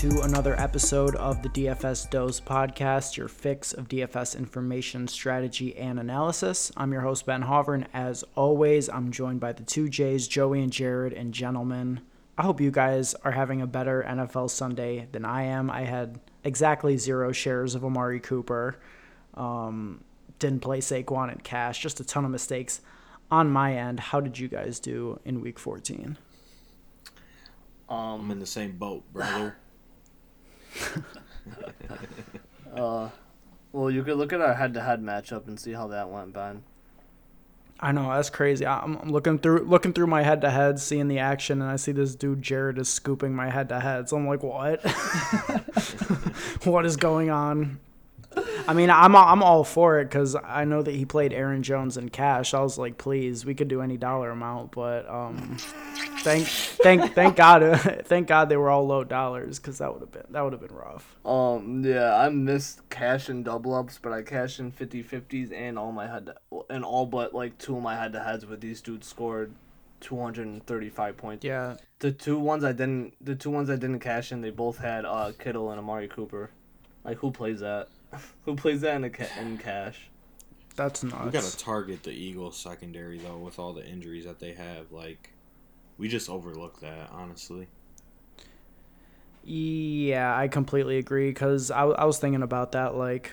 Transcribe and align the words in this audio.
to 0.00 0.22
another 0.22 0.58
episode 0.58 1.14
of 1.16 1.42
the 1.42 1.50
DFS 1.50 2.08
Dose 2.08 2.40
podcast, 2.40 3.18
your 3.18 3.28
fix 3.28 3.74
of 3.74 3.86
DFS 3.86 4.34
information, 4.34 5.06
strategy, 5.06 5.76
and 5.76 6.00
analysis. 6.00 6.72
I'm 6.74 6.90
your 6.90 7.02
host, 7.02 7.26
Ben 7.26 7.42
Hovern. 7.42 7.86
As 7.92 8.24
always, 8.34 8.88
I'm 8.88 9.12
joined 9.12 9.40
by 9.40 9.52
the 9.52 9.62
two 9.62 9.90
J's, 9.90 10.26
Joey 10.26 10.62
and 10.62 10.72
Jared, 10.72 11.12
and 11.12 11.34
gentlemen. 11.34 12.00
I 12.38 12.44
hope 12.44 12.62
you 12.62 12.70
guys 12.70 13.12
are 13.24 13.32
having 13.32 13.60
a 13.60 13.66
better 13.66 14.02
NFL 14.08 14.48
Sunday 14.48 15.06
than 15.12 15.26
I 15.26 15.42
am. 15.42 15.70
I 15.70 15.82
had 15.82 16.18
exactly 16.44 16.96
zero 16.96 17.30
shares 17.30 17.74
of 17.74 17.84
Amari 17.84 18.20
Cooper. 18.20 18.80
Um, 19.34 20.02
didn't 20.38 20.60
play 20.60 20.78
Saquon 20.78 21.30
and 21.30 21.44
cash, 21.44 21.78
just 21.78 22.00
a 22.00 22.04
ton 22.04 22.24
of 22.24 22.30
mistakes 22.30 22.80
on 23.30 23.50
my 23.50 23.76
end. 23.76 24.00
How 24.00 24.20
did 24.20 24.38
you 24.38 24.48
guys 24.48 24.80
do 24.80 25.20
in 25.26 25.42
week 25.42 25.58
14? 25.58 26.16
I'm 27.90 28.30
in 28.30 28.38
the 28.38 28.46
same 28.46 28.78
boat, 28.78 29.04
brother. 29.12 29.56
Uh, 32.72 33.08
well, 33.72 33.90
you 33.90 34.04
could 34.04 34.16
look 34.16 34.32
at 34.32 34.40
our 34.40 34.54
head-to-head 34.54 35.02
matchup 35.02 35.48
and 35.48 35.58
see 35.58 35.72
how 35.72 35.88
that 35.88 36.08
went, 36.08 36.32
Ben. 36.32 36.62
I 37.80 37.92
know 37.92 38.10
that's 38.10 38.30
crazy. 38.30 38.66
I'm, 38.66 38.96
I'm 38.98 39.10
looking 39.10 39.38
through 39.38 39.64
looking 39.64 39.92
through 39.94 40.06
my 40.06 40.22
head 40.22 40.42
to 40.42 40.50
head, 40.50 40.78
seeing 40.78 41.08
the 41.08 41.18
action, 41.18 41.62
and 41.62 41.70
I 41.70 41.76
see 41.76 41.92
this 41.92 42.14
dude 42.14 42.42
Jared 42.42 42.78
is 42.78 42.88
scooping 42.90 43.34
my 43.34 43.48
head 43.48 43.70
to 43.70 43.80
head. 43.80 44.08
So 44.08 44.18
I'm 44.18 44.26
like, 44.26 44.42
what? 44.42 44.82
what 46.64 46.84
is 46.84 46.96
going 46.96 47.30
on? 47.30 47.80
I 48.68 48.74
mean, 48.74 48.90
I'm 48.90 49.16
I'm 49.16 49.42
all 49.42 49.64
for 49.64 50.00
it 50.00 50.04
because 50.04 50.36
I 50.36 50.64
know 50.64 50.82
that 50.82 50.94
he 50.94 51.04
played 51.04 51.32
Aaron 51.32 51.62
Jones 51.62 51.96
in 51.96 52.08
cash. 52.10 52.54
I 52.54 52.60
was 52.60 52.78
like, 52.78 52.98
please, 52.98 53.44
we 53.44 53.54
could 53.54 53.68
do 53.68 53.80
any 53.82 53.96
dollar 53.96 54.30
amount, 54.30 54.70
but 54.72 55.08
um, 55.08 55.56
thank 56.20 56.46
thank 56.46 57.12
thank 57.14 57.36
God 57.36 57.80
thank 58.04 58.28
God 58.28 58.48
they 58.48 58.56
were 58.56 58.70
all 58.70 58.86
low 58.86 59.02
dollars 59.02 59.58
because 59.58 59.78
that 59.78 59.92
would 59.92 60.00
have 60.00 60.12
been 60.12 60.26
that 60.30 60.42
would 60.42 60.52
have 60.52 60.60
been 60.62 60.76
rough. 60.76 61.16
Um, 61.24 61.84
yeah, 61.84 62.14
I 62.14 62.28
missed 62.28 62.88
cash 62.90 63.28
and 63.28 63.44
double 63.44 63.74
ups, 63.74 63.98
but 64.00 64.12
I 64.12 64.22
cashed 64.22 64.60
in 64.60 64.70
50-50s 64.70 65.52
and 65.52 65.78
all 65.78 65.90
my 65.90 66.06
head 66.06 66.30
and 66.68 66.84
all 66.84 67.06
but 67.06 67.34
like 67.34 67.58
two 67.58 67.76
of 67.76 67.82
my 67.82 67.96
head-to-heads 67.96 68.46
with 68.46 68.60
these 68.60 68.80
dudes 68.80 69.08
scored 69.08 69.52
235 70.00 71.16
points. 71.16 71.44
Yeah, 71.44 71.76
The 71.98 72.12
two 72.12 72.38
ones 72.38 72.64
I 72.64 72.72
didn't, 72.72 73.14
the 73.20 73.34
two 73.34 73.50
ones 73.50 73.68
I 73.68 73.76
didn't 73.76 74.00
cash 74.00 74.32
in, 74.32 74.40
they 74.40 74.50
both 74.50 74.78
had 74.78 75.04
uh 75.04 75.32
Kittle 75.38 75.70
and 75.70 75.78
Amari 75.80 76.08
Cooper. 76.08 76.50
Like 77.04 77.18
who 77.18 77.30
plays 77.30 77.60
that? 77.60 77.88
who 78.44 78.56
plays 78.56 78.80
that 78.82 78.96
in 78.96 79.04
a 79.04 79.10
ca- 79.10 79.40
in 79.40 79.58
cash? 79.58 80.10
that's 80.76 81.02
nuts. 81.02 81.24
We 81.24 81.30
gotta 81.30 81.56
target 81.56 82.02
the 82.04 82.12
Eagles 82.12 82.56
secondary 82.56 83.18
though, 83.18 83.36
with 83.36 83.58
all 83.58 83.72
the 83.72 83.86
injuries 83.86 84.24
that 84.24 84.38
they 84.38 84.52
have. 84.52 84.90
Like, 84.90 85.30
we 85.98 86.08
just 86.08 86.30
overlook 86.30 86.80
that, 86.80 87.10
honestly. 87.12 87.68
Yeah, 89.44 90.36
I 90.36 90.48
completely 90.48 90.98
agree 90.98 91.28
because 91.30 91.70
I, 91.70 91.82
I 91.84 92.04
was 92.04 92.18
thinking 92.18 92.42
about 92.42 92.72
that. 92.72 92.94
Like, 92.94 93.32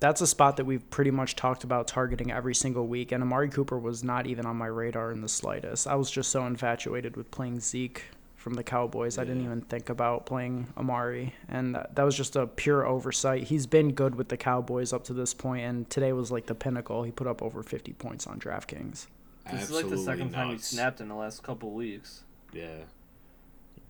that's 0.00 0.20
a 0.20 0.26
spot 0.26 0.56
that 0.56 0.64
we've 0.64 0.88
pretty 0.90 1.10
much 1.10 1.36
talked 1.36 1.64
about 1.64 1.86
targeting 1.86 2.32
every 2.32 2.54
single 2.54 2.86
week, 2.86 3.12
and 3.12 3.22
Amari 3.22 3.48
Cooper 3.48 3.78
was 3.78 4.02
not 4.02 4.26
even 4.26 4.46
on 4.46 4.56
my 4.56 4.66
radar 4.66 5.12
in 5.12 5.20
the 5.20 5.28
slightest. 5.28 5.86
I 5.86 5.94
was 5.94 6.10
just 6.10 6.30
so 6.30 6.44
infatuated 6.46 7.16
with 7.16 7.30
playing 7.30 7.60
Zeke 7.60 8.04
from 8.42 8.54
the 8.54 8.62
Cowboys. 8.64 9.18
I 9.18 9.24
didn't 9.24 9.44
even 9.44 9.60
think 9.62 9.88
about 9.88 10.26
playing 10.26 10.66
Amari, 10.76 11.32
and 11.48 11.74
that, 11.76 11.94
that 11.94 12.02
was 12.02 12.16
just 12.16 12.34
a 12.36 12.46
pure 12.46 12.84
oversight. 12.84 13.44
He's 13.44 13.66
been 13.66 13.92
good 13.92 14.16
with 14.16 14.28
the 14.28 14.36
Cowboys 14.36 14.92
up 14.92 15.04
to 15.04 15.14
this 15.14 15.32
point, 15.32 15.64
and 15.64 15.88
today 15.88 16.12
was 16.12 16.30
like 16.32 16.46
the 16.46 16.54
pinnacle. 16.54 17.04
He 17.04 17.12
put 17.12 17.26
up 17.28 17.40
over 17.40 17.62
50 17.62 17.92
points 17.94 18.26
on 18.26 18.40
DraftKings. 18.40 19.06
This 19.44 19.54
Absolutely 19.62 19.64
is 19.64 19.70
like 19.70 19.90
the 19.90 20.04
second 20.18 20.32
time 20.32 20.50
he 20.50 20.58
snapped 20.58 21.00
in 21.00 21.08
the 21.08 21.14
last 21.14 21.42
couple 21.42 21.70
weeks. 21.70 22.22
Yeah, 22.52 22.62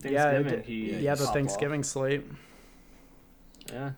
Yeah, 0.02 0.30
it 0.30 0.42
Thanksgiving, 0.44 0.52
did- 0.52 0.64
he 0.66 0.90
yeah, 0.92 0.98
Yeah, 0.98 1.14
the 1.14 1.18
popped 1.24 1.28
off. 1.28 1.34
Thanksgiving 1.34 1.82
slate. 1.82 2.24
Yeah, 3.72 3.92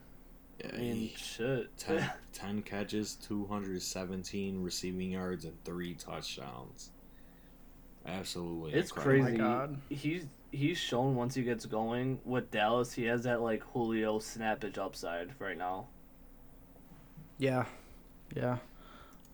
yeah. 0.61 0.71
I 0.73 0.77
mean, 0.79 0.95
he- 0.95 1.15
shit. 1.17 1.77
10, 1.79 2.11
10 2.33 2.63
catches, 2.63 3.15
217 3.17 4.63
receiving 4.63 5.11
yards, 5.13 5.45
and 5.45 5.63
three 5.65 5.95
touchdowns. 5.95 6.91
Absolutely, 8.07 8.75
It's 8.75 8.91
incredible. 8.91 9.25
crazy. 9.25 9.41
Oh 9.41 9.45
God. 9.45 9.81
He's 9.89 10.27
he's 10.55 10.79
shown 10.79 11.17
once 11.17 11.35
he 11.35 11.43
gets 11.43 11.67
going 11.67 12.21
with 12.25 12.51
Dallas, 12.51 12.93
he 12.93 13.05
has 13.05 13.25
that 13.25 13.43
like 13.43 13.63
Julio 13.73 14.19
snappage 14.19 14.79
upside 14.79 15.31
right 15.39 15.59
now. 15.59 15.87
Yeah, 17.39 17.65
yeah. 18.35 18.59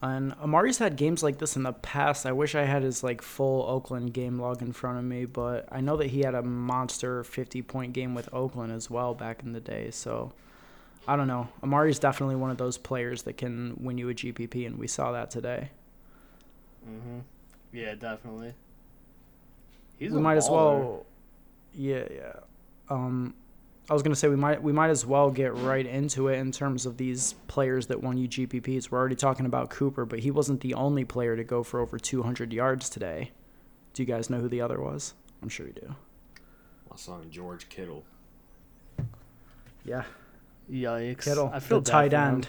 And 0.03 0.35
Amari's 0.41 0.79
had 0.79 0.97
games 0.97 1.23
like 1.23 1.39
this 1.39 1.57
in 1.57 1.63
the 1.63 1.75
past. 1.75 2.25
I 2.25 2.33
wish 2.33 2.55
I 2.55 2.65
had 2.65 2.83
his 2.83 3.05
like 3.05 3.21
full 3.21 3.65
Oakland 3.69 4.15
game 4.15 4.39
log 4.39 4.63
in 4.63 4.73
front 4.73 4.99
of 4.99 5.05
me, 5.05 5.27
but 5.27 5.69
I 5.71 5.83
know 5.83 5.97
that 5.99 6.07
he 6.07 6.21
had 6.21 6.35
a 6.35 6.43
monster 6.43 7.23
50 7.23 7.61
point 7.63 7.93
game 7.93 8.15
with 8.15 8.33
Oakland 8.33 8.73
as 8.73 8.89
well 8.89 9.13
back 9.13 9.43
in 9.43 9.53
the 9.53 9.61
day. 9.61 9.91
So 9.91 10.33
I 11.07 11.17
don't 11.17 11.29
know. 11.29 11.49
Amari's 11.63 11.99
definitely 11.99 12.37
one 12.37 12.51
of 12.51 12.57
those 12.57 12.79
players 12.79 13.23
that 13.23 13.37
can 13.37 13.77
win 13.79 13.99
you 13.99 14.09
a 14.09 14.15
GPP, 14.15 14.67
and 14.67 14.79
we 14.79 14.87
saw 14.87 15.13
that 15.13 15.31
today. 15.31 15.69
Mm-hmm. 16.89 17.19
Yeah, 17.73 17.95
definitely. 17.95 18.55
He's 19.99 20.13
we 20.13 20.19
a 20.19 20.21
might 20.21 20.39
as 20.39 20.49
well. 20.49 21.05
Yeah, 21.75 22.05
yeah. 22.11 22.33
Um, 22.89 23.35
I 23.89 23.93
was 23.93 24.03
gonna 24.03 24.15
say 24.15 24.29
we 24.29 24.37
might 24.37 24.63
we 24.63 24.73
might 24.73 24.91
as 24.91 25.05
well 25.05 25.31
get 25.31 25.55
right 25.57 25.85
into 25.85 26.29
it 26.29 26.39
in 26.39 26.53
terms 26.53 26.87
of 26.87 26.97
these 26.97 27.35
players 27.49 27.89
that 27.89 28.01
won 28.03 28.17
you 28.17 28.29
GPPs. 28.29 28.91
We're 28.91 28.99
already 28.99 29.17
talking 29.17 29.47
about 29.47 29.71
Cooper, 29.71 30.05
but 30.05 30.21
he 30.21 30.31
wasn't 30.31 30.61
the 30.61 30.75
only 30.75 31.05
player 31.05 31.37
to 31.37 31.43
go 31.45 31.63
for 31.63 31.81
over 31.81 31.99
200 31.99 32.53
yards 32.53 32.89
today. 32.89 33.33
Do 33.95 34.03
you 34.03 34.07
guys 34.07 34.31
know 34.31 34.39
who 34.39 34.49
the 34.49 34.61
other 34.61 34.81
was? 34.81 35.15
I'm 35.43 35.49
sure 35.49 35.67
you 35.67 35.73
do. 35.73 35.95
My 36.89 36.97
son 36.97 37.31
George 37.31 37.69
Kittle. 37.69 38.05
Yeah, 39.85 40.05
Yikes! 40.71 41.25
Kittle, 41.25 41.51
I 41.53 41.59
feel 41.59 41.81
the 41.81 41.91
bad 41.91 41.93
tight 41.93 42.11
for 42.11 42.17
him. 42.17 42.35
end. 42.35 42.49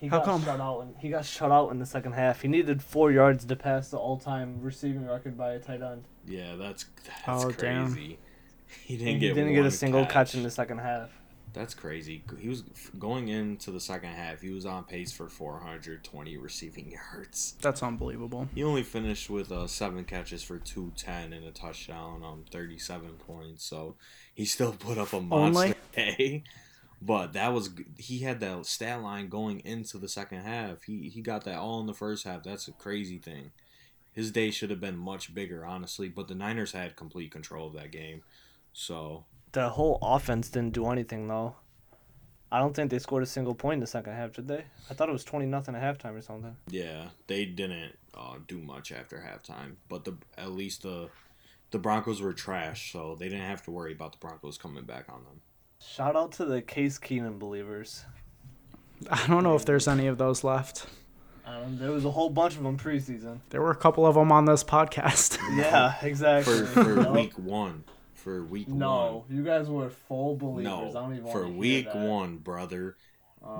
He 0.00 0.06
How 0.08 0.18
got 0.18 0.24
come? 0.26 0.44
shut 0.44 0.60
out. 0.60 0.80
In, 0.82 0.94
he 1.00 1.10
got 1.10 1.24
shut 1.24 1.50
out 1.50 1.70
in 1.70 1.78
the 1.80 1.86
second 1.86 2.12
half. 2.12 2.42
He 2.42 2.48
needed 2.48 2.82
four 2.82 3.10
yards 3.10 3.44
to 3.44 3.56
pass 3.56 3.90
the 3.90 3.96
all-time 3.98 4.60
receiving 4.62 5.06
record 5.06 5.36
by 5.36 5.52
a 5.54 5.58
tight 5.58 5.82
end. 5.82 6.04
Yeah, 6.26 6.54
that's 6.56 6.86
that's 7.26 7.44
Oh, 7.44 7.50
damn. 7.50 7.92
crazy. 7.92 8.18
He 8.84 8.96
didn't 8.96 9.14
He 9.14 9.18
get 9.18 9.34
didn't 9.34 9.54
get 9.54 9.66
a 9.66 9.70
single 9.70 10.04
catch. 10.04 10.12
catch 10.12 10.34
in 10.36 10.42
the 10.44 10.50
second 10.50 10.78
half. 10.78 11.10
That's 11.54 11.74
crazy. 11.74 12.22
He 12.38 12.48
was 12.48 12.62
going 12.98 13.28
into 13.28 13.70
the 13.72 13.80
second 13.80 14.10
half. 14.10 14.42
He 14.42 14.50
was 14.50 14.66
on 14.66 14.84
pace 14.84 15.10
for 15.10 15.28
420 15.28 16.36
receiving 16.36 16.90
yards. 17.14 17.54
That's 17.62 17.82
unbelievable. 17.82 18.48
He 18.54 18.62
only 18.62 18.82
finished 18.82 19.30
with 19.30 19.50
uh, 19.50 19.66
seven 19.66 20.04
catches 20.04 20.42
for 20.42 20.58
210 20.58 21.32
and 21.32 21.46
a 21.46 21.50
touchdown 21.50 22.22
on 22.22 22.44
37 22.52 23.08
points. 23.26 23.64
So 23.64 23.96
he 24.34 24.44
still 24.44 24.72
put 24.72 24.98
up 24.98 25.12
a 25.14 25.20
monster 25.20 25.62
Only? 25.64 25.74
day. 25.96 26.44
But 27.00 27.32
that 27.34 27.52
was 27.52 27.70
he 27.96 28.20
had 28.20 28.40
that 28.40 28.66
stat 28.66 29.02
line 29.02 29.28
going 29.28 29.60
into 29.60 29.98
the 29.98 30.08
second 30.08 30.40
half. 30.40 30.82
He 30.82 31.08
he 31.08 31.20
got 31.20 31.44
that 31.44 31.58
all 31.58 31.80
in 31.80 31.86
the 31.86 31.94
first 31.94 32.24
half. 32.24 32.42
That's 32.42 32.66
a 32.68 32.72
crazy 32.72 33.18
thing. 33.18 33.52
His 34.12 34.32
day 34.32 34.50
should 34.50 34.70
have 34.70 34.80
been 34.80 34.96
much 34.96 35.32
bigger, 35.32 35.64
honestly. 35.64 36.08
But 36.08 36.26
the 36.26 36.34
Niners 36.34 36.72
had 36.72 36.96
complete 36.96 37.30
control 37.30 37.68
of 37.68 37.74
that 37.74 37.92
game. 37.92 38.22
So 38.72 39.24
The 39.52 39.70
whole 39.70 39.98
offense 40.02 40.48
didn't 40.48 40.74
do 40.74 40.88
anything 40.88 41.28
though. 41.28 41.54
I 42.50 42.58
don't 42.58 42.74
think 42.74 42.90
they 42.90 42.98
scored 42.98 43.22
a 43.22 43.26
single 43.26 43.54
point 43.54 43.74
in 43.74 43.80
the 43.80 43.86
second 43.86 44.14
half, 44.14 44.32
did 44.32 44.48
they? 44.48 44.64
I 44.90 44.94
thought 44.94 45.08
it 45.08 45.12
was 45.12 45.24
twenty 45.24 45.46
nothing 45.46 45.74
at 45.74 45.82
halftime 45.82 46.16
or 46.16 46.22
something. 46.22 46.56
Yeah, 46.68 47.08
they 47.26 47.44
didn't 47.44 47.96
uh, 48.16 48.36
do 48.46 48.58
much 48.58 48.90
after 48.90 49.18
halftime, 49.18 49.74
but 49.88 50.04
the 50.04 50.16
at 50.36 50.50
least 50.52 50.82
the 50.82 51.10
the 51.70 51.78
Broncos 51.78 52.22
were 52.22 52.32
trash, 52.32 52.90
so 52.90 53.14
they 53.14 53.28
didn't 53.28 53.44
have 53.44 53.62
to 53.64 53.70
worry 53.70 53.92
about 53.92 54.12
the 54.12 54.18
Broncos 54.18 54.56
coming 54.56 54.84
back 54.84 55.04
on 55.10 55.24
them. 55.24 55.42
Shout 55.80 56.16
out 56.16 56.32
to 56.32 56.44
the 56.44 56.60
Case 56.60 56.98
Keenum 56.98 57.38
believers. 57.38 58.04
I 59.10 59.26
don't 59.28 59.44
know 59.44 59.54
if 59.54 59.64
there's 59.64 59.86
any 59.86 60.06
of 60.08 60.18
those 60.18 60.42
left. 60.42 60.86
Um, 61.46 61.78
there 61.78 61.92
was 61.92 62.04
a 62.04 62.10
whole 62.10 62.30
bunch 62.30 62.56
of 62.56 62.62
them 62.64 62.76
preseason. 62.76 63.38
There 63.50 63.62
were 63.62 63.70
a 63.70 63.76
couple 63.76 64.04
of 64.04 64.16
them 64.16 64.32
on 64.32 64.44
this 64.44 64.64
podcast. 64.64 65.38
Yeah, 65.56 65.94
exactly. 66.02 66.58
For 66.66 66.84
for 66.84 66.96
No. 67.02 67.12
week 67.12 67.38
one, 67.38 67.84
for 68.12 68.42
week 68.44 68.68
one. 68.68 68.78
No, 68.78 69.24
you 69.30 69.42
guys 69.44 69.68
were 69.68 69.88
full 69.88 70.36
one, 70.36 70.64
believers. 70.64 70.94
I 70.96 71.00
don't 71.00 71.12
even 71.12 71.24
no, 71.24 71.30
for 71.30 71.40
wanna 71.42 71.52
hear 71.52 71.58
week 71.60 71.84
that. 71.92 71.96
one, 71.96 72.36
brother. 72.38 72.96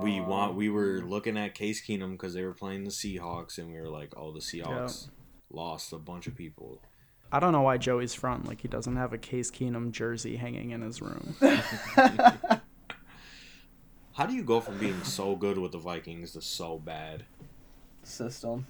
we 0.03 0.19
want 0.21 0.55
we 0.55 0.69
were 0.69 0.99
Um, 1.01 1.09
looking 1.09 1.37
at 1.37 1.55
Case 1.55 1.81
Keenum 1.83 2.11
because 2.11 2.33
they 2.33 2.43
were 2.43 2.53
playing 2.53 2.83
the 2.83 2.91
Seahawks, 2.91 3.57
and 3.57 3.71
we 3.73 3.79
were 3.79 3.89
like, 3.89 4.13
oh, 4.17 4.31
the 4.33 4.39
Seahawks 4.41 5.07
lost 5.49 5.91
a 5.93 5.97
bunch 5.97 6.27
of 6.27 6.35
people. 6.35 6.81
I 7.31 7.39
don't 7.39 7.51
know 7.51 7.61
why 7.61 7.77
Joey's 7.77 8.13
front 8.15 8.47
like 8.47 8.61
he 8.61 8.67
doesn't 8.67 8.95
have 8.95 9.13
a 9.13 9.17
Case 9.17 9.51
Keenum 9.51 9.91
jersey 9.91 10.35
hanging 10.37 10.71
in 10.71 10.81
his 10.81 11.01
room. 11.01 11.35
How 14.13 14.25
do 14.25 14.33
you 14.33 14.43
go 14.43 14.59
from 14.59 14.77
being 14.79 15.01
so 15.03 15.35
good 15.35 15.57
with 15.57 15.71
the 15.71 15.77
Vikings 15.77 16.31
to 16.33 16.41
so 16.41 16.77
bad? 16.79 17.23
system. 18.03 18.65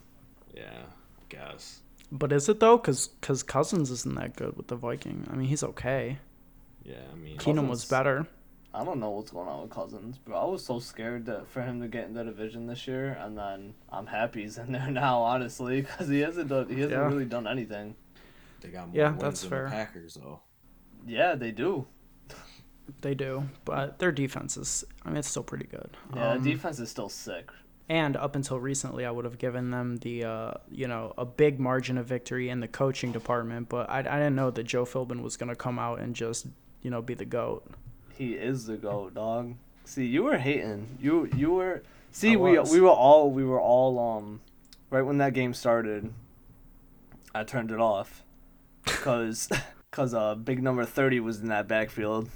Yeah, 0.53 0.81
I 0.83 1.23
guess. 1.29 1.79
But 2.11 2.31
is 2.33 2.49
it 2.49 2.59
though? 2.59 2.77
Cause, 2.77 3.09
Cause 3.21 3.41
Cousins 3.43 3.89
isn't 3.91 4.15
that 4.15 4.35
good 4.35 4.57
with 4.57 4.67
the 4.67 4.75
Viking. 4.75 5.25
I 5.31 5.35
mean, 5.35 5.47
he's 5.47 5.63
okay. 5.63 6.17
Yeah, 6.83 6.95
I 7.11 7.15
mean, 7.15 7.37
Keenum 7.37 7.69
was 7.69 7.85
better. 7.85 8.27
I 8.73 8.83
don't 8.83 8.99
know 8.99 9.11
what's 9.11 9.31
going 9.31 9.47
on 9.47 9.61
with 9.61 9.69
Cousins, 9.71 10.19
but 10.25 10.35
I 10.35 10.43
was 10.45 10.63
so 10.65 10.79
scared 10.79 11.25
that 11.27 11.47
for 11.47 11.61
him 11.61 11.79
to 11.81 11.87
get 11.87 12.05
in 12.05 12.13
the 12.13 12.23
division 12.23 12.67
this 12.67 12.87
year, 12.87 13.17
and 13.21 13.37
then 13.37 13.73
I'm 13.91 14.05
happy 14.07 14.41
he's 14.43 14.57
in 14.57 14.71
there 14.73 14.87
now, 14.91 15.21
honestly, 15.21 15.81
because 15.81 16.07
he 16.09 16.19
hasn't 16.19 16.49
done 16.49 16.67
he 16.67 16.75
hasn't 16.81 16.91
Yeah. 16.91 17.07
really 17.07 17.25
done 17.25 17.47
anything. 17.47 17.95
They 18.61 18.69
got 18.69 18.87
more 18.87 18.95
Yeah, 18.97 19.09
wins 19.09 19.21
that's 19.21 19.41
than 19.41 19.49
fair. 19.49 19.63
the 19.65 19.69
Packers 19.71 20.13
though. 20.15 20.41
Yeah, 21.07 21.35
they 21.35 21.51
do. 21.51 21.87
They 23.01 23.13
do, 23.13 23.47
but 23.65 23.99
their 23.99 24.11
defense 24.11 24.57
is. 24.57 24.83
I 25.05 25.09
mean, 25.09 25.17
it's 25.17 25.29
still 25.29 25.43
pretty 25.43 25.67
good. 25.67 25.95
Yeah, 26.15 26.31
Um, 26.31 26.43
the 26.43 26.51
defense 26.51 26.79
is 26.79 26.89
still 26.89 27.07
sick. 27.09 27.49
and 27.87 28.17
up 28.17 28.35
until 28.35 28.59
recently, 28.59 29.05
I 29.05 29.11
would 29.11 29.25
have 29.25 29.37
given 29.37 29.69
them 29.71 29.97
the, 29.97 30.23
uh, 30.23 30.51
you 30.71 30.87
know, 30.87 31.13
a 31.17 31.23
big 31.25 31.59
margin 31.59 31.97
of 31.99 32.07
victory 32.07 32.49
in 32.49 32.59
the 32.59 32.67
coaching 32.67 33.11
department. 33.11 33.69
But 33.69 33.89
I, 33.89 33.99
I 33.99 34.01
didn't 34.01 34.35
know 34.35 34.49
that 34.51 34.63
Joe 34.63 34.85
Philbin 34.85 35.21
was 35.21 35.37
going 35.37 35.49
to 35.49 35.55
come 35.55 35.77
out 35.79 35.99
and 35.99 36.15
just, 36.15 36.47
you 36.81 36.89
know, 36.89 37.01
be 37.01 37.13
the 37.13 37.25
goat. 37.25 37.63
He 38.17 38.33
is 38.33 38.65
the 38.65 38.75
goat, 38.77 39.13
dog. 39.13 39.55
See, 39.85 40.05
you 40.05 40.23
were 40.23 40.37
hating. 40.37 40.97
You 40.99 41.29
you 41.35 41.51
were. 41.51 41.83
See, 42.11 42.35
we 42.35 42.57
we 42.59 42.81
were 42.81 42.89
all 42.89 43.29
we 43.31 43.43
were 43.45 43.61
all 43.61 43.97
um, 44.17 44.41
right 44.89 45.03
when 45.03 45.19
that 45.19 45.33
game 45.33 45.53
started. 45.53 46.11
I 47.35 47.43
turned 47.43 47.69
it 47.71 47.79
off, 47.79 48.23
cause 48.85 49.49
cause 49.91 50.13
uh 50.13 50.35
big 50.35 50.61
number 50.63 50.85
thirty 50.85 51.19
was 51.19 51.39
in 51.39 51.47
that 51.49 51.67
backfield. 51.67 52.29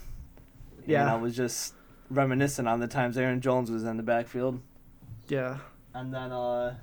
Yeah. 0.86 1.01
And 1.01 1.10
I 1.12 1.16
was 1.16 1.36
just 1.36 1.74
reminiscing 2.10 2.68
on 2.68 2.80
the 2.80 2.88
times 2.88 3.18
Aaron 3.18 3.42
Jones 3.42 3.72
was 3.72 3.84
in 3.86 3.98
the 3.98 4.04
backfield, 4.04 4.62
Yeah. 5.28 5.57
and 5.94 6.13
then 6.13 6.31
uh, 6.31 6.75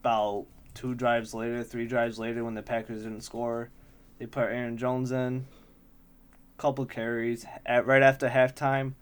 about 0.00 0.46
two 0.74 0.94
drives 0.94 1.34
later, 1.34 1.62
three 1.64 1.86
drives 1.86 2.18
later, 2.18 2.44
when 2.44 2.54
the 2.54 2.62
Packers 2.62 3.02
didn't 3.02 3.22
score, 3.22 3.70
they 4.18 4.26
put 4.26 4.44
Aaron 4.44 4.76
Jones 4.78 5.10
in. 5.12 5.46
Couple 6.56 6.86
carries 6.86 7.44
at 7.66 7.86
right 7.86 8.02
after 8.02 8.28
halftime. 8.28 8.94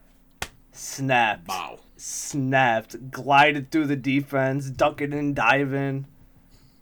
Snapped 0.72 1.49
Wow. 1.49 1.79
snapped, 1.96 3.11
glided 3.11 3.70
through 3.70 3.87
the 3.87 3.96
defense, 3.96 4.69
ducking 4.70 5.12
and 5.14 5.34
diving. 5.37 6.06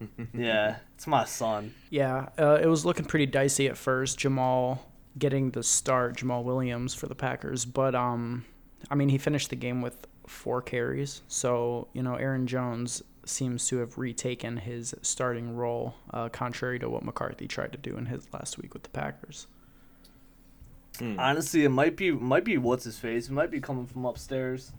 yeah, 0.35 0.76
it's 0.94 1.06
my 1.06 1.25
son. 1.25 1.75
Yeah, 1.91 2.29
uh, 2.38 2.58
it 2.62 2.67
was 2.67 2.85
looking 2.85 3.05
pretty 3.05 3.26
dicey 3.26 3.67
at 3.69 3.76
first. 3.76 4.19
Jamal 4.19 4.87
getting 5.19 5.50
the 5.52 5.62
start, 5.62 6.17
Jamaal 6.17 6.43
Williams 6.44 6.94
for 6.94 7.06
the 7.06 7.14
Packers, 7.14 7.64
but 7.64 7.94
um, 7.94 8.44
I 8.91 8.94
mean 8.94 9.08
he 9.08 9.19
finished 9.19 9.50
the 9.50 9.56
game 9.56 9.81
with 9.82 10.06
four 10.26 10.61
carries. 10.62 11.23
So 11.29 11.88
you 11.93 12.02
know 12.02 12.14
Aaron 12.17 12.46
Jones 12.46 13.02
seems 13.26 13.67
to 13.69 13.79
have 13.79 13.96
retaken 13.96 14.58
his 14.58 14.94
starting 15.00 15.56
role, 15.56 15.94
uh, 16.12 16.29
contrary 16.29 16.79
to 16.79 16.90
what 16.90 17.02
McCarthy 17.05 17.49
tried 17.49 17.73
to 17.73 17.79
do 17.79 17.97
in 17.97 18.06
his 18.06 18.26
last 18.35 18.58
week 18.58 18.75
with 18.75 18.82
the 18.82 18.90
Packers. 18.90 19.47
Hmm. 20.99 21.19
Honestly, 21.19 21.64
it 21.64 21.70
might 21.70 21.97
be 21.97 22.11
might 22.12 22.44
be 22.44 22.58
what's 22.58 22.85
his 22.85 22.99
face. 22.99 23.29
It 23.29 23.32
might 23.32 23.50
be 23.50 23.61
coming 23.61 23.87
from 23.87 24.05
upstairs. 24.05 24.73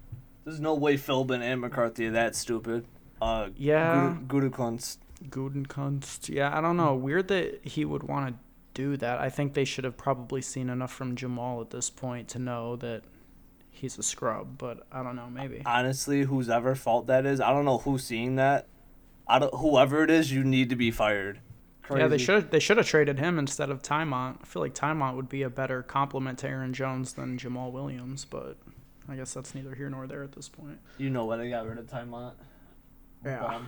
There's 0.44 0.60
no 0.60 0.76
way 0.76 0.96
Philbin 0.96 1.42
and 1.42 1.60
McCarthy 1.60 2.08
are 2.08 2.12
that 2.12 2.36
stupid. 2.36 2.86
Uh, 3.22 3.50
Yeah. 3.58 4.16
Gudu- 4.28 4.52
Gutekunst. 4.52 4.98
Gudenkunst. 5.30 6.30
Yeah, 6.30 6.56
I 6.56 6.62
don't 6.62 6.78
know. 6.78 6.96
Weird 6.96 7.28
that 7.30 7.62
he 7.64 7.86
would 7.86 8.04
want 8.04 8.28
to 8.28 8.36
do 8.74 8.98
that. 8.98 9.20
I 9.20 9.30
think 9.30 9.54
they 9.54 9.66
should 9.66 9.84
have 9.84 9.98
probably 9.98 10.42
seen 10.42 10.70
enough 10.70 10.94
from 10.94 11.16
Jamal 11.16 11.62
at 11.62 11.70
this 11.70 11.90
point 11.90 12.28
to 12.30 12.40
know 12.40 12.76
that 12.78 13.04
he's 13.70 13.98
a 13.98 14.04
scrub. 14.04 14.58
But 14.58 14.86
I 14.92 15.04
don't 15.04 15.16
know. 15.16 15.30
Maybe. 15.30 15.62
Honestly, 15.66 16.24
whose 16.24 16.50
ever 16.50 16.76
fault 16.76 17.08
that 17.08 17.26
is, 17.26 17.40
I 17.42 17.52
don't 17.52 17.66
know 17.66 17.80
who's 17.80 18.04
seeing 18.04 18.36
that. 18.36 18.68
I 19.28 19.40
don't, 19.40 19.54
whoever 19.56 20.04
it 20.04 20.12
is, 20.12 20.32
you 20.32 20.44
need 20.44 20.70
to 20.70 20.76
be 20.76 20.92
fired. 20.92 21.40
Yeah, 21.96 22.08
they 22.08 22.18
should 22.18 22.50
they 22.50 22.60
should 22.60 22.78
have 22.78 22.88
traded 22.88 23.20
him 23.20 23.38
instead 23.38 23.70
of 23.70 23.84
Tymont. 23.84 24.38
I 24.42 24.46
feel 24.46 24.62
like 24.62 24.74
Tymont 24.74 25.16
would 25.16 25.30
be 25.30 25.44
a 25.44 25.52
better 25.52 25.84
complement 25.84 26.40
to 26.40 26.48
Aaron 26.48 26.74
Jones 26.74 27.14
than 27.14 27.38
Jamaal 27.38 27.72
Williams, 27.72 28.26
but 28.26 28.58
I 29.08 29.16
guess 29.16 29.36
that's 29.36 29.54
neither 29.54 29.76
here 29.76 29.90
nor 29.90 30.08
there 30.08 30.24
at 30.24 30.32
this 30.32 30.50
point. 30.50 30.80
You 30.98 31.12
know 31.12 31.26
what? 31.26 31.38
They 31.38 31.50
got 31.50 31.68
rid 31.68 31.78
of 31.78 31.86
Tymont. 31.86 32.34
Yeah. 33.24 33.40
Bum. 33.40 33.68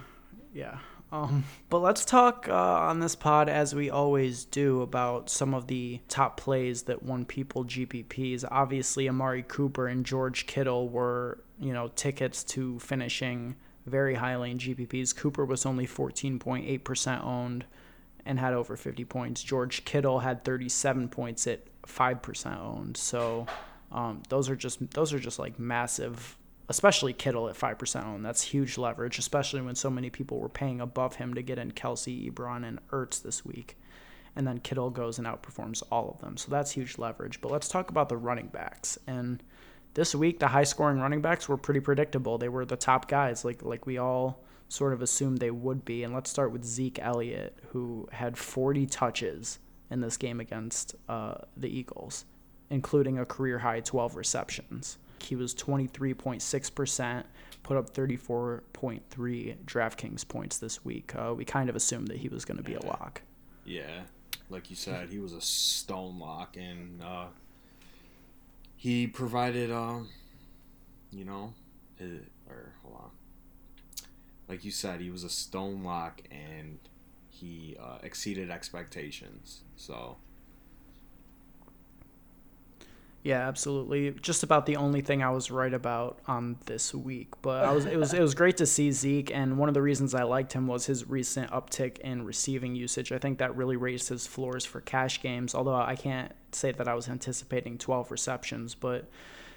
Yeah. 0.52 0.80
Um, 1.12 1.46
but 1.70 1.80
let's 1.80 2.04
talk 2.04 2.48
uh, 2.50 2.54
on 2.54 3.00
this 3.00 3.16
pod, 3.16 3.50
as 3.50 3.74
we 3.74 3.90
always 3.90 4.46
do, 4.46 4.82
about 4.82 5.30
some 5.30 5.54
of 5.54 5.68
the 5.68 6.02
top 6.10 6.38
plays 6.38 6.84
that 6.84 7.04
won 7.04 7.26
people 7.26 7.64
GPPs. 7.64 8.44
Obviously, 8.50 9.08
Amari 9.08 9.44
Cooper 9.44 9.88
and 9.88 10.06
George 10.06 10.48
Kittle 10.48 10.90
were, 10.90 11.40
you 11.60 11.74
know, 11.74 11.90
tickets 11.96 12.44
to 12.46 12.80
finishing 12.80 13.56
very 13.86 14.16
highly 14.16 14.52
in 14.52 14.58
GPPs. 14.58 15.16
Cooper 15.16 15.46
was 15.46 15.66
only 15.66 15.88
14.8% 15.88 17.24
owned 17.24 17.66
and 18.26 18.38
had 18.38 18.54
over 18.54 18.76
50 18.76 19.06
points. 19.06 19.42
George 19.42 19.86
Kittle 19.86 20.20
had 20.20 20.44
37 20.44 21.08
points 21.08 21.48
at 21.48 21.62
5% 21.84 22.60
owned. 22.60 22.98
So 22.98 23.48
um, 23.92 24.22
those 24.28 24.50
are 24.50 24.56
just 24.56 24.92
those 24.92 25.14
are 25.14 25.20
just 25.20 25.40
like 25.40 25.58
massive 25.58 26.38
especially 26.70 27.14
Kittle 27.14 27.50
at 27.50 27.56
5% 27.56 28.06
owned. 28.06 28.26
That's 28.26 28.42
huge 28.42 28.78
leverage, 28.78 29.20
especially 29.20 29.62
when 29.62 29.76
so 29.76 29.90
many 29.90 30.10
people 30.10 30.40
were 30.40 30.50
paying 30.50 30.82
above 30.82 31.16
him 31.16 31.34
to 31.34 31.42
get 31.42 31.60
in 31.60 31.72
Kelce, 31.72 32.32
Ebron, 32.32 32.68
and 32.68 32.80
Ertz 32.90 33.22
this 33.22 33.46
week. 33.46 33.78
And 34.36 34.46
then 34.46 34.60
Kittle 34.60 34.90
goes 34.90 35.18
and 35.18 35.26
outperforms 35.26 35.82
all 35.92 36.10
of 36.10 36.20
them. 36.20 36.38
So 36.38 36.52
that's 36.52 36.72
huge 36.72 36.98
leverage. 36.98 37.42
But 37.42 37.52
let's 37.52 37.70
talk 37.70 37.90
about 37.90 38.10
the 38.10 38.18
running 38.18 38.48
backs. 38.48 39.00
And 39.08 39.42
this 39.94 40.14
week, 40.14 40.40
the 40.40 40.48
high 40.48 40.66
scoring 40.66 41.00
running 41.00 41.22
backs 41.22 41.50
were 41.50 41.58
pretty 41.58 41.80
predictable. 41.80 42.38
They 42.38 42.50
were 42.50 42.66
the 42.66 42.76
top 42.76 43.08
guys, 43.08 43.44
like 43.44 43.64
like 43.64 43.88
we 43.88 43.98
all 43.98 44.44
sort 44.70 44.94
of 44.94 45.02
assumed 45.02 45.40
they 45.40 45.50
would 45.50 45.86
be. 45.86 46.04
And 46.04 46.14
let's 46.14 46.30
start 46.30 46.52
with 46.52 46.64
Zeke 46.64 47.00
Elliott, 47.02 47.58
who 47.70 48.08
had 48.12 48.38
40 48.38 48.86
touches 48.86 49.58
in 49.90 50.02
this 50.02 50.18
game 50.18 50.40
against 50.40 50.96
uh, 51.08 51.36
the 51.56 51.70
Eagles, 51.70 52.26
including 52.70 53.18
a 53.18 53.26
career 53.26 53.58
high 53.60 53.80
12 53.80 54.16
receptions. 54.16 54.98
He 55.24 55.36
was 55.36 55.54
23.6%, 55.56 57.24
put 57.64 57.78
up 57.78 57.94
34.3 57.94 59.58
DraftKings 59.66 60.28
points 60.28 60.58
this 60.58 60.84
week. 60.86 61.14
Uh, 61.16 61.34
we 61.36 61.46
kind 61.46 61.70
of 61.70 61.76
assumed 61.76 62.08
that 62.10 62.18
he 62.18 62.30
was 62.30 62.46
going 62.46 62.58
to 62.58 62.64
be 62.64 62.76
a 62.76 62.86
lock. 62.86 63.22
Yeah, 63.66 64.04
like 64.50 64.70
you 64.70 64.76
said, 64.76 65.10
he 65.10 65.20
was 65.20 65.34
a 65.34 65.42
stone 65.42 66.20
lock, 66.20 66.56
and 66.56 67.02
uh, 67.02 67.26
he 68.76 69.08
provided, 69.08 69.72
um, 69.72 70.10
you 71.12 71.26
know, 71.26 71.54
his, 71.98 72.22
or 72.50 72.74
hold 72.84 72.96
on, 72.96 73.12
like 74.48 74.64
you 74.64 74.72
said, 74.72 75.02
he 75.02 75.10
was 75.10 75.24
a 75.24 75.30
stone 75.30 75.84
lock, 75.84 76.22
and 76.32 76.80
he 77.30 77.78
uh, 77.80 77.98
exceeded 78.04 78.50
expectations. 78.50 79.62
So 79.76 80.18
Yeah, 83.28 83.46
absolutely. 83.46 84.12
Just 84.12 84.44
about 84.44 84.66
the 84.66 84.78
only 84.78 85.02
thing 85.02 85.22
I 85.22 85.32
was 85.32 85.52
right 85.52 85.74
about 85.74 86.20
on 86.28 86.56
this 86.66 86.96
week. 86.96 87.28
But 87.42 87.66
I 87.66 87.74
was 87.74 87.86
it 87.86 87.98
was 87.98 88.14
it 88.14 88.22
was 88.22 88.34
great 88.34 88.56
to 88.56 88.66
see 88.66 88.90
Zeke 88.94 89.36
and 89.36 89.58
one 89.58 89.68
of 89.68 89.74
the 89.74 89.82
reasons 89.82 90.16
I 90.16 90.24
liked 90.24 90.54
him 90.54 90.66
was 90.66 90.86
his 90.86 91.10
recent 91.10 91.52
uptick 91.52 91.98
in 91.98 92.24
receiving 92.24 92.74
usage. 92.74 93.12
I 93.12 93.18
think 93.18 93.40
that 93.40 93.54
really 93.58 93.76
raised 93.76 94.08
his 94.08 94.26
floors 94.26 94.64
for 94.64 94.80
cash 94.80 95.22
games, 95.22 95.54
although 95.54 95.76
I 95.76 95.98
can't 95.98 96.32
say 96.54 96.72
that 96.72 96.88
I 96.88 96.94
was 96.94 97.10
anticipating 97.10 97.78
12 97.78 98.12
receptions, 98.12 98.76
but 98.76 99.10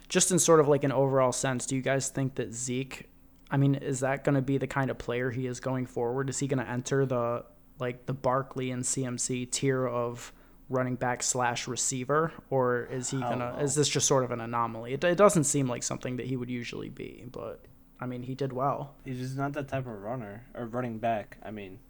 just 0.09 0.33
in 0.33 0.41
sort 0.41 0.59
of 0.59 0.67
like 0.67 0.83
an 0.83 0.91
overall 0.91 1.31
sense, 1.31 1.65
do 1.65 1.77
you 1.77 1.83
guys 1.83 2.09
think 2.09 2.35
that 2.35 2.53
Zeke 2.53 3.09
I 3.53 3.57
mean, 3.57 3.77
is 3.77 4.01
that 4.01 4.25
going 4.25 4.35
to 4.35 4.43
be 4.43 4.59
the 4.59 4.67
kind 4.67 4.91
of 4.91 4.99
player 4.99 5.31
he 5.31 5.47
is 5.47 5.61
going 5.61 5.87
forward? 5.87 6.29
Is 6.29 6.41
he 6.41 6.49
going 6.49 6.65
to 6.65 6.69
enter 6.69 7.07
the 7.07 7.45
like 7.79 8.07
the 8.07 8.15
Barkley 8.15 8.73
and 8.73 8.83
CMC 8.83 9.49
tier 9.49 9.87
of 9.87 10.33
running 10.71 10.95
back 10.95 11.23
slash 11.23 11.69
receiver, 11.69 12.33
or 12.49 12.85
is 12.91 13.11
he 13.11 13.21
gonna? 13.21 13.57
Oh, 13.59 13.63
is 13.63 13.75
this 13.75 13.89
just 13.89 14.07
sort 14.07 14.25
of 14.25 14.31
an 14.31 14.41
anomaly? 14.41 14.95
It, 14.95 15.05
it 15.05 15.17
doesn't 15.19 15.45
seem 15.45 15.69
like 15.69 15.83
something 15.83 16.17
that 16.17 16.27
he 16.27 16.37
would 16.37 16.49
usually 16.49 16.89
be, 16.89 17.25
but 17.31 17.61
I 18.01 18.07
mean, 18.07 18.23
he 18.23 18.35
did 18.35 18.53
well. 18.55 18.95
He's 19.05 19.19
just 19.19 19.37
not 19.37 19.53
that 19.53 19.69
type 19.69 19.87
of 19.87 20.01
runner 20.01 20.47
or 20.55 20.65
running 20.67 20.99
back. 20.99 21.37
I 21.45 21.51
mean, 21.51 21.81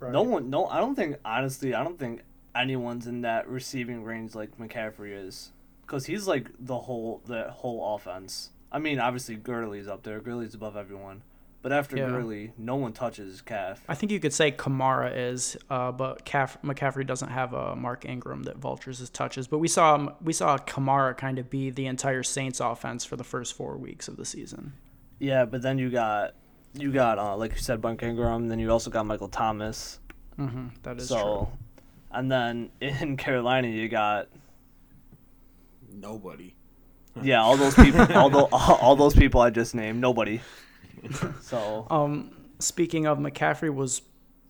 Right. 0.00 0.12
no 0.12 0.22
one, 0.22 0.48
no, 0.48 0.66
I 0.66 0.78
don't 0.78 0.94
think 0.94 1.16
honestly, 1.24 1.74
I 1.74 1.82
don't 1.82 1.98
think 1.98 2.22
anyone's 2.54 3.06
in 3.06 3.22
that 3.22 3.48
receiving 3.48 4.04
range 4.04 4.34
like 4.34 4.56
McCaffrey 4.56 5.12
is, 5.26 5.50
because 5.82 6.06
he's 6.06 6.26
like 6.28 6.48
the 6.58 6.78
whole 6.78 7.20
the 7.26 7.50
whole 7.50 7.94
offense. 7.96 8.50
I 8.70 8.78
mean, 8.78 9.00
obviously 9.00 9.34
Gurley's 9.36 9.88
up 9.88 10.02
there. 10.04 10.20
Gurley's 10.20 10.54
above 10.54 10.76
everyone, 10.76 11.22
but 11.62 11.72
after 11.72 11.96
Yeah. 11.96 12.06
Gurley, 12.08 12.52
no 12.56 12.76
one 12.76 12.92
touches 12.92 13.40
Calf. 13.42 13.82
I 13.88 13.94
think 13.94 14.12
you 14.12 14.20
could 14.20 14.32
say 14.32 14.52
Kamara 14.52 15.12
is, 15.14 15.56
uh, 15.70 15.90
but 15.92 16.24
Caff- 16.24 16.60
McCaffrey 16.62 17.06
doesn't 17.06 17.30
have 17.30 17.52
a 17.52 17.74
Mark 17.74 18.04
Ingram 18.04 18.44
that 18.44 18.56
vultures 18.58 18.98
his 18.98 19.10
touches. 19.10 19.48
But 19.48 19.58
we 19.58 19.68
saw 19.68 20.12
we 20.22 20.32
saw 20.32 20.56
Kamara 20.58 21.16
kind 21.16 21.38
of 21.38 21.50
be 21.50 21.70
the 21.70 21.86
entire 21.86 22.22
Saints 22.22 22.60
offense 22.60 23.04
for 23.04 23.16
the 23.16 23.24
first 23.24 23.54
four 23.54 23.76
weeks 23.76 24.06
of 24.08 24.16
the 24.16 24.24
season. 24.24 24.72
Yeah, 25.18 25.44
but 25.46 25.62
then 25.62 25.78
you 25.78 25.90
got, 25.90 26.34
you 26.74 26.92
got 26.92 27.18
uh, 27.18 27.36
like 27.36 27.52
you 27.52 27.58
said, 27.58 27.80
Bunk 27.80 28.02
Ingram. 28.04 28.48
Then 28.48 28.58
you 28.60 28.70
also 28.70 28.88
got 28.90 29.04
Michael 29.06 29.28
Thomas. 29.28 29.98
hmm 30.36 30.68
that 30.84 30.98
is 30.98 31.08
so, 31.08 31.16
true. 31.20 31.48
and 32.12 32.30
then 32.30 32.70
in 32.80 33.16
Carolina 33.24 33.66
you 33.66 33.88
got 33.88 34.28
nobody. 35.92 36.54
yeah 37.22 37.42
all 37.42 37.56
those 37.56 37.74
people, 37.74 38.00
all, 38.14 38.30
tho- 38.30 38.48
all 38.52 38.94
those 38.96 39.14
people 39.14 39.40
I 39.40 39.50
just 39.50 39.74
named. 39.74 40.00
Nobody. 40.00 40.40
So 41.42 41.86
Um, 41.90 42.30
speaking 42.58 43.06
of, 43.06 43.18
McCaffrey 43.18 43.74
was 43.74 44.02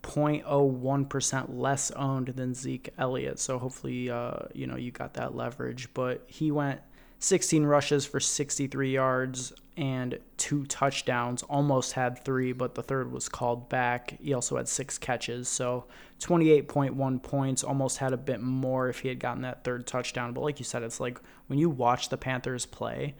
0.01% 0.02 1.46
less 1.50 1.90
owned 1.92 2.28
than 2.28 2.54
Zeke 2.54 2.90
Elliott. 2.98 3.38
So 3.38 3.58
hopefully, 3.58 4.10
uh, 4.10 4.46
you 4.54 4.66
know, 4.66 4.76
you 4.76 4.90
got 4.90 5.14
that 5.14 5.34
leverage. 5.34 5.92
But 5.94 6.24
he 6.26 6.50
went 6.50 6.80
16 7.18 7.64
rushes 7.64 8.06
for 8.06 8.20
63 8.20 8.92
yards 8.92 9.52
and 9.76 10.18
two 10.36 10.64
touchdowns. 10.66 11.42
Almost 11.44 11.92
had 11.92 12.24
three, 12.24 12.52
but 12.52 12.74
the 12.74 12.82
third 12.82 13.12
was 13.12 13.28
called 13.28 13.68
back. 13.68 14.16
He 14.20 14.32
also 14.34 14.56
had 14.56 14.68
six 14.68 14.98
catches, 14.98 15.48
so 15.48 15.84
28.1 16.20 17.22
points. 17.22 17.62
Almost 17.62 17.98
had 17.98 18.12
a 18.12 18.16
bit 18.16 18.40
more 18.40 18.88
if 18.88 19.00
he 19.00 19.08
had 19.08 19.20
gotten 19.20 19.42
that 19.42 19.64
third 19.64 19.86
touchdown. 19.86 20.32
But 20.32 20.40
like 20.42 20.58
you 20.58 20.64
said, 20.64 20.82
it's 20.82 21.00
like 21.00 21.20
when 21.46 21.58
you 21.58 21.70
watch 21.70 22.08
the 22.08 22.16
Panthers 22.16 22.66
play, 22.66 23.14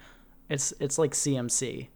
it's 0.48 0.72
it's 0.80 0.98
like 0.98 1.12
CMC 1.12 1.88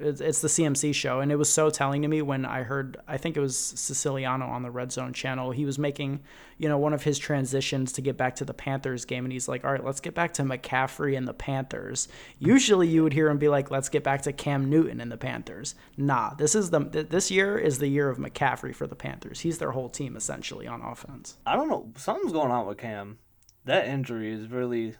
it's, 0.00 0.20
it's 0.20 0.40
the 0.40 0.48
CMC 0.48 0.94
show, 0.94 1.20
and 1.20 1.30
it 1.30 1.36
was 1.36 1.52
so 1.52 1.70
telling 1.70 2.02
to 2.02 2.08
me 2.08 2.22
when 2.22 2.44
I 2.44 2.62
heard. 2.62 2.96
I 3.06 3.16
think 3.16 3.36
it 3.36 3.40
was 3.40 3.56
Siciliano 3.56 4.46
on 4.46 4.62
the 4.62 4.70
Red 4.70 4.90
Zone 4.92 5.12
channel. 5.12 5.50
He 5.50 5.64
was 5.64 5.78
making, 5.78 6.20
you 6.58 6.68
know, 6.68 6.78
one 6.78 6.92
of 6.92 7.02
his 7.02 7.18
transitions 7.18 7.92
to 7.92 8.00
get 8.02 8.16
back 8.16 8.36
to 8.36 8.44
the 8.44 8.54
Panthers 8.54 9.04
game, 9.04 9.24
and 9.24 9.32
he's 9.32 9.48
like, 9.48 9.64
"All 9.64 9.72
right, 9.72 9.84
let's 9.84 10.00
get 10.00 10.14
back 10.14 10.32
to 10.34 10.42
McCaffrey 10.42 11.16
and 11.16 11.28
the 11.28 11.34
Panthers." 11.34 12.08
Usually, 12.38 12.88
you 12.88 13.02
would 13.02 13.12
hear 13.12 13.28
him 13.28 13.38
be 13.38 13.48
like, 13.48 13.70
"Let's 13.70 13.88
get 13.88 14.02
back 14.02 14.22
to 14.22 14.32
Cam 14.32 14.68
Newton 14.70 15.00
and 15.00 15.12
the 15.12 15.16
Panthers." 15.18 15.74
Nah, 15.96 16.34
this 16.34 16.54
is 16.54 16.70
the 16.70 16.80
this 16.80 17.30
year 17.30 17.58
is 17.58 17.78
the 17.78 17.88
year 17.88 18.08
of 18.08 18.18
McCaffrey 18.18 18.74
for 18.74 18.86
the 18.86 18.96
Panthers. 18.96 19.40
He's 19.40 19.58
their 19.58 19.72
whole 19.72 19.88
team 19.88 20.16
essentially 20.16 20.66
on 20.66 20.80
offense. 20.82 21.36
I 21.46 21.56
don't 21.56 21.68
know. 21.68 21.92
Something's 21.96 22.32
going 22.32 22.50
on 22.50 22.66
with 22.66 22.78
Cam. 22.78 23.18
That 23.66 23.86
injury 23.86 24.32
is 24.32 24.48
really 24.50 24.96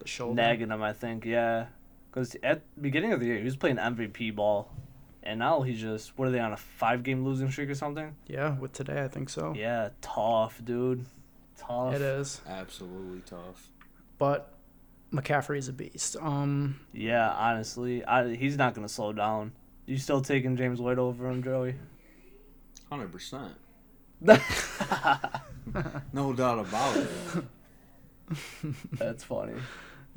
The 0.00 0.06
shoulder. 0.08 0.34
nagging 0.34 0.70
him. 0.70 0.82
I 0.82 0.92
think. 0.92 1.24
Yeah. 1.24 1.66
Because 2.12 2.36
at 2.42 2.60
the 2.74 2.82
beginning 2.82 3.12
of 3.12 3.20
the 3.20 3.26
year, 3.26 3.38
he 3.38 3.44
was 3.44 3.56
playing 3.56 3.76
MVP 3.76 4.34
ball, 4.36 4.70
and 5.22 5.38
now 5.38 5.62
he's 5.62 5.80
just 5.80 6.18
what 6.18 6.28
are 6.28 6.30
they 6.30 6.40
on 6.40 6.52
a 6.52 6.56
five 6.58 7.02
game 7.02 7.24
losing 7.24 7.50
streak 7.50 7.70
or 7.70 7.74
something? 7.74 8.14
Yeah, 8.26 8.58
with 8.58 8.72
today, 8.74 9.02
I 9.02 9.08
think 9.08 9.30
so. 9.30 9.54
Yeah, 9.56 9.88
tough, 10.02 10.60
dude. 10.62 11.06
Tough. 11.56 11.94
It 11.94 12.02
is, 12.02 12.40
Absolutely 12.46 13.20
tough. 13.24 13.68
but 14.18 14.52
McCaffrey's 15.12 15.68
a 15.68 15.72
beast. 15.72 16.16
Um, 16.20 16.80
Yeah, 16.92 17.30
honestly, 17.30 18.04
I, 18.04 18.34
he's 18.34 18.56
not 18.58 18.74
gonna 18.74 18.88
slow 18.88 19.12
down. 19.12 19.52
You 19.86 19.96
still 19.96 20.20
taking 20.20 20.56
James 20.56 20.80
White 20.80 20.98
over 20.98 21.28
him, 21.30 21.42
Joey? 21.42 21.76
Hundred 22.90 23.10
percent. 23.12 23.54
No 26.12 26.32
doubt 26.32 26.58
about 26.58 26.96
it. 26.96 27.08
That's 28.92 29.24
funny. 29.24 29.54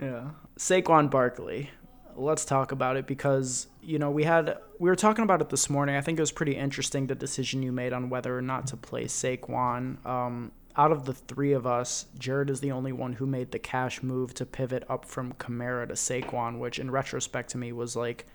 Yeah. 0.01 0.29
Saquon 0.57 1.09
Barkley. 1.09 1.69
Let's 2.15 2.45
talk 2.45 2.71
about 2.71 2.97
it 2.97 3.07
because, 3.07 3.67
you 3.81 3.99
know, 3.99 4.09
we 4.09 4.23
had 4.23 4.57
we 4.79 4.89
were 4.89 4.95
talking 4.95 5.23
about 5.23 5.41
it 5.41 5.49
this 5.49 5.69
morning. 5.69 5.95
I 5.95 6.01
think 6.01 6.17
it 6.17 6.21
was 6.21 6.31
pretty 6.31 6.55
interesting 6.55 7.07
the 7.07 7.15
decision 7.15 7.61
you 7.61 7.71
made 7.71 7.93
on 7.93 8.09
whether 8.09 8.37
or 8.37 8.41
not 8.41 8.67
to 8.67 8.77
play 8.77 9.05
Saquon. 9.05 10.05
Um, 10.05 10.51
out 10.77 10.91
of 10.91 11.05
the 11.05 11.13
three 11.13 11.53
of 11.53 11.65
us, 11.65 12.05
Jared 12.17 12.49
is 12.49 12.59
the 12.59 12.71
only 12.71 12.91
one 12.91 13.13
who 13.13 13.25
made 13.25 13.51
the 13.51 13.59
cash 13.59 14.03
move 14.03 14.33
to 14.35 14.45
pivot 14.45 14.83
up 14.89 15.05
from 15.05 15.33
Kamara 15.33 15.87
to 15.87 15.93
Saquon, 15.93 16.59
which 16.59 16.79
in 16.79 16.91
retrospect 16.91 17.51
to 17.51 17.57
me 17.57 17.71
was 17.71 17.95
like 17.95 18.25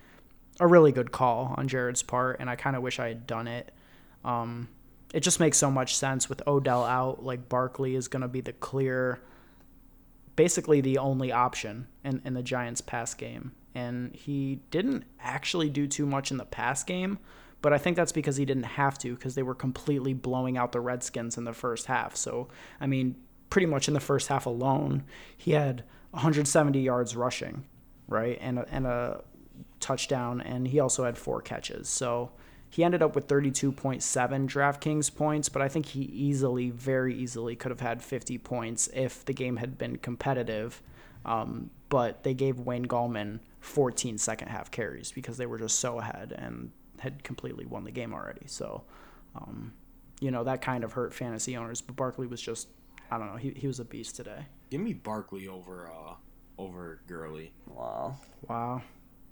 a 0.59 0.67
really 0.67 0.93
good 0.93 1.13
call 1.13 1.55
on 1.57 1.69
Jared's 1.69 2.03
part, 2.03 2.37
and 2.41 2.49
I 2.49 2.57
kind 2.57 2.77
of 2.77 2.83
wish 2.83 2.99
I 2.99 3.09
had 3.09 3.27
done 3.27 3.47
it. 3.47 3.73
Um, 4.25 4.69
it 5.13 5.21
just 5.21 5.41
makes 5.41 5.59
so 5.59 5.71
much 5.71 5.97
sense 5.97 6.29
with 6.29 6.47
Odell 6.47 6.85
out. 6.85 7.25
Like 7.25 7.49
Barkley 7.49 7.95
is 7.95 8.09
going 8.09 8.23
to 8.23 8.29
be 8.29 8.41
the 8.41 8.53
clear 8.53 9.21
basically 10.37 10.81
the 10.81 10.97
only 10.99 11.33
option 11.33 11.87
in, 12.05 12.23
in 12.25 12.35
the 12.35 12.43
Giants' 12.43 12.81
pass 12.81 13.13
game. 13.13 13.53
And 13.75 14.15
he 14.15 14.61
didn't 14.71 15.05
actually 15.21 15.69
do 15.69 15.87
too 15.87 16.07
much 16.07 16.31
in 16.31 16.37
the 16.37 16.45
pass 16.45 16.83
game, 16.83 17.19
but 17.63 17.73
I 17.73 17.79
think 17.79 17.97
that's 17.97 18.13
because 18.13 18.37
he 18.37 18.45
didn't 18.45 18.65
have 18.65 18.99
to 18.99 19.15
because 19.15 19.35
they 19.35 19.43
were 19.43 19.55
completely 19.55 20.15
blowing 20.15 20.57
out 20.57 20.73
the 20.73 20.81
Redskins 20.81 21.37
in 21.37 21.45
the 21.45 21.53
first 21.53 21.87
half. 21.87 22.17
So, 22.17 22.49
I 22.81 22.87
mean, 22.87 23.17
pretty 23.49 23.67
much 23.67 23.89
in 23.89 23.95
the 23.95 24.01
first 24.01 24.29
half 24.29 24.47
alone, 24.47 25.05
he 25.37 25.53
had 25.53 25.85
170 26.11 26.81
yards 26.81 27.15
rushing, 27.15 27.65
right? 28.09 28.39
And 28.41 28.59
a, 28.59 28.67
and 28.71 28.87
a 28.87 29.23
touchdown, 29.79 30.41
and 30.41 30.67
he 30.67 30.81
also 30.81 31.05
had 31.05 31.17
four 31.17 31.41
catches. 31.41 31.89
So, 31.89 32.33
he 32.73 32.85
ended 32.85 33.03
up 33.03 33.17
with 33.17 33.27
32.7 33.27 34.01
DraftKings 34.47 35.15
points, 35.15 35.49
but 35.49 35.61
I 35.61 35.69
think 35.69 35.87
he 35.87 36.03
easily, 36.03 36.71
very 36.71 37.13
easily 37.15 37.57
could 37.57 37.71
have 37.71 37.81
had 37.81 38.01
50 38.01 38.39
points 38.39 38.89
if 38.95 39.25
the 39.25 39.33
game 39.33 39.57
had 39.57 39.77
been 39.77 39.97
competitive. 39.97 40.81
Um, 41.25 41.71
but 41.89 42.23
they 42.23 42.33
gave 42.33 42.61
Wayne 42.61 42.87
Gallman 42.87 43.41
14 43.61 44.19
second 44.19 44.49
half 44.49 44.71
carries 44.71 45.13
because 45.13 45.37
they 45.37 45.47
were 45.47 45.59
just 45.59 45.79
so 45.79 45.99
ahead 45.99 46.35
and 46.37 46.71
had 46.99 47.23
completely 47.23 47.67
won 47.67 47.85
the 47.85 47.91
game 47.91 48.13
already. 48.13 48.47
So, 48.47 48.85
um, 49.35 49.73
you 50.21 50.31
know, 50.31 50.45
that 50.45 50.63
kind 50.63 50.85
of 50.85 50.93
hurt 50.93 51.15
fantasy 51.15 51.57
owners. 51.57 51.81
But 51.81 51.97
Barkley 51.97 52.27
was 52.27 52.41
just, 52.41 52.69
I 53.11 53.19
don't 53.19 53.31
know, 53.31 53.37
he, 53.37 53.51
he 53.51 53.67
was 53.67 53.81
a 53.81 53.85
beast 53.85 54.17
today. 54.17 54.47
Give 54.71 54.81
me 54.81 54.93
Barkley 54.93 55.49
over 55.49 55.89
uh 55.89 56.15
over 56.59 57.01
Gurley. 57.07 57.53
Wow. 57.67 58.17
Wow. 58.49 58.83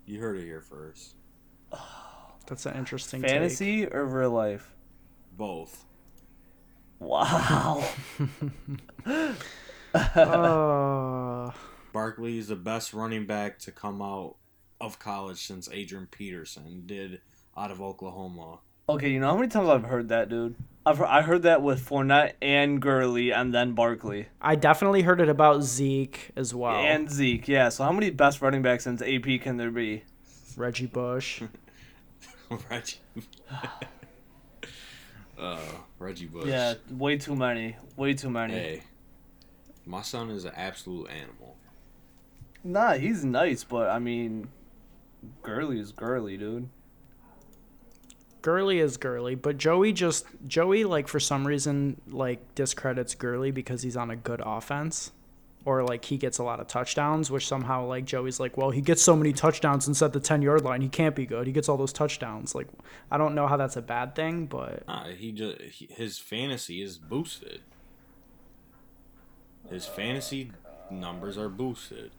You 0.05 0.19
heard 0.19 0.37
it 0.37 0.45
here 0.45 0.61
first. 0.61 1.15
That's 2.47 2.65
an 2.65 2.75
interesting 2.75 3.21
Fantasy 3.21 3.85
or 3.85 4.05
real 4.05 4.31
life? 4.31 4.73
Both. 5.37 5.85
Wow. 6.99 7.83
Uh, 9.91 11.51
Barkley 11.91 12.37
is 12.37 12.47
the 12.47 12.55
best 12.55 12.93
running 12.93 13.25
back 13.25 13.59
to 13.59 13.71
come 13.71 14.01
out 14.01 14.35
of 14.79 14.99
college 14.99 15.45
since 15.45 15.69
Adrian 15.71 16.07
Peterson 16.09 16.83
did 16.85 17.21
out 17.57 17.71
of 17.71 17.81
Oklahoma. 17.81 18.59
okay, 18.87 19.09
you 19.09 19.19
know 19.19 19.27
how 19.27 19.35
many 19.35 19.47
times 19.47 19.69
I've 19.69 19.83
heard 19.83 20.09
that, 20.09 20.29
dude? 20.29 20.55
I've 20.85 20.97
heard, 20.97 21.07
I 21.07 21.21
heard 21.21 21.43
that 21.43 21.61
with 21.61 21.87
Fournette 21.87 22.33
and 22.41 22.81
Gurley 22.81 23.31
and 23.31 23.53
then 23.53 23.73
Barkley. 23.73 24.27
I 24.41 24.55
definitely 24.55 25.01
heard 25.01 25.19
it 25.21 25.29
about 25.29 25.61
Zeke 25.61 26.31
as 26.35 26.55
well. 26.55 26.77
And 26.77 27.09
Zeke, 27.09 27.47
yeah. 27.47 27.69
So 27.69 27.83
how 27.83 27.91
many 27.91 28.09
best 28.09 28.41
running 28.41 28.61
backs 28.61 28.85
since 28.85 29.01
AP 29.01 29.41
can 29.41 29.57
there 29.57 29.69
be? 29.71 30.03
Reggie 30.57 30.87
Bush. 30.87 31.43
Reggie. 32.71 32.97
uh, 35.39 35.59
Reggie 35.99 36.25
Bush. 36.25 36.47
Yeah, 36.47 36.75
way 36.89 37.17
too 37.17 37.35
many. 37.35 37.75
Way 37.95 38.13
too 38.13 38.29
many. 38.29 38.53
Hey, 38.53 38.83
my 39.85 40.01
son 40.01 40.29
is 40.31 40.45
an 40.45 40.53
absolute 40.55 41.09
animal. 41.09 41.57
Nah, 42.63 42.93
he's 42.93 43.23
nice, 43.23 43.63
but 43.63 43.89
I 43.89 43.99
mean, 43.99 44.49
Gurley 45.41 45.79
is 45.79 45.91
Gurley, 45.91 46.37
dude. 46.37 46.69
Gurley 48.41 48.79
is 48.79 48.97
Gurley, 48.97 49.35
but 49.35 49.57
Joey 49.57 49.91
just 49.91 50.25
Joey 50.47 50.83
like 50.85 51.07
for 51.07 51.19
some 51.19 51.45
reason 51.45 51.99
like 52.07 52.55
discredits 52.55 53.15
Gurley 53.15 53.51
because 53.51 53.81
he's 53.81 53.97
on 53.97 54.09
a 54.09 54.15
good 54.15 54.41
offense. 54.43 55.11
Or 55.65 55.83
like 55.83 56.05
he 56.05 56.17
gets 56.17 56.37
a 56.37 56.43
lot 56.43 56.61
of 56.61 56.67
touchdowns, 56.67 57.29
which 57.29 57.45
somehow 57.45 57.85
like 57.85 58.05
Joey's 58.05 58.39
like, 58.39 58.55
well, 58.55 58.69
he 58.71 58.79
gets 58.79 59.01
so 59.01 59.13
many 59.13 59.33
touchdowns 59.33 59.89
inside 59.89 60.13
the 60.13 60.19
ten 60.21 60.41
yard 60.41 60.63
line, 60.63 60.81
he 60.81 60.87
can't 60.87 61.15
be 61.15 61.25
good. 61.25 61.47
He 61.47 61.53
gets 61.53 61.67
all 61.67 61.75
those 61.75 61.91
touchdowns. 61.91 62.55
Like, 62.55 62.67
I 63.11 63.17
don't 63.17 63.35
know 63.35 63.45
how 63.45 63.57
that's 63.57 63.75
a 63.75 63.81
bad 63.81 64.15
thing, 64.15 64.45
but 64.45 64.87
Nah, 64.87 65.09
he 65.09 65.33
just 65.33 65.59
he, 65.61 65.87
his 65.91 66.17
fantasy 66.17 66.81
is 66.81 66.97
boosted. 66.97 67.59
His 69.69 69.85
fantasy 69.85 70.53
numbers 70.89 71.37
are 71.37 71.49
boosted. 71.49 72.11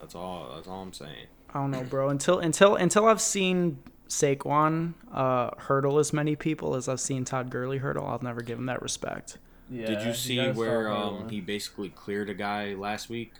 That's 0.00 0.14
all. 0.14 0.52
That's 0.54 0.68
all 0.68 0.82
I'm 0.82 0.92
saying. 0.92 1.26
I 1.50 1.60
don't 1.60 1.70
know, 1.70 1.82
bro. 1.82 2.08
Until 2.08 2.38
until 2.38 2.76
until 2.76 3.06
I've 3.06 3.20
seen 3.20 3.78
Saquon 4.08 4.94
uh, 5.12 5.50
hurdle 5.58 5.98
as 5.98 6.12
many 6.12 6.36
people 6.36 6.74
as 6.74 6.88
I've 6.88 7.00
seen 7.00 7.24
Todd 7.24 7.50
Gurley 7.50 7.78
hurdle, 7.78 8.06
I'll 8.06 8.20
never 8.22 8.42
give 8.42 8.58
him 8.58 8.66
that 8.66 8.82
respect. 8.82 9.38
Yeah. 9.70 9.86
Did 9.86 10.06
you 10.06 10.14
see 10.14 10.36
gotta 10.36 10.52
where 10.52 10.90
um, 10.90 11.28
he 11.28 11.40
basically 11.40 11.90
cleared 11.90 12.30
a 12.30 12.34
guy 12.34 12.74
last 12.74 13.08
week? 13.10 13.32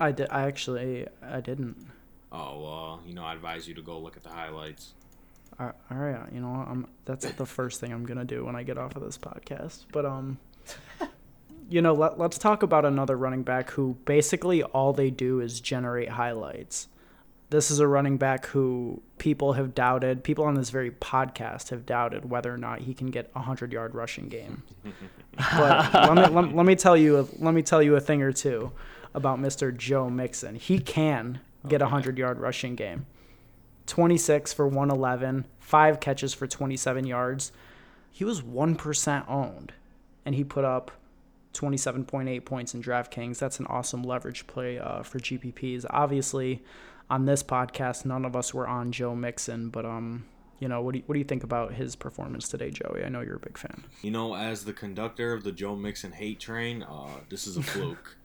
I 0.00 0.12
did. 0.12 0.28
I 0.30 0.42
actually 0.42 1.06
I 1.22 1.40
didn't. 1.40 1.76
Oh 2.32 2.60
well, 2.60 3.00
you 3.06 3.14
know 3.14 3.24
I 3.24 3.34
advise 3.34 3.68
you 3.68 3.74
to 3.74 3.82
go 3.82 3.98
look 3.98 4.16
at 4.16 4.22
the 4.22 4.30
highlights. 4.30 4.94
All 5.58 5.72
all 5.90 5.96
right, 5.96 6.32
you 6.32 6.40
know? 6.40 6.66
I'm 6.68 6.86
that's 7.04 7.30
the 7.32 7.46
first 7.46 7.80
thing 7.80 7.92
I'm 7.92 8.04
gonna 8.04 8.24
do 8.24 8.44
when 8.44 8.56
I 8.56 8.62
get 8.62 8.78
off 8.78 8.96
of 8.96 9.02
this 9.02 9.16
podcast. 9.16 9.84
But 9.92 10.04
um, 10.04 10.38
you 11.68 11.82
know, 11.82 11.94
let 11.94 12.18
let's 12.18 12.38
talk 12.38 12.62
about 12.62 12.84
another 12.84 13.16
running 13.16 13.42
back 13.42 13.70
who 13.70 13.96
basically 14.04 14.62
all 14.62 14.92
they 14.92 15.10
do 15.10 15.40
is 15.40 15.60
generate 15.60 16.10
highlights. 16.10 16.88
This 17.50 17.70
is 17.70 17.78
a 17.78 17.86
running 17.86 18.16
back 18.16 18.46
who 18.46 19.02
people 19.18 19.52
have 19.52 19.74
doubted. 19.74 20.24
People 20.24 20.44
on 20.44 20.54
this 20.54 20.70
very 20.70 20.90
podcast 20.90 21.70
have 21.70 21.86
doubted 21.86 22.28
whether 22.28 22.52
or 22.52 22.58
not 22.58 22.80
he 22.80 22.94
can 22.94 23.08
get 23.08 23.30
a 23.34 23.40
hundred 23.40 23.72
yard 23.72 23.94
rushing 23.94 24.28
game. 24.28 24.62
but 25.56 25.92
let 25.94 26.14
me 26.14 26.34
let, 26.34 26.54
let 26.54 26.66
me 26.66 26.74
tell 26.74 26.96
you 26.96 27.20
a, 27.20 27.26
let 27.38 27.54
me 27.54 27.62
tell 27.62 27.82
you 27.82 27.96
a 27.96 28.00
thing 28.00 28.22
or 28.22 28.32
two 28.32 28.72
about 29.14 29.40
Mr. 29.40 29.76
Joe 29.76 30.10
Mixon. 30.10 30.56
He 30.56 30.78
can 30.78 31.40
get 31.66 31.82
a 31.82 31.86
hundred 31.86 32.18
yard 32.18 32.38
rushing 32.38 32.74
game. 32.74 33.06
26 33.86 34.52
for 34.52 34.66
111, 34.66 35.44
five 35.60 36.00
catches 36.00 36.34
for 36.34 36.46
27 36.48 37.06
yards. 37.06 37.52
He 38.10 38.24
was 38.24 38.42
1% 38.42 39.28
owned, 39.28 39.72
and 40.24 40.34
he 40.34 40.42
put 40.42 40.64
up 40.64 40.90
27.8 41.56 42.44
points 42.44 42.74
in 42.74 42.82
DraftKings. 42.82 43.38
That's 43.38 43.58
an 43.60 43.66
awesome 43.66 44.02
leverage 44.02 44.46
play 44.46 44.78
uh, 44.78 45.02
for 45.02 45.18
GPPs. 45.18 45.84
Obviously, 45.90 46.62
on 47.10 47.24
this 47.24 47.42
podcast, 47.42 48.04
none 48.04 48.24
of 48.24 48.36
us 48.36 48.52
were 48.54 48.66
on 48.68 48.92
Joe 48.92 49.14
Mixon, 49.14 49.70
but 49.70 49.84
um, 49.86 50.26
you 50.58 50.68
know, 50.68 50.80
what 50.82 50.92
do 50.92 50.98
you, 50.98 51.04
what 51.06 51.14
do 51.14 51.18
you 51.18 51.24
think 51.24 51.44
about 51.44 51.74
his 51.74 51.96
performance 51.96 52.48
today, 52.48 52.70
Joey? 52.70 53.04
I 53.04 53.08
know 53.08 53.20
you're 53.20 53.36
a 53.36 53.40
big 53.40 53.58
fan. 53.58 53.84
You 54.02 54.10
know, 54.10 54.34
as 54.34 54.64
the 54.64 54.72
conductor 54.72 55.32
of 55.32 55.44
the 55.44 55.52
Joe 55.52 55.76
Mixon 55.76 56.12
hate 56.12 56.40
train, 56.40 56.82
uh, 56.82 57.20
this 57.28 57.46
is 57.46 57.56
a 57.56 57.62
fluke. 57.72 58.16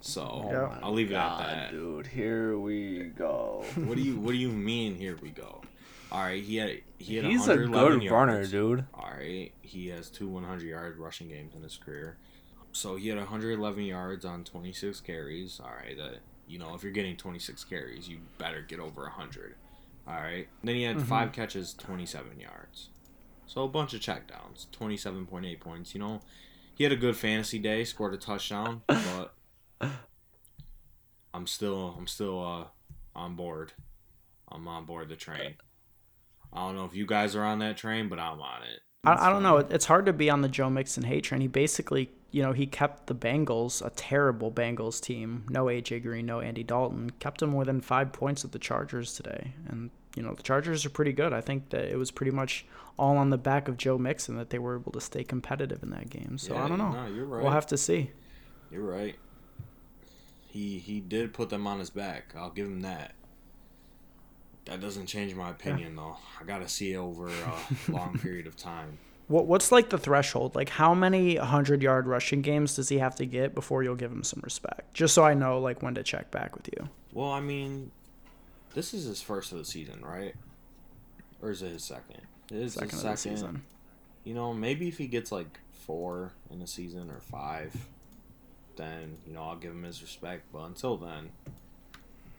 So 0.00 0.48
Yeah. 0.50 0.78
I'll 0.82 0.92
leave 0.92 1.10
it 1.10 1.14
God, 1.14 1.40
at 1.42 1.46
that. 1.48 1.70
dude. 1.70 2.06
Here 2.08 2.58
we 2.58 3.04
go. 3.16 3.64
What 3.76 3.96
do 3.96 4.02
you 4.02 4.16
What 4.18 4.32
do 4.32 4.36
you 4.36 4.48
mean? 4.50 4.96
Here 4.96 5.16
we 5.22 5.30
go. 5.30 5.62
All 6.12 6.20
right, 6.22 6.44
he 6.44 6.56
had 6.56 6.82
he 6.98 7.16
had 7.16 7.24
He's 7.24 7.46
a 7.48 7.56
111 7.56 7.98
good 8.00 8.10
runner, 8.10 8.34
yards. 8.34 8.50
dude. 8.50 8.84
All 8.92 9.10
right, 9.10 9.50
he 9.62 9.88
has 9.88 10.10
two 10.10 10.28
100 10.28 10.62
yard 10.62 10.98
rushing 10.98 11.28
games 11.28 11.54
in 11.56 11.62
his 11.62 11.76
career. 11.78 12.18
So 12.72 12.96
he 12.96 13.08
had 13.08 13.16
111 13.18 13.82
yards 13.84 14.24
on 14.26 14.44
26 14.44 15.00
carries. 15.00 15.58
All 15.58 15.70
right, 15.70 15.96
that 15.96 16.18
you 16.46 16.58
know 16.58 16.74
if 16.74 16.82
you're 16.82 16.92
getting 16.92 17.16
26 17.16 17.64
carries, 17.64 18.08
you 18.08 18.18
better 18.38 18.60
get 18.60 18.78
over 18.78 19.02
100. 19.02 19.54
All 20.06 20.14
right. 20.14 20.48
Then 20.62 20.74
he 20.74 20.82
had 20.82 20.96
Mm-hmm. 20.96 21.06
five 21.06 21.32
catches, 21.32 21.72
27 21.74 22.38
yards. 22.38 22.90
So 23.46 23.64
a 23.64 23.68
bunch 23.68 23.94
of 23.94 24.00
checkdowns, 24.00 24.66
27.8 24.78 25.60
points. 25.60 25.94
You 25.94 26.00
know, 26.00 26.20
he 26.74 26.84
had 26.84 26.92
a 26.92 26.96
good 26.96 27.16
fantasy 27.16 27.58
day, 27.58 27.84
scored 27.84 28.12
a 28.14 28.16
touchdown, 28.18 28.82
but 28.88 29.34
I'm 31.34 31.46
still 31.46 31.94
I'm 31.98 32.06
still 32.06 32.44
uh 32.44 32.64
on 33.18 33.34
board. 33.36 33.72
I'm 34.50 34.68
on 34.68 34.84
board 34.84 35.08
the 35.08 35.16
train. 35.16 35.54
I 36.52 36.66
don't 36.66 36.76
know 36.76 36.84
if 36.84 36.94
you 36.94 37.06
guys 37.06 37.34
are 37.34 37.44
on 37.44 37.58
that 37.60 37.76
train, 37.76 38.08
but 38.08 38.18
I'm 38.18 38.40
on 38.40 38.62
it. 38.62 38.80
I, 39.04 39.26
I 39.26 39.30
don't 39.30 39.42
know. 39.42 39.56
It's 39.58 39.86
hard 39.86 40.06
to 40.06 40.12
be 40.12 40.30
on 40.30 40.42
the 40.42 40.48
Joe 40.48 40.70
Mixon 40.70 41.02
hate 41.04 41.24
train. 41.24 41.40
He 41.40 41.48
basically, 41.48 42.10
you 42.30 42.42
know, 42.42 42.52
he 42.52 42.66
kept 42.66 43.06
the 43.06 43.14
Bengals, 43.14 43.84
a 43.84 43.90
terrible 43.90 44.50
Bengals 44.52 45.00
team, 45.00 45.44
no 45.48 45.64
AJ 45.64 46.02
Green, 46.02 46.26
no 46.26 46.40
Andy 46.40 46.62
Dalton, 46.62 47.10
kept 47.18 47.40
them 47.40 47.52
within 47.54 47.80
five 47.80 48.12
points 48.12 48.44
of 48.44 48.52
the 48.52 48.58
Chargers 48.58 49.14
today. 49.14 49.54
And, 49.68 49.90
you 50.14 50.22
know, 50.22 50.34
the 50.34 50.42
Chargers 50.42 50.84
are 50.84 50.90
pretty 50.90 51.12
good. 51.12 51.32
I 51.32 51.40
think 51.40 51.70
that 51.70 51.86
it 51.86 51.96
was 51.96 52.10
pretty 52.10 52.32
much 52.32 52.64
all 52.98 53.16
on 53.16 53.30
the 53.30 53.38
back 53.38 53.66
of 53.66 53.76
Joe 53.76 53.98
Mixon 53.98 54.36
that 54.36 54.50
they 54.50 54.58
were 54.58 54.76
able 54.76 54.92
to 54.92 55.00
stay 55.00 55.24
competitive 55.24 55.82
in 55.82 55.90
that 55.90 56.10
game. 56.10 56.36
So 56.38 56.54
Yeah, 56.54 56.64
I 56.64 56.68
don't 56.68 56.78
know. 56.78 56.92
no, 56.92 57.06
you're 57.06 57.24
right. 57.24 57.42
We'll 57.42 57.52
have 57.52 57.66
to 57.68 57.78
see. 57.78 58.10
You're 58.70 58.84
right. 58.84 59.16
He 60.46 60.78
he 60.78 61.00
did 61.00 61.32
put 61.32 61.48
them 61.48 61.66
on 61.66 61.78
his 61.78 61.88
back. 61.90 62.34
I'll 62.36 62.50
give 62.50 62.66
him 62.66 62.80
that. 62.82 63.14
That 64.66 64.80
doesn't 64.80 65.06
change 65.06 65.34
my 65.34 65.50
opinion 65.50 65.96
though. 65.96 66.16
I 66.40 66.44
gotta 66.44 66.68
see 66.68 66.92
it 66.92 66.96
over 66.96 67.28
a 67.28 67.62
long 67.92 68.18
period 68.18 68.46
of 68.46 68.56
time. 68.56 68.98
What 69.28 69.46
What's 69.46 69.72
like 69.72 69.90
the 69.90 69.98
threshold? 69.98 70.54
Like, 70.54 70.68
how 70.68 70.94
many 70.94 71.38
100 71.38 71.82
yard 71.82 72.06
rushing 72.06 72.42
games 72.42 72.76
does 72.76 72.88
he 72.88 72.98
have 72.98 73.16
to 73.16 73.26
get 73.26 73.54
before 73.54 73.82
you'll 73.82 73.94
give 73.96 74.12
him 74.12 74.22
some 74.24 74.40
respect? 74.42 74.94
Just 74.94 75.14
so 75.14 75.24
I 75.24 75.34
know, 75.34 75.58
like, 75.58 75.82
when 75.82 75.94
to 75.94 76.02
check 76.02 76.30
back 76.30 76.54
with 76.54 76.68
you. 76.68 76.88
Well, 77.12 77.30
I 77.30 77.40
mean, 77.40 77.90
this 78.74 78.92
is 78.94 79.04
his 79.04 79.22
first 79.22 79.52
of 79.52 79.58
the 79.58 79.64
season, 79.64 80.00
right? 80.02 80.34
Or 81.40 81.50
is 81.50 81.62
it 81.62 81.70
his 81.70 81.84
second? 81.84 82.20
It 82.50 82.56
is 82.58 82.74
Second 82.74 82.90
his 82.90 83.00
second. 83.00 83.16
season. 83.16 83.62
You 84.24 84.34
know, 84.34 84.52
maybe 84.52 84.86
if 84.88 84.98
he 84.98 85.06
gets 85.06 85.32
like 85.32 85.58
four 85.72 86.32
in 86.50 86.60
a 86.62 86.66
season 86.66 87.10
or 87.10 87.20
five, 87.20 87.74
then 88.76 89.16
you 89.26 89.32
know 89.32 89.42
I'll 89.42 89.56
give 89.56 89.72
him 89.72 89.82
his 89.82 90.02
respect. 90.02 90.44
But 90.52 90.64
until 90.64 90.96
then, 90.96 91.30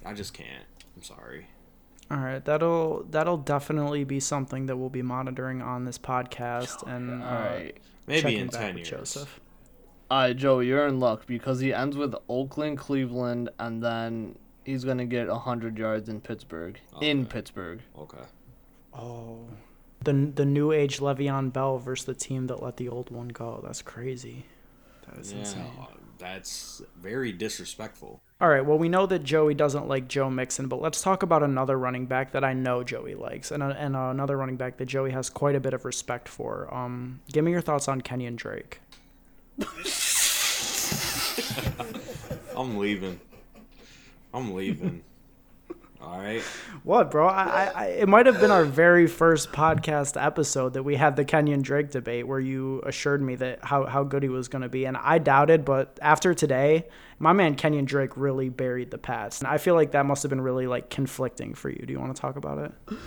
I 0.06 0.14
just 0.14 0.34
can't. 0.34 0.66
I'm 0.96 1.04
sorry. 1.04 1.48
All 2.12 2.18
right, 2.18 2.44
that'll 2.44 3.06
that'll 3.10 3.38
definitely 3.38 4.04
be 4.04 4.20
something 4.20 4.66
that 4.68 4.78
we'll 4.78 4.90
be 4.90 5.02
monitoring 5.02 5.62
on 5.62 5.86
this 5.86 5.98
podcast 5.98 6.86
and 6.88 7.24
uh, 7.24 7.26
All 7.26 7.34
right. 7.34 7.78
Maybe 8.06 8.22
checking 8.22 8.40
in 8.40 8.48
back 8.48 8.60
ten 8.62 8.76
with 8.76 8.78
years. 8.80 8.90
Joseph. 8.90 9.40
All 10.12 10.20
right, 10.20 10.36
Joe, 10.36 10.60
you're 10.60 10.86
in 10.88 11.00
luck 11.00 11.26
because 11.26 11.60
he 11.60 11.74
ends 11.74 11.96
with 11.98 12.14
Oakland, 12.30 12.78
Cleveland, 12.78 13.50
and 13.58 13.82
then 13.82 14.38
he's 14.66 14.84
gonna 14.84 15.06
get 15.06 15.30
hundred 15.30 15.78
yards 15.78 16.10
in 16.10 16.22
Pittsburgh. 16.22 16.80
In 17.02 17.26
Pittsburgh. 17.26 17.80
Okay. 17.98 18.18
Oh, 18.94 19.40
the 20.04 20.14
the 20.14 20.46
new 20.46 20.72
age 20.72 21.00
Le'Veon 21.00 21.52
Bell 21.54 21.78
versus 21.80 22.06
the 22.06 22.14
team 22.14 22.48
that 22.48 22.62
let 22.62 22.78
the 22.78 22.90
old 22.90 23.10
one 23.10 23.30
go. 23.30 23.62
That's 23.64 23.82
crazy. 23.82 24.46
That 25.08 25.20
is 25.20 25.32
Yeah, 25.32 25.40
insane. 25.40 25.66
That's 26.24 26.82
very 26.98 27.34
disrespectful. 27.34 28.22
All 28.40 28.48
right, 28.48 28.66
well 28.66 28.78
we 28.78 28.88
know 28.88 29.06
that 29.06 29.26
Joey 29.26 29.54
doesn't 29.54 29.90
like 29.90 30.08
Joe 30.08 30.30
Mixon, 30.30 30.70
but 30.70 30.82
let's 30.82 31.02
talk 31.02 31.22
about 31.22 31.44
another 31.44 31.78
running 31.78 32.06
back 32.06 32.32
that 32.32 32.46
I 32.46 32.54
know 32.54 32.82
Joey 32.82 33.14
likes, 33.14 33.52
and 33.52 33.62
uh, 33.62 33.76
and 33.78 33.94
uh, 33.94 34.04
another 34.04 34.38
running 34.38 34.56
back 34.56 34.78
that 34.78 34.86
Joey 34.86 35.12
has 35.12 35.30
quite 35.30 35.54
a 35.54 35.60
bit 35.60 35.74
of 35.74 35.84
respect 35.84 36.30
for. 36.30 36.74
Um, 36.74 37.20
give 37.34 37.44
me 37.44 37.52
your 37.52 37.60
thoughts 37.60 37.90
on 37.90 38.00
Kenyan 38.00 38.38
Drake. 38.38 38.80
I'm 42.58 42.78
leaving. 42.78 43.20
I'm 44.34 44.54
leaving. 44.54 45.04
All 46.04 46.20
right. 46.20 46.42
What, 46.84 47.12
bro? 47.12 47.28
I, 47.28 47.44
I, 47.44 47.72
I 47.76 47.86
it 47.88 48.10
might 48.10 48.26
have 48.26 48.42
been 48.42 48.52
our 48.52 48.66
very 48.66 49.08
first 49.08 49.54
podcast 49.54 50.22
episode 50.22 50.74
that 50.74 50.84
we 50.84 50.98
had 50.98 51.16
the 51.16 51.24
Kenyan 51.24 51.62
Drake 51.62 51.92
debate, 51.92 52.28
where 52.28 52.42
you 52.42 52.82
assured 52.86 53.22
me 53.22 53.36
that 53.36 53.64
how, 53.64 53.86
how 53.86 54.04
good 54.04 54.22
he 54.22 54.28
was 54.28 54.50
going 54.50 54.64
to 54.64 54.70
be, 54.70 54.84
and 54.86 54.98
I 54.98 55.18
doubted. 55.18 55.64
But 55.64 55.98
after 56.02 56.34
today, 56.34 56.90
my 57.20 57.32
man 57.32 57.56
Kenyan 57.56 57.86
Drake 57.86 58.18
really 58.18 58.50
buried 58.50 58.92
the 58.92 58.98
Pats, 58.98 59.40
and 59.40 59.48
I 59.48 59.58
feel 59.58 59.76
like 59.76 59.92
that 59.92 60.06
must 60.06 60.24
have 60.24 60.30
been 60.30 60.42
really 60.42 60.68
like 60.68 60.90
conflicting 60.90 61.54
for 61.54 61.70
you. 61.70 61.86
Do 61.86 61.94
you 61.94 62.00
want 62.00 62.14
to 62.14 62.22
talk 62.22 62.36
about 62.36 62.58
it? 62.58 62.98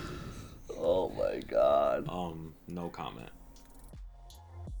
Oh 0.79 1.09
my 1.09 1.39
God. 1.41 2.07
Um, 2.09 2.55
no 2.67 2.89
comment. 2.89 3.29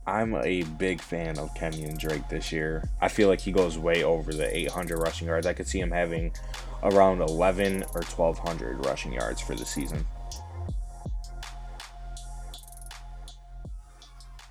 I'm 0.07 0.33
a 0.35 0.63
big 0.63 1.01
fan 1.01 1.37
of 1.37 1.53
Kenyan 1.53 1.99
Drake 1.99 2.29
this 2.29 2.51
year. 2.51 2.89
I 3.01 3.09
feel 3.09 3.27
like 3.27 3.41
he 3.41 3.51
goes 3.51 3.77
way 3.77 4.03
over 4.03 4.33
the 4.33 4.57
800 4.57 4.97
rushing 4.97 5.27
yards. 5.27 5.45
I 5.45 5.51
could 5.51 5.67
see 5.67 5.79
him 5.79 5.91
having 5.91 6.31
around 6.83 7.21
11 7.21 7.83
or 7.93 8.01
1200 8.03 8.85
rushing 8.85 9.13
yards 9.13 9.41
for 9.41 9.55
the 9.55 9.65
season. 9.65 10.05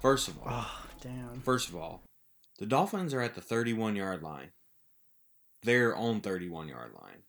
First 0.01 0.29
of 0.29 0.39
all, 0.39 0.45
Oh, 0.49 0.87
damn. 1.01 1.41
first 1.41 1.69
of 1.69 1.77
all, 1.77 2.03
the 2.59 2.67
Dolphins 2.67 3.13
are 3.15 3.21
at 3.21 3.35
the 3.35 3.41
31 3.41 3.97
yard 3.97 4.23
line. 4.23 4.53
Their 5.63 5.97
own 5.97 6.21
31 6.21 6.69
yard 6.69 6.93
line. 6.93 7.25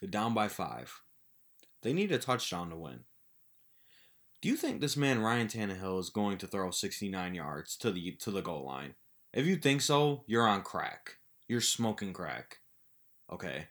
They're 0.00 0.10
down 0.10 0.34
by 0.34 0.48
five. 0.48 1.00
They 1.82 1.92
need 1.92 2.12
a 2.12 2.18
touchdown 2.18 2.70
to 2.70 2.76
win. 2.76 3.04
Do 4.42 4.48
you 4.48 4.56
think 4.56 4.80
this 4.80 4.96
man 4.96 5.20
Ryan 5.20 5.48
Tannehill 5.48 5.98
is 6.00 6.10
going 6.10 6.38
to 6.38 6.46
throw 6.46 6.70
69 6.70 7.34
yards 7.34 7.76
to 7.78 7.90
the 7.90 8.12
to 8.12 8.30
the 8.30 8.42
goal 8.42 8.64
line? 8.64 8.94
If 9.32 9.46
you 9.46 9.56
think 9.56 9.80
so, 9.82 10.24
you're 10.26 10.48
on 10.48 10.62
crack. 10.62 11.16
You're 11.46 11.60
smoking 11.60 12.12
crack. 12.12 12.58
Okay. 13.30 13.68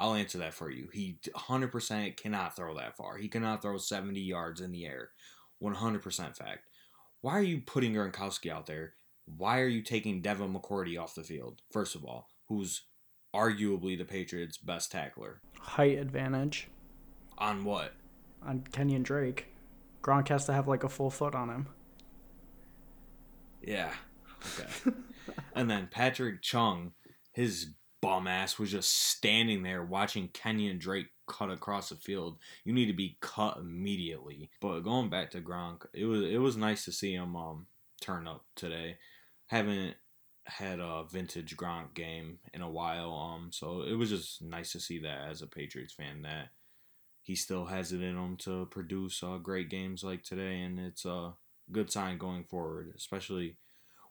I'll 0.00 0.14
answer 0.14 0.38
that 0.38 0.54
for 0.54 0.70
you. 0.70 0.88
He 0.92 1.18
100% 1.36 2.16
cannot 2.16 2.56
throw 2.56 2.74
that 2.76 2.96
far. 2.96 3.18
He 3.18 3.28
cannot 3.28 3.60
throw 3.60 3.76
70 3.76 4.18
yards 4.18 4.60
in 4.62 4.72
the 4.72 4.86
air. 4.86 5.10
100% 5.62 6.36
fact. 6.36 6.66
Why 7.20 7.34
are 7.38 7.42
you 7.42 7.60
putting 7.60 7.92
Gronkowski 7.92 8.50
out 8.50 8.64
there? 8.64 8.94
Why 9.36 9.60
are 9.60 9.68
you 9.68 9.82
taking 9.82 10.22
Devin 10.22 10.54
McCourty 10.54 10.98
off 10.98 11.14
the 11.14 11.22
field? 11.22 11.60
First 11.70 11.94
of 11.94 12.04
all, 12.06 12.28
who's 12.48 12.82
arguably 13.36 13.96
the 13.98 14.06
Patriots' 14.06 14.56
best 14.56 14.90
tackler. 14.90 15.42
Height 15.60 15.98
advantage 15.98 16.68
On 17.38 17.62
what? 17.64 17.92
on 18.42 18.60
Kenyan 18.72 19.02
Drake. 19.02 19.48
Gronk 20.02 20.28
has 20.28 20.46
to 20.46 20.54
have 20.54 20.66
like 20.66 20.82
a 20.82 20.88
full 20.88 21.10
foot 21.10 21.34
on 21.34 21.50
him. 21.50 21.66
Yeah. 23.62 23.92
Okay. 24.58 24.96
and 25.54 25.70
then 25.70 25.88
Patrick 25.90 26.40
Chung, 26.40 26.92
his 27.32 27.74
bum 28.00 28.26
ass 28.26 28.58
was 28.58 28.70
just 28.70 28.90
standing 28.90 29.62
there 29.62 29.84
watching 29.84 30.28
Kenyan 30.28 30.78
Drake 30.78 31.08
cut 31.26 31.50
across 31.50 31.90
the 31.90 31.96
field. 31.96 32.38
You 32.64 32.72
need 32.72 32.86
to 32.86 32.92
be 32.92 33.18
cut 33.20 33.58
immediately. 33.58 34.50
But 34.60 34.80
going 34.80 35.10
back 35.10 35.30
to 35.32 35.40
Gronk, 35.40 35.86
it 35.92 36.04
was 36.04 36.22
it 36.22 36.38
was 36.38 36.56
nice 36.56 36.84
to 36.84 36.92
see 36.92 37.14
him 37.14 37.36
um 37.36 37.66
turn 38.00 38.26
up 38.26 38.44
today. 38.56 38.96
Haven't 39.46 39.96
had 40.46 40.80
a 40.80 41.04
vintage 41.10 41.56
Gronk 41.56 41.94
game 41.94 42.38
in 42.52 42.62
a 42.62 42.70
while, 42.70 43.12
um, 43.12 43.50
so 43.52 43.82
it 43.82 43.94
was 43.94 44.10
just 44.10 44.42
nice 44.42 44.72
to 44.72 44.80
see 44.80 44.98
that 45.00 45.28
as 45.30 45.42
a 45.42 45.46
Patriots 45.46 45.94
fan 45.94 46.22
that 46.22 46.48
he 47.22 47.34
still 47.36 47.66
has 47.66 47.92
it 47.92 48.02
in 48.02 48.16
him 48.16 48.36
to 48.38 48.66
produce 48.66 49.22
uh, 49.22 49.36
great 49.36 49.68
games 49.68 50.02
like 50.02 50.22
today, 50.22 50.60
and 50.60 50.78
it's 50.78 51.04
a 51.04 51.34
good 51.70 51.90
sign 51.92 52.18
going 52.18 52.44
forward, 52.44 52.92
especially 52.96 53.56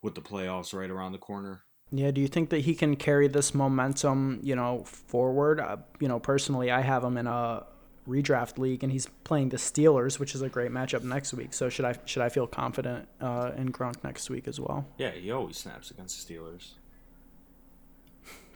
with 0.01 0.15
the 0.15 0.21
playoffs 0.21 0.73
right 0.73 0.89
around 0.89 1.11
the 1.11 1.17
corner. 1.17 1.63
Yeah, 1.91 2.11
do 2.11 2.21
you 2.21 2.27
think 2.27 2.49
that 2.49 2.59
he 2.59 2.75
can 2.75 2.95
carry 2.95 3.27
this 3.27 3.53
momentum, 3.55 4.39
you 4.43 4.55
know, 4.55 4.83
forward? 4.83 5.59
Uh, 5.59 5.77
you 5.99 6.07
know, 6.07 6.19
personally, 6.19 6.69
I 6.69 6.81
have 6.81 7.03
him 7.03 7.17
in 7.17 7.25
a 7.25 7.65
redraft 8.07 8.57
league, 8.57 8.83
and 8.83 8.91
he's 8.91 9.07
playing 9.23 9.49
the 9.49 9.57
Steelers, 9.57 10.19
which 10.19 10.35
is 10.35 10.41
a 10.41 10.49
great 10.49 10.71
matchup 10.71 11.03
next 11.03 11.33
week. 11.33 11.53
So 11.53 11.67
should 11.69 11.85
I 11.85 11.95
should 12.05 12.21
I 12.21 12.29
feel 12.29 12.45
confident 12.45 13.07
uh, 13.19 13.51
in 13.57 13.71
Gronk 13.71 14.03
next 14.03 14.29
week 14.29 14.47
as 14.47 14.59
well? 14.59 14.85
Yeah, 14.97 15.11
he 15.11 15.31
always 15.31 15.57
snaps 15.57 15.89
against 15.89 16.27
the 16.27 16.33
Steelers. 16.33 16.73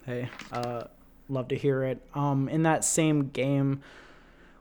Hey, 0.05 0.29
uh, 0.51 0.83
love 1.29 1.47
to 1.47 1.55
hear 1.55 1.83
it. 1.83 2.05
Um, 2.13 2.49
in 2.49 2.63
that 2.63 2.83
same 2.83 3.29
game, 3.29 3.81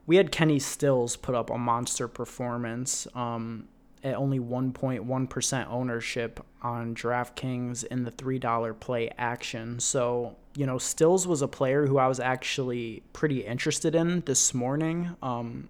we 0.07 0.17
had 0.17 0.33
Kenny 0.33 0.59
Stills 0.59 1.17
put 1.17 1.35
up 1.35 1.51
a 1.51 1.59
monster 1.59 2.09
performance. 2.09 3.07
Um, 3.15 3.69
at 4.05 4.15
only 4.15 4.41
1.1% 4.41 5.69
ownership 5.69 6.45
on 6.61 6.95
DraftKings 6.95 7.85
in 7.85 8.05
the 8.05 8.11
$3 8.11 8.81
play 8.81 9.11
action. 9.17 9.79
So, 9.79 10.37
you 10.57 10.67
know, 10.67 10.79
Stills 10.79 11.27
was 11.27 11.43
a 11.43 11.49
player 11.49 11.87
who 11.87 11.99
I 11.99 12.09
was 12.09 12.19
actually 12.19 13.03
pretty 13.13 13.41
interested 13.41 13.95
in 13.95 14.23
this 14.23 14.53
morning. 14.53 15.17
Um, 15.23 15.69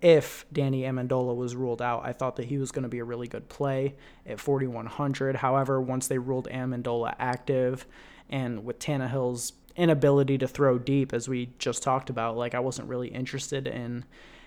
if 0.00 0.44
Danny 0.52 0.82
Amendola 0.82 1.34
was 1.34 1.56
ruled 1.56 1.80
out, 1.80 2.04
I 2.04 2.12
thought 2.12 2.36
that 2.36 2.46
he 2.46 2.58
was 2.58 2.70
going 2.70 2.82
to 2.82 2.88
be 2.88 2.98
a 2.98 3.04
really 3.04 3.26
good 3.26 3.48
play 3.48 3.94
at 4.26 4.40
4,100. 4.40 5.36
However, 5.36 5.80
once 5.80 6.06
they 6.06 6.18
ruled 6.18 6.48
Amendola 6.50 7.14
active 7.18 7.86
and 8.28 8.64
with 8.64 8.78
Tannehill's 8.78 9.54
inability 9.76 10.38
to 10.38 10.46
throw 10.46 10.78
deep, 10.78 11.12
as 11.12 11.28
we 11.28 11.50
just 11.58 11.82
talked 11.82 12.10
about, 12.10 12.36
like 12.36 12.54
I 12.54 12.60
wasn't 12.60 12.88
really 12.88 13.08
interested 13.08 13.66
in 13.66 14.04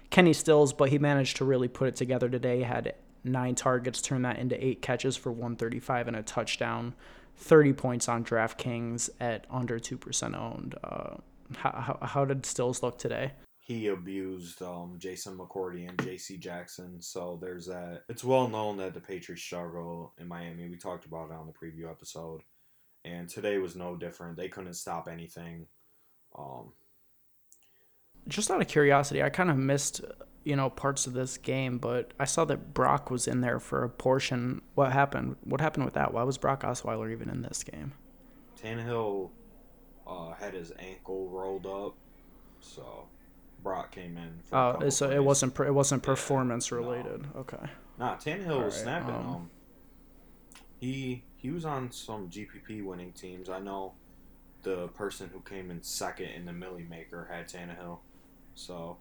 Kenny 0.10 0.34
Stills, 0.34 0.74
but 0.74 0.90
he 0.90 1.00
managed 1.00 1.38
to 1.38 1.46
really 1.46 1.68
put 1.68 1.88
it 1.88 1.96
together 1.96 2.30
today. 2.30 2.58
He 2.58 2.64
had 2.64 2.96
nine 3.24 3.56
targets, 3.56 4.02
turned 4.02 4.26
that 4.26 4.40
into 4.40 4.64
eight 4.64 4.82
catches 4.82 5.18
for 5.18 5.32
135 5.32 6.08
and 6.08 6.18
a 6.18 6.24
touchdown. 6.24 6.94
30 7.40 7.74
points 7.74 8.10
on 8.10 8.24
DraftKings 8.24 9.10
at 9.20 9.46
under 9.50 9.80
2% 9.80 10.36
owned. 10.36 10.76
Uh, 10.84 11.18
how, 11.58 11.72
how, 11.72 12.00
how 12.02 12.26
did 12.26 12.46
Stills 12.46 12.82
look 12.82 12.98
today? 12.98 13.34
he 13.68 13.88
abused 13.88 14.62
um, 14.62 14.96
Jason 14.98 15.38
McCourty 15.38 15.90
and 15.90 16.02
J.C. 16.02 16.38
Jackson. 16.38 17.02
So 17.02 17.38
there's 17.42 17.66
that. 17.66 18.04
It's 18.08 18.24
well 18.24 18.48
known 18.48 18.78
that 18.78 18.94
the 18.94 19.02
Patriots 19.02 19.44
struggle 19.44 20.14
in 20.18 20.26
Miami. 20.26 20.70
We 20.70 20.78
talked 20.78 21.06
about 21.06 21.32
it 21.32 21.36
on 21.36 21.48
the 21.48 21.52
preview 21.52 21.92
episode, 21.92 22.44
and 23.04 23.28
today 23.28 23.58
was 23.58 23.76
no 23.76 23.98
different. 23.98 24.38
They 24.38 24.48
couldn't 24.48 24.76
stop 24.76 25.10
anything. 25.10 25.68
Um, 26.40 26.72
Just 28.28 28.52
out 28.52 28.62
of 28.62 28.68
curiosity, 28.68 29.24
I 29.24 29.30
kind 29.30 29.50
of 29.50 29.58
missed 29.58 30.02
you 30.44 30.56
know 30.56 30.70
parts 30.70 31.08
of 31.08 31.14
this 31.14 31.38
game, 31.38 31.78
but 31.78 32.14
I 32.20 32.26
saw 32.26 32.46
that 32.46 32.74
Brock 32.74 33.10
was 33.12 33.28
in 33.28 33.42
there 33.42 33.60
for 33.60 33.84
a 33.84 33.90
portion. 33.90 34.62
What 34.76 34.92
happened? 34.94 35.36
What 35.44 35.62
happened 35.62 35.86
with 35.86 35.94
that? 35.96 36.14
Why 36.14 36.24
was 36.24 36.38
Brock 36.38 36.64
Osweiler 36.64 37.12
even 37.12 37.30
in 37.30 37.42
this 37.42 37.64
game? 37.64 37.94
Tannehill 38.62 39.30
uh, 40.08 40.34
had 40.34 40.54
his 40.54 40.72
ankle 40.80 41.28
rolled 41.30 41.66
up, 41.68 41.96
so 42.60 43.08
Brock 43.64 43.92
came 43.92 44.18
in. 44.18 44.40
Oh, 44.52 44.90
so 44.90 45.10
it 45.12 45.24
wasn't 45.24 45.54
per- 45.54 45.66
it 45.66 45.74
wasn't 45.74 46.04
Yeah, 46.04 46.12
performance 46.12 46.72
no. 46.72 46.78
related. 46.78 47.28
Okay. 47.36 47.68
Nah, 48.00 48.16
Tannehill 48.16 48.64
was 48.66 48.76
snapping. 48.76 49.16
um, 49.16 49.28
Um, 49.28 49.50
he 50.80 51.24
he 51.36 51.50
was 51.52 51.66
on 51.66 51.92
some 51.92 52.30
GPP 52.30 52.84
winning 52.84 53.12
teams. 53.14 53.50
I 53.50 53.60
know 53.60 53.94
the 54.64 54.88
person 54.90 55.30
who 55.34 55.40
came 55.42 55.72
in 55.72 55.82
second 55.84 56.30
in 56.30 56.46
the 56.46 56.54
Milly 56.54 56.84
Maker 56.90 57.28
had 57.32 57.48
Tannehill. 57.48 58.00
So 58.58 58.98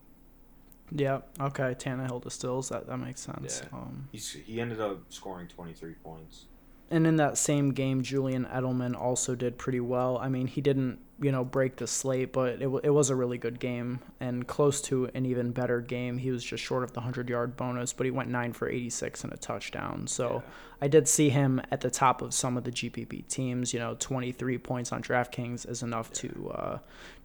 Yeah. 0.92 1.20
Okay. 1.40 1.74
Tannehill 1.74 2.22
to 2.22 2.30
Stills. 2.30 2.68
That 2.68 2.86
that 2.86 2.98
makes 2.98 3.20
sense. 3.20 3.62
Yeah. 3.64 3.78
Um, 3.78 4.08
he's 4.12 4.30
he 4.30 4.60
ended 4.60 4.80
up 4.80 4.98
scoring 5.08 5.48
twenty 5.48 5.72
three 5.72 5.94
points. 5.94 6.44
And 6.90 7.06
in 7.06 7.16
that 7.16 7.36
same 7.38 7.70
game, 7.72 8.02
Julian 8.02 8.44
Edelman 8.46 8.98
also 9.00 9.34
did 9.34 9.58
pretty 9.58 9.80
well. 9.80 10.18
I 10.18 10.28
mean, 10.28 10.46
he 10.46 10.60
didn't, 10.60 10.98
you 11.20 11.32
know, 11.32 11.44
break 11.44 11.76
the 11.76 11.86
slate, 11.86 12.32
but 12.32 12.54
it, 12.54 12.60
w- 12.60 12.80
it 12.84 12.90
was 12.90 13.10
a 13.10 13.16
really 13.16 13.38
good 13.38 13.58
game 13.58 14.00
and 14.20 14.46
close 14.46 14.80
to 14.82 15.06
an 15.14 15.26
even 15.26 15.50
better 15.50 15.80
game. 15.80 16.18
He 16.18 16.30
was 16.30 16.44
just 16.44 16.62
short 16.62 16.84
of 16.84 16.92
the 16.92 17.00
100 17.00 17.28
yard 17.28 17.56
bonus, 17.56 17.92
but 17.92 18.04
he 18.04 18.10
went 18.10 18.28
9 18.28 18.52
for 18.52 18.68
86 18.68 19.24
and 19.24 19.32
a 19.32 19.36
touchdown. 19.36 20.06
So 20.06 20.42
Yeah. 20.44 20.52
I 20.82 20.88
did 20.88 21.08
see 21.08 21.30
him 21.30 21.60
at 21.70 21.80
the 21.80 21.90
top 21.90 22.20
of 22.22 22.34
some 22.34 22.56
of 22.56 22.64
the 22.64 22.70
GPP 22.70 23.26
teams. 23.28 23.72
You 23.72 23.80
know, 23.80 23.96
23 23.98 24.58
points 24.58 24.92
on 24.92 25.02
DraftKings 25.02 25.68
is 25.68 25.82
enough 25.82 26.12
to 26.14 26.50
uh, 26.54 26.78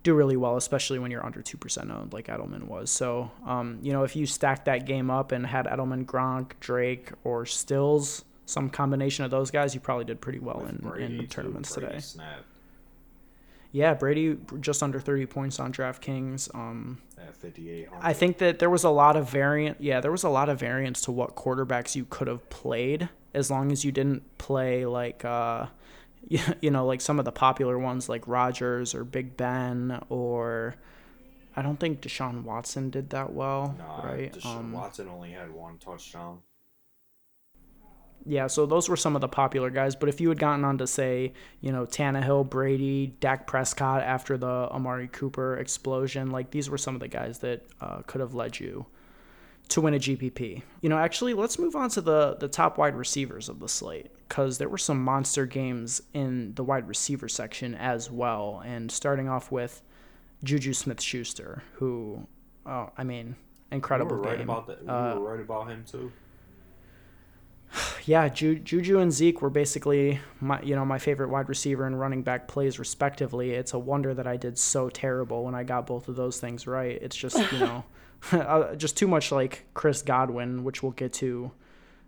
do 0.03 0.15
really 0.15 0.37
well, 0.37 0.55
especially 0.57 0.97
when 0.99 1.11
you're 1.11 1.25
under 1.25 1.41
2% 1.41 1.91
owned 1.93 2.13
like 2.13 2.27
Edelman 2.27 2.63
was. 2.63 2.89
So, 2.89 3.29
um, 3.45 3.77
you 3.83 3.91
know, 3.91 4.03
if 4.03 4.15
you 4.15 4.25
stacked 4.25 4.65
that 4.65 4.85
game 4.85 5.11
up 5.11 5.31
and 5.33 5.45
had 5.45 5.65
Edelman, 5.67 6.05
Gronk, 6.05 6.53
Drake, 6.61 7.11
or 7.25 7.45
Stills, 7.45 8.23
some 8.45 8.69
combination 8.69 9.23
of 9.25 9.31
those 9.31 9.51
guys, 9.51 9.73
you 9.73 9.79
probably 9.81 10.05
did 10.05 10.19
pretty 10.21 10.39
well 10.39 10.59
With 10.61 10.69
in, 10.71 10.77
Brady, 10.77 11.19
in 11.19 11.27
tournaments 11.27 11.73
Brady 11.73 11.87
today. 11.87 11.99
snapped 12.01 12.45
Yeah, 13.71 13.93
Brady 13.93 14.37
just 14.59 14.83
under 14.83 14.99
30 14.99 15.25
points 15.27 15.59
on 15.59 15.71
DraftKings. 15.71 16.53
Um, 16.53 17.01
at 17.17 17.35
fifty 17.35 17.69
eight 17.69 17.87
hundred. 17.87 18.05
I 18.05 18.11
think 18.13 18.39
that 18.39 18.59
there 18.59 18.69
was 18.69 18.83
a 18.83 18.89
lot 18.89 19.15
of 19.15 19.29
variant. 19.29 19.79
Yeah, 19.79 20.01
there 20.01 20.11
was 20.11 20.23
a 20.23 20.29
lot 20.29 20.49
of 20.49 20.59
variance 20.59 21.01
to 21.01 21.11
what 21.11 21.35
quarterbacks 21.35 21.95
you 21.95 22.05
could 22.09 22.27
have 22.27 22.49
played, 22.49 23.07
as 23.33 23.49
long 23.49 23.71
as 23.71 23.85
you 23.85 23.91
didn't 23.93 24.23
play 24.37 24.85
like, 24.85 25.23
uh, 25.23 25.67
you, 26.27 26.39
you 26.61 26.69
know, 26.71 26.85
like 26.85 26.99
some 26.99 27.17
of 27.19 27.23
the 27.25 27.31
popular 27.31 27.79
ones 27.79 28.09
like 28.09 28.27
Rodgers 28.27 28.93
or 28.93 29.03
Big 29.03 29.37
Ben 29.37 30.01
or. 30.09 30.75
I 31.53 31.61
don't 31.61 31.77
think 31.77 31.99
Deshaun 31.99 32.43
Watson 32.43 32.89
did 32.89 33.09
that 33.09 33.33
well, 33.33 33.75
Nah, 33.77 34.07
right? 34.07 34.31
Deshaun 34.31 34.55
Um, 34.59 34.71
Watson 34.71 35.09
only 35.09 35.31
had 35.31 35.51
one 35.51 35.77
touchdown. 35.79 36.39
Yeah, 38.25 38.47
so 38.47 38.65
those 38.65 38.87
were 38.87 38.97
some 38.97 39.15
of 39.15 39.21
the 39.21 39.27
popular 39.27 39.69
guys. 39.69 39.95
But 39.95 40.09
if 40.09 40.21
you 40.21 40.29
had 40.29 40.37
gotten 40.39 40.63
on 40.63 40.77
to 40.77 40.87
say, 40.87 41.33
you 41.59 41.71
know, 41.71 41.85
Tannehill, 41.85 42.49
Brady, 42.49 43.07
Dak 43.19 43.47
Prescott 43.47 44.01
after 44.03 44.37
the 44.37 44.47
Amari 44.47 45.07
Cooper 45.07 45.57
explosion, 45.57 46.29
like 46.31 46.51
these 46.51 46.69
were 46.69 46.77
some 46.77 46.93
of 46.95 47.01
the 47.01 47.07
guys 47.07 47.39
that 47.39 47.65
uh, 47.79 48.01
could 48.05 48.21
have 48.21 48.33
led 48.35 48.59
you 48.59 48.85
to 49.69 49.81
win 49.81 49.93
a 49.93 49.99
GPP. 49.99 50.61
You 50.81 50.89
know, 50.89 50.97
actually, 50.97 51.33
let's 51.33 51.57
move 51.57 51.75
on 51.75 51.89
to 51.91 52.01
the 52.01 52.35
the 52.39 52.47
top 52.47 52.77
wide 52.77 52.95
receivers 52.95 53.49
of 53.49 53.59
the 53.59 53.69
slate 53.69 54.11
because 54.27 54.57
there 54.57 54.69
were 54.69 54.77
some 54.77 55.03
monster 55.03 55.45
games 55.45 56.01
in 56.13 56.53
the 56.55 56.63
wide 56.63 56.87
receiver 56.87 57.27
section 57.29 57.73
as 57.75 58.11
well. 58.11 58.61
And 58.65 58.91
starting 58.91 59.29
off 59.29 59.51
with 59.51 59.81
Juju 60.43 60.73
Smith-Schuster, 60.73 61.63
who, 61.73 62.27
oh, 62.65 62.89
I 62.97 63.03
mean, 63.03 63.35
incredible 63.71 64.17
you 64.17 64.21
were 64.21 64.27
right 64.27 64.41
about 64.41 64.67
that. 64.67 64.81
You 64.83 64.89
Uh, 64.89 65.15
were 65.19 65.31
right 65.31 65.39
about 65.41 65.69
him 65.69 65.85
too. 65.89 66.11
yeah, 68.05 68.29
Ju- 68.29 68.59
Juju 68.59 68.99
and 68.99 69.11
Zeke 69.11 69.41
were 69.41 69.49
basically 69.49 70.19
my 70.39 70.61
you 70.61 70.75
know 70.75 70.85
my 70.85 70.99
favorite 70.99 71.29
wide 71.29 71.49
receiver 71.49 71.85
and 71.85 71.99
running 71.99 72.23
back 72.23 72.47
plays 72.47 72.79
respectively. 72.79 73.51
It's 73.51 73.73
a 73.73 73.79
wonder 73.79 74.13
that 74.13 74.27
I 74.27 74.37
did 74.37 74.57
so 74.57 74.89
terrible 74.89 75.43
when 75.43 75.55
I 75.55 75.63
got 75.63 75.87
both 75.87 76.07
of 76.07 76.15
those 76.15 76.39
things 76.39 76.67
right. 76.67 77.01
It's 77.01 77.15
just 77.15 77.37
you 77.51 77.59
know 77.59 77.83
uh, 78.31 78.75
just 78.75 78.97
too 78.97 79.07
much 79.07 79.31
like 79.31 79.65
Chris 79.73 80.01
Godwin, 80.01 80.63
which 80.63 80.83
we'll 80.83 80.91
get 80.91 81.13
to 81.13 81.51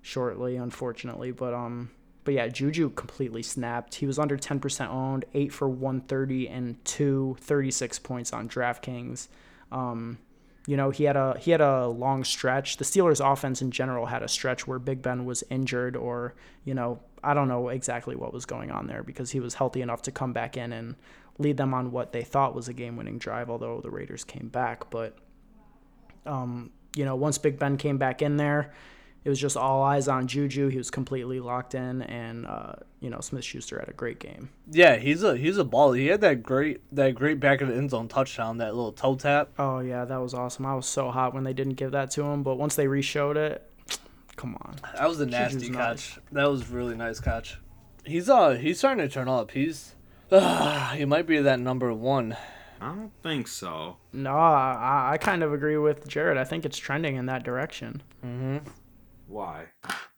shortly, 0.01 0.55
unfortunately. 0.55 1.31
But 1.31 1.53
um, 1.53 1.91
but 2.23 2.33
yeah, 2.33 2.47
Juju 2.47 2.91
completely 2.91 3.43
snapped. 3.43 3.95
He 3.95 4.05
was 4.05 4.19
under 4.19 4.37
ten 4.37 4.59
percent 4.59 4.91
owned, 4.91 5.25
eight 5.33 5.51
for 5.51 5.67
one 5.67 6.01
thirty 6.01 6.47
and 6.47 6.83
two, 6.85 7.37
36 7.39 7.99
points 7.99 8.33
on 8.33 8.47
DraftKings. 8.47 9.27
Um, 9.71 10.19
you 10.65 10.77
know, 10.77 10.91
he 10.91 11.03
had 11.03 11.17
a 11.17 11.37
he 11.39 11.51
had 11.51 11.61
a 11.61 11.87
long 11.87 12.23
stretch. 12.23 12.77
The 12.77 12.85
Steelers 12.85 13.19
offense 13.19 13.61
in 13.61 13.71
general 13.71 14.05
had 14.05 14.23
a 14.23 14.27
stretch 14.27 14.65
where 14.65 14.79
Big 14.79 15.01
Ben 15.01 15.25
was 15.25 15.43
injured 15.49 15.95
or, 15.95 16.35
you 16.63 16.73
know, 16.73 16.99
I 17.23 17.33
don't 17.33 17.47
know 17.47 17.69
exactly 17.69 18.15
what 18.15 18.33
was 18.33 18.45
going 18.45 18.71
on 18.71 18.87
there 18.87 19.03
because 19.03 19.31
he 19.31 19.39
was 19.39 19.55
healthy 19.55 19.81
enough 19.81 20.01
to 20.03 20.11
come 20.11 20.33
back 20.33 20.55
in 20.55 20.71
and 20.71 20.95
lead 21.37 21.57
them 21.57 21.73
on 21.73 21.91
what 21.91 22.13
they 22.13 22.23
thought 22.23 22.53
was 22.53 22.67
a 22.67 22.73
game-winning 22.73 23.17
drive 23.17 23.49
although 23.49 23.81
the 23.81 23.89
Raiders 23.89 24.23
came 24.23 24.47
back, 24.47 24.89
but 24.89 25.17
um, 26.25 26.71
you 26.95 27.03
know, 27.05 27.15
once 27.15 27.37
Big 27.37 27.59
Ben 27.59 27.77
came 27.77 27.97
back 27.97 28.21
in 28.21 28.37
there, 28.37 28.73
it 29.23 29.29
was 29.29 29.39
just 29.39 29.55
all 29.55 29.83
eyes 29.83 30.07
on 30.07 30.27
Juju. 30.27 30.67
He 30.67 30.77
was 30.77 30.91
completely 30.91 31.39
locked 31.39 31.75
in 31.75 32.01
and 32.03 32.45
uh, 32.45 32.73
you 32.99 33.09
know, 33.09 33.19
Smith-Schuster 33.19 33.79
had 33.79 33.89
a 33.89 33.93
great 33.93 34.19
game. 34.19 34.49
Yeah, 34.71 34.95
he's 34.95 35.23
a 35.23 35.35
he's 35.35 35.57
a 35.57 35.63
ball. 35.63 35.93
He 35.93 36.07
had 36.07 36.21
that 36.21 36.43
great 36.43 36.81
that 36.95 37.15
great 37.15 37.39
back 37.39 37.61
of 37.61 37.67
the 37.67 37.75
end 37.75 37.91
zone 37.91 38.07
touchdown, 38.07 38.57
that 38.57 38.75
little 38.75 38.91
toe 38.91 39.15
tap. 39.15 39.49
Oh 39.59 39.79
yeah, 39.79 40.05
that 40.05 40.17
was 40.21 40.33
awesome. 40.33 40.65
I 40.65 40.75
was 40.75 40.85
so 40.85 41.11
hot 41.11 41.33
when 41.33 41.43
they 41.43 41.53
didn't 41.53 41.73
give 41.73 41.91
that 41.91 42.11
to 42.11 42.23
him, 42.23 42.43
but 42.43 42.55
once 42.55 42.75
they 42.75 42.87
reshowed 42.87 43.37
it, 43.37 43.69
come 44.35 44.55
on. 44.61 44.75
That 44.95 45.07
was 45.07 45.19
a 45.19 45.25
nasty 45.25 45.59
Juju's 45.59 45.75
catch. 45.75 46.19
That 46.31 46.49
was 46.49 46.69
a 46.69 46.73
really 46.73 46.95
nice 46.95 47.19
catch. 47.19 47.59
He's 48.05 48.29
uh 48.29 48.51
he's 48.51 48.79
starting 48.79 49.07
to 49.07 49.13
turn 49.13 49.27
up. 49.27 49.51
He's 49.51 49.95
uh, 50.31 50.89
he 50.95 51.05
might 51.05 51.27
be 51.27 51.39
that 51.39 51.59
number 51.59 51.93
one. 51.93 52.35
I 52.81 52.87
don't 52.87 53.11
think 53.21 53.47
so. 53.47 53.97
No, 54.11 54.35
I, 54.35 55.11
I 55.13 55.17
kind 55.17 55.41
of 55.41 55.53
agree 55.53 55.77
with 55.77 56.05
Jared. 56.07 56.37
I 56.37 56.43
think 56.43 56.65
it's 56.65 56.77
trending 56.77 57.15
in 57.15 57.27
that 57.27 57.43
direction. 57.43 58.03
Mm-hmm. 58.25 58.57
Why? 59.27 59.65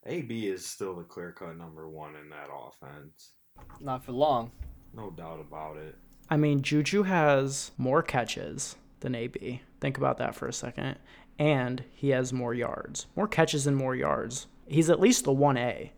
AB 0.06 0.48
is 0.48 0.66
still 0.66 0.96
the 0.96 1.04
clear 1.04 1.32
cut 1.32 1.58
number 1.58 1.90
one 1.90 2.16
in 2.16 2.30
that 2.30 2.48
offense. 2.54 3.32
Not 3.80 4.04
for 4.04 4.12
long. 4.12 4.52
No 4.94 5.10
doubt 5.12 5.40
about 5.40 5.78
it. 5.78 5.96
I 6.30 6.38
mean, 6.38 6.62
Juju 6.62 7.04
has 7.04 7.72
more 7.78 8.02
catches 8.02 8.76
than 9.00 9.16
AB. 9.16 9.62
Think 9.80 9.98
about 9.98 10.18
that 10.18 10.36
for 10.36 10.48
a 10.48 10.54
second. 10.54 10.98
And 11.38 11.84
he 11.92 12.10
has 12.10 12.32
more 12.34 12.54
yards. 12.54 13.08
More 13.16 13.28
catches 13.28 13.68
and 13.68 13.76
more 13.78 13.96
yards. 13.96 14.48
He's 14.68 14.90
at 14.90 15.00
least 15.00 15.26
the 15.26 15.34
1A. 15.34 15.92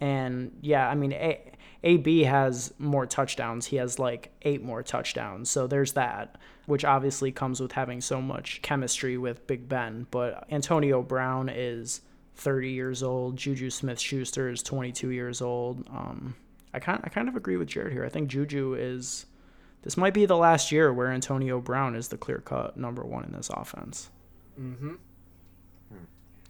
And 0.00 0.52
yeah, 0.60 0.88
I 0.88 0.94
mean, 0.94 1.12
A- 1.12 1.52
AB 1.82 2.24
has 2.24 2.74
more 2.78 3.06
touchdowns. 3.06 3.66
He 3.66 3.76
has 3.76 3.98
like 3.98 4.32
eight 4.42 4.62
more 4.62 4.82
touchdowns. 4.82 5.48
So 5.50 5.66
there's 5.66 5.92
that, 5.94 6.36
which 6.66 6.84
obviously 6.84 7.32
comes 7.32 7.60
with 7.60 7.72
having 7.72 8.00
so 8.00 8.20
much 8.20 8.60
chemistry 8.62 9.16
with 9.16 9.46
Big 9.46 9.68
Ben. 9.68 10.06
But 10.10 10.46
Antonio 10.50 11.02
Brown 11.02 11.48
is 11.48 12.02
30 12.36 12.70
years 12.70 13.02
old. 13.02 13.36
Juju 13.36 13.70
Smith 13.70 13.98
Schuster 13.98 14.48
is 14.48 14.62
22 14.62 15.10
years 15.10 15.40
old. 15.42 15.86
Um, 15.90 16.36
I 16.72 16.78
kind, 16.78 17.00
I 17.04 17.08
kind 17.08 17.28
of 17.28 17.36
agree 17.36 17.56
with 17.56 17.68
Jared 17.68 17.92
here. 17.92 18.04
I 18.04 18.08
think 18.08 18.28
Juju 18.28 18.74
is. 18.74 19.26
This 19.82 19.96
might 19.96 20.14
be 20.14 20.26
the 20.26 20.36
last 20.36 20.72
year 20.72 20.92
where 20.92 21.12
Antonio 21.12 21.60
Brown 21.60 21.94
is 21.94 22.08
the 22.08 22.16
clear 22.16 22.38
cut 22.38 22.76
number 22.76 23.04
one 23.04 23.22
in 23.24 23.32
this 23.32 23.48
offense. 23.50 24.10
Mm-hmm. 24.60 24.94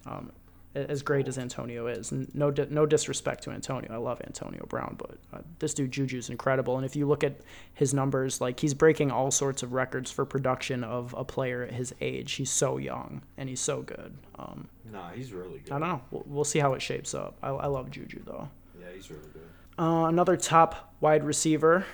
Um, 0.07 0.33
as 0.77 1.03
great 1.03 1.27
as 1.27 1.39
Antonio 1.39 1.87
is. 1.87 2.13
And 2.13 2.33
no, 2.35 2.53
no 2.71 2.87
disrespect 2.87 3.45
to 3.45 3.51
Antonio. 3.51 3.93
I 3.93 3.97
love 3.97 4.21
Antonio 4.25 4.67
Brown, 4.69 4.97
but 4.99 5.19
uh, 5.33 5.41
this 5.59 5.75
dude 5.75 5.91
Juju's 5.91 6.31
incredible. 6.31 6.77
And 6.77 6.85
if 6.85 6.95
you 6.95 7.07
look 7.07 7.25
at 7.25 7.41
his 7.75 7.95
numbers, 7.95 8.41
like 8.41 8.61
he's 8.61 8.75
breaking 8.75 9.11
all 9.11 9.31
sorts 9.31 9.63
of 9.63 9.73
records 9.73 10.11
for 10.11 10.25
production 10.25 10.85
of 10.85 11.15
a 11.17 11.25
player 11.25 11.63
at 11.65 11.73
his 11.73 11.95
age. 12.01 12.35
He's 12.35 12.51
so 12.51 12.77
young 12.77 13.23
and 13.37 13.49
he's 13.49 13.61
so 13.61 13.83
good. 13.83 14.17
Um, 14.39 14.69
Nah, 14.93 15.11
he's 15.11 15.33
really 15.33 15.59
good. 15.59 15.73
I 15.73 15.79
don't 15.79 15.89
know. 15.89 16.01
We'll, 16.11 16.25
we'll 16.27 16.45
see 16.45 16.59
how 16.59 16.75
it 16.75 16.83
shapes 16.83 17.15
up. 17.15 17.37
I, 17.43 17.49
I 17.49 17.67
love 17.67 17.91
Juju 17.91 18.23
though. 18.25 18.49
Yeah, 18.81 18.87
he's 18.95 19.11
really 19.11 19.25
good. 19.33 19.43
Uh, 19.79 20.07
another 20.07 20.37
top 20.37 20.95
wide 21.01 21.25
receiver, 21.25 21.85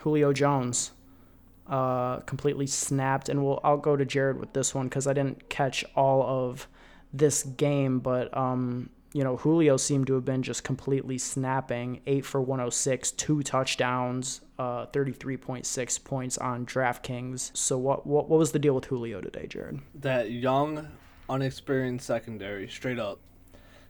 Julio 0.00 0.32
Jones, 0.32 0.92
uh, 1.68 2.18
completely 2.20 2.66
snapped. 2.66 3.28
And 3.28 3.44
we'll 3.44 3.60
I'll 3.62 3.76
go 3.76 3.96
to 3.96 4.04
Jared 4.04 4.40
with 4.40 4.52
this 4.54 4.74
one 4.74 4.88
because 4.88 5.06
I 5.06 5.12
didn't 5.12 5.48
catch 5.48 5.84
all 5.94 6.22
of 6.22 6.66
this 7.12 7.42
game, 7.42 8.00
but 8.00 8.34
um, 8.36 8.90
you 9.12 9.24
know 9.24 9.36
Julio 9.38 9.76
seemed 9.76 10.06
to 10.08 10.14
have 10.14 10.24
been 10.24 10.42
just 10.42 10.64
completely 10.64 11.18
snapping. 11.18 12.00
Eight 12.06 12.24
for 12.24 12.40
106, 12.40 13.12
two 13.12 13.42
touchdowns, 13.42 14.42
uh, 14.58 14.86
33.6 14.86 16.04
points 16.04 16.38
on 16.38 16.66
DraftKings. 16.66 17.56
So 17.56 17.78
what 17.78 18.06
what 18.06 18.28
what 18.28 18.38
was 18.38 18.52
the 18.52 18.58
deal 18.58 18.74
with 18.74 18.86
Julio 18.86 19.20
today, 19.20 19.46
Jared? 19.46 19.80
That 19.94 20.30
young, 20.30 20.88
unexperienced 21.28 22.06
secondary, 22.06 22.68
straight 22.68 22.98
up. 22.98 23.20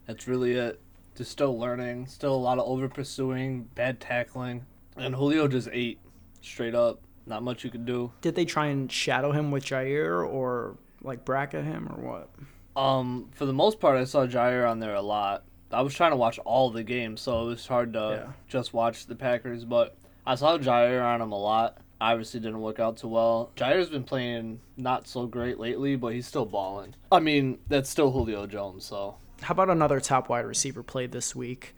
That's 0.06 0.26
really 0.26 0.52
it. 0.52 0.80
Just 1.16 1.32
still 1.32 1.58
learning, 1.58 2.06
still 2.06 2.34
a 2.34 2.36
lot 2.36 2.58
of 2.58 2.66
over 2.66 2.88
pursuing, 2.88 3.64
bad 3.74 4.00
tackling, 4.00 4.64
and 4.96 5.14
Julio 5.14 5.48
just 5.48 5.68
ate 5.72 5.98
straight 6.40 6.74
up. 6.74 7.00
Not 7.26 7.42
much 7.42 7.62
you 7.62 7.70
could 7.70 7.84
do. 7.84 8.12
Did 8.22 8.36
they 8.36 8.46
try 8.46 8.66
and 8.66 8.90
shadow 8.90 9.32
him 9.32 9.50
with 9.50 9.64
Jaire 9.64 10.26
or 10.26 10.78
like 11.02 11.24
bracket 11.24 11.64
him 11.64 11.88
or 11.88 12.00
what? 12.00 12.30
Um, 12.78 13.28
for 13.32 13.44
the 13.44 13.52
most 13.52 13.80
part, 13.80 13.98
I 13.98 14.04
saw 14.04 14.26
Jaire 14.26 14.68
on 14.70 14.78
there 14.78 14.94
a 14.94 15.02
lot. 15.02 15.44
I 15.72 15.82
was 15.82 15.92
trying 15.94 16.12
to 16.12 16.16
watch 16.16 16.38
all 16.40 16.70
the 16.70 16.82
games, 16.84 17.20
so 17.20 17.42
it 17.42 17.46
was 17.46 17.66
hard 17.66 17.92
to 17.94 18.22
Yeah. 18.26 18.32
just 18.46 18.72
watch 18.72 19.06
the 19.06 19.16
Packers. 19.16 19.64
But 19.64 19.96
I 20.26 20.36
saw 20.36 20.56
Jaire 20.58 21.02
on 21.04 21.20
him 21.20 21.32
a 21.32 21.38
lot. 21.38 21.78
Obviously, 22.00 22.38
didn't 22.38 22.60
work 22.60 22.78
out 22.78 22.96
too 22.98 23.08
well. 23.08 23.50
Jaire's 23.56 23.90
been 23.90 24.04
playing 24.04 24.60
not 24.76 25.08
so 25.08 25.26
great 25.26 25.58
lately, 25.58 25.96
but 25.96 26.12
he's 26.14 26.26
still 26.28 26.46
balling. 26.46 26.94
I 27.10 27.18
mean, 27.18 27.58
that's 27.66 27.90
still 27.90 28.12
Julio 28.12 28.46
Jones, 28.46 28.84
so 28.84 29.16
How 29.42 29.52
about 29.52 29.70
another 29.70 29.98
top 30.00 30.28
wide 30.28 30.46
receiver 30.46 30.82
play 30.84 31.06
this 31.06 31.34
week? 31.34 31.74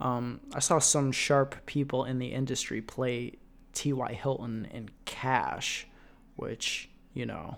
Um, 0.00 0.40
I 0.54 0.58
saw 0.60 0.78
some 0.78 1.12
sharp 1.12 1.64
people 1.66 2.04
in 2.04 2.18
the 2.18 2.32
industry 2.32 2.80
play 2.82 3.34
T.Y. 3.72 4.12
Hilton 4.14 4.66
in 4.70 4.90
cash, 5.06 5.86
which, 6.36 6.90
you 7.14 7.24
know, 7.26 7.56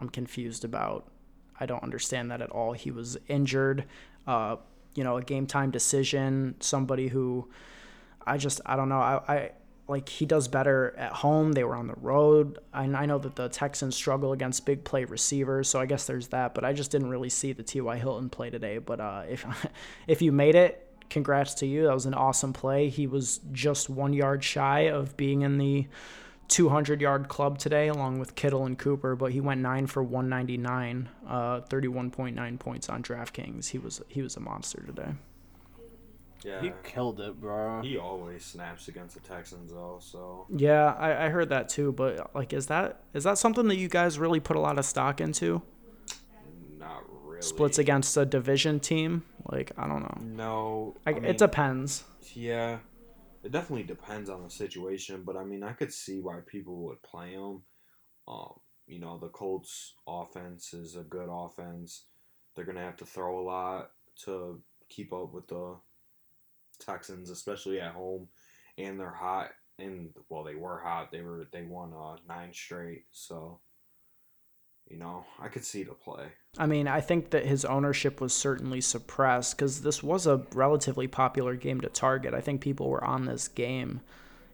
I'm 0.00 0.08
confused 0.08 0.64
about. 0.64 1.06
I 1.58 1.66
don't 1.66 1.82
understand 1.82 2.30
that 2.30 2.42
at 2.42 2.50
all. 2.50 2.72
He 2.72 2.90
was 2.90 3.16
injured, 3.28 3.84
uh, 4.26 4.56
you 4.94 5.04
know, 5.04 5.16
a 5.16 5.22
game 5.22 5.46
time 5.46 5.70
decision, 5.70 6.54
somebody 6.60 7.08
who 7.08 7.48
I 8.26 8.36
just, 8.38 8.60
I 8.66 8.76
don't 8.76 8.88
know. 8.88 8.98
I, 8.98 9.20
I 9.28 9.50
like 9.88 10.08
he 10.08 10.26
does 10.26 10.48
better 10.48 10.94
at 10.98 11.12
home. 11.12 11.52
They 11.52 11.64
were 11.64 11.76
on 11.76 11.86
the 11.86 11.94
road. 11.94 12.58
I, 12.72 12.84
I 12.84 13.06
know 13.06 13.18
that 13.18 13.36
the 13.36 13.48
Texans 13.48 13.94
struggle 13.94 14.32
against 14.32 14.66
big 14.66 14.84
play 14.84 15.04
receivers, 15.04 15.68
so 15.68 15.80
I 15.80 15.86
guess 15.86 16.06
there's 16.06 16.28
that. 16.28 16.54
But 16.54 16.64
I 16.64 16.72
just 16.72 16.90
didn't 16.90 17.08
really 17.08 17.28
see 17.28 17.52
the 17.52 17.62
T.Y. 17.62 17.96
Hilton 17.98 18.28
play 18.28 18.50
today. 18.50 18.78
But 18.78 19.00
uh, 19.00 19.22
if 19.28 19.46
if 20.06 20.22
you 20.22 20.32
made 20.32 20.54
it, 20.54 20.86
congrats 21.08 21.54
to 21.54 21.66
you. 21.66 21.84
That 21.84 21.94
was 21.94 22.06
an 22.06 22.14
awesome 22.14 22.52
play. 22.52 22.88
He 22.88 23.06
was 23.06 23.40
just 23.52 23.88
one 23.88 24.12
yard 24.12 24.42
shy 24.42 24.88
of 24.88 25.16
being 25.16 25.42
in 25.42 25.58
the 25.58 25.86
200 26.48 27.00
yard 27.00 27.28
club 27.28 27.58
today, 27.58 27.88
along 27.88 28.18
with 28.18 28.34
Kittle 28.34 28.64
and 28.64 28.78
Cooper. 28.78 29.16
But 29.16 29.32
he 29.32 29.40
went 29.40 29.60
nine 29.60 29.86
for 29.86 30.02
199, 30.02 31.08
uh, 31.26 31.60
31.9 31.62 32.58
points 32.58 32.88
on 32.88 33.02
DraftKings. 33.02 33.68
He 33.68 33.78
was 33.78 34.00
he 34.08 34.22
was 34.22 34.36
a 34.36 34.40
monster 34.40 34.82
today. 34.86 35.12
Yeah. 36.44 36.60
he 36.60 36.72
killed 36.84 37.20
it, 37.20 37.40
bro. 37.40 37.80
He 37.82 37.96
always 37.96 38.44
snaps 38.44 38.86
against 38.86 39.14
the 39.14 39.20
Texans 39.20 39.72
though, 39.72 39.98
so 40.00 40.46
Yeah, 40.54 40.94
I, 40.96 41.26
I 41.26 41.28
heard 41.30 41.48
that 41.48 41.68
too. 41.68 41.90
But 41.92 42.34
like, 42.34 42.52
is 42.52 42.66
that 42.66 43.00
is 43.14 43.24
that 43.24 43.38
something 43.38 43.66
that 43.68 43.76
you 43.76 43.88
guys 43.88 44.18
really 44.18 44.38
put 44.38 44.56
a 44.56 44.60
lot 44.60 44.78
of 44.78 44.84
stock 44.84 45.20
into? 45.20 45.62
not 46.78 47.02
really. 47.24 47.42
Splits 47.42 47.78
against 47.78 48.16
a 48.16 48.24
division 48.24 48.80
team? 48.80 49.24
Like, 49.50 49.72
I 49.76 49.86
don't 49.86 50.02
know. 50.02 50.18
No. 50.22 50.96
I, 51.06 51.10
I 51.10 51.14
mean, 51.14 51.24
it 51.24 51.38
depends. 51.38 52.04
Yeah, 52.34 52.78
it 53.46 53.52
definitely 53.52 53.84
depends 53.84 54.28
on 54.28 54.42
the 54.42 54.50
situation, 54.50 55.22
but 55.24 55.36
I 55.36 55.44
mean, 55.44 55.62
I 55.62 55.72
could 55.72 55.92
see 55.92 56.20
why 56.20 56.40
people 56.44 56.78
would 56.86 57.00
play 57.02 57.30
him. 57.30 57.62
Um, 58.26 58.54
you 58.88 58.98
know, 58.98 59.18
the 59.18 59.28
Colts' 59.28 59.94
offense 60.06 60.74
is 60.74 60.96
a 60.96 61.04
good 61.04 61.28
offense. 61.30 62.06
They're 62.54 62.64
gonna 62.64 62.80
have 62.80 62.96
to 62.96 63.06
throw 63.06 63.38
a 63.38 63.46
lot 63.46 63.92
to 64.24 64.60
keep 64.88 65.12
up 65.12 65.32
with 65.32 65.46
the 65.46 65.76
Texans, 66.80 67.30
especially 67.30 67.80
at 67.80 67.92
home, 67.92 68.26
and 68.78 68.98
they're 68.98 69.10
hot. 69.10 69.50
And 69.78 70.10
well, 70.28 70.42
they 70.42 70.56
were 70.56 70.80
hot. 70.80 71.12
They 71.12 71.20
were 71.20 71.46
they 71.52 71.62
won 71.62 71.92
uh, 71.92 72.16
nine 72.28 72.52
straight, 72.52 73.04
so 73.12 73.60
you 74.88 74.96
know, 74.96 75.24
I 75.40 75.48
could 75.48 75.64
see 75.64 75.82
the 75.82 75.92
play. 75.92 76.26
I 76.58 76.66
mean, 76.66 76.88
I 76.88 77.00
think 77.00 77.30
that 77.30 77.44
his 77.44 77.64
ownership 77.64 78.20
was 78.20 78.32
certainly 78.32 78.80
suppressed 78.80 79.56
because 79.56 79.82
this 79.82 80.02
was 80.02 80.26
a 80.26 80.42
relatively 80.54 81.06
popular 81.06 81.54
game 81.54 81.80
to 81.82 81.88
target. 81.88 82.34
I 82.34 82.40
think 82.40 82.60
people 82.60 82.88
were 82.88 83.04
on 83.04 83.26
this 83.26 83.48
game 83.48 84.00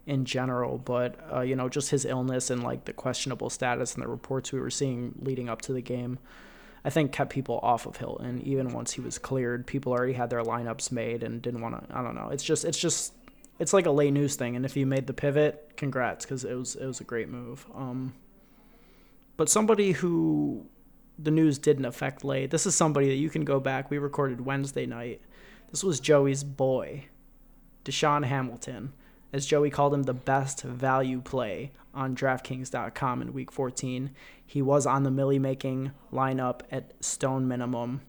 in 0.05 0.25
general, 0.25 0.77
but 0.77 1.17
uh, 1.33 1.41
you 1.41 1.55
know, 1.55 1.69
just 1.69 1.91
his 1.91 2.03
illness 2.03 2.49
and 2.49 2.63
like 2.63 2.85
the 2.85 2.93
questionable 2.93 3.49
status 3.49 3.93
and 3.93 4.03
the 4.03 4.07
reports 4.07 4.51
we 4.51 4.59
were 4.59 4.69
seeing 4.69 5.13
leading 5.21 5.47
up 5.47 5.61
to 5.61 5.73
the 5.73 5.81
game, 5.81 6.19
I 6.83 6.89
think 6.89 7.13
kept 7.13 7.31
people 7.31 7.59
off 7.63 7.85
of 7.85 7.95
Hilton. 7.97 8.41
Even 8.41 8.73
once 8.73 8.91
he 8.91 9.01
was 9.01 9.17
cleared, 9.17 9.65
people 9.65 9.93
already 9.93 10.13
had 10.13 10.29
their 10.29 10.43
lineups 10.43 10.91
made 10.91 11.23
and 11.23 11.41
didn't 11.41 11.61
want 11.61 11.87
to. 11.87 11.97
I 11.97 12.01
don't 12.01 12.15
know. 12.15 12.29
It's 12.29 12.43
just, 12.43 12.65
it's 12.65 12.77
just, 12.77 13.13
it's 13.59 13.71
like 13.71 13.85
a 13.85 13.91
late 13.91 14.11
news 14.11 14.35
thing. 14.35 14.57
And 14.57 14.65
if 14.65 14.75
you 14.75 14.85
made 14.85 15.07
the 15.07 15.13
pivot, 15.13 15.71
congrats, 15.77 16.25
because 16.25 16.43
it 16.43 16.55
was, 16.55 16.75
it 16.75 16.85
was 16.85 16.99
a 16.99 17.05
great 17.05 17.29
move. 17.29 17.65
Um, 17.73 18.13
but 19.37 19.49
somebody 19.49 19.91
who 19.91 20.67
the 21.17 21.31
news 21.31 21.57
didn't 21.57 21.85
affect 21.85 22.23
late. 22.23 22.51
This 22.51 22.65
is 22.65 22.75
somebody 22.75 23.07
that 23.07 23.15
you 23.15 23.29
can 23.29 23.45
go 23.45 23.59
back. 23.59 23.89
We 23.89 23.97
recorded 23.97 24.41
Wednesday 24.41 24.85
night. 24.85 25.21
This 25.69 25.83
was 25.83 25.99
Joey's 25.99 26.43
boy, 26.43 27.05
DaeSean 27.85 28.25
Hamilton, 28.25 28.93
as 29.31 29.45
Joey 29.45 29.69
called 29.69 29.93
him 29.93 30.03
the 30.03 30.13
best 30.13 30.61
value 30.61 31.21
play 31.21 31.71
on 31.93 32.15
DraftKings.com 32.15 33.21
in 33.21 33.33
Week 33.33 33.51
14. 33.51 34.11
He 34.45 34.61
was 34.61 34.85
on 34.85 35.03
the 35.03 35.11
Millie 35.11 35.39
making 35.39 35.91
lineup 36.11 36.61
at 36.71 36.93
stone 37.03 37.47
minimum. 37.47 38.01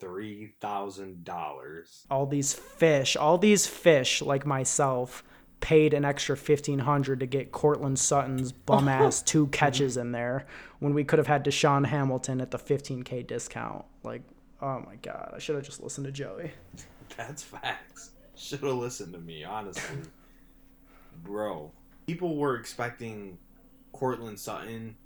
Three 0.00 0.54
thousand 0.60 1.22
dollars. 1.24 2.04
All 2.10 2.26
these 2.26 2.52
fish, 2.52 3.14
all 3.14 3.38
these 3.38 3.68
fish 3.68 4.20
like 4.20 4.44
myself, 4.44 5.22
paid 5.62 5.94
an 5.94 6.04
extra 6.04 6.36
fifteen 6.36 6.80
hundred 6.80 7.20
to 7.20 7.26
get 7.26 7.52
Courtland 7.52 7.98
Sutton's 7.98 8.52
bum 8.66 8.88
ass 8.88 9.22
two 9.22 9.46
catches 9.46 9.96
in 9.96 10.12
there 10.12 10.44
when 10.80 10.92
we 10.92 11.04
could 11.04 11.18
have 11.18 11.28
had 11.28 11.42
DaeSean 11.42 11.86
Hamilton 11.86 12.42
at 12.42 12.50
the 12.50 12.58
fifteen 12.58 13.02
K 13.02 13.22
discount. 13.22 13.86
Like, 14.02 14.20
oh 14.60 14.80
my 14.80 14.96
god, 14.96 15.32
I 15.34 15.38
should 15.38 15.54
have 15.54 15.64
just 15.64 15.82
listened 15.82 16.04
to 16.04 16.12
Joey. 16.12 16.50
That's 17.16 17.42
facts. 17.42 18.10
Should 18.36 18.60
have 18.60 18.74
listened 18.74 19.14
to 19.14 19.20
me, 19.20 19.44
honestly. 19.44 19.98
Bro, 21.22 21.70
people 22.06 22.36
were 22.36 22.56
expecting 22.56 23.38
Courtland 23.92 24.38
Sutton 24.38 24.96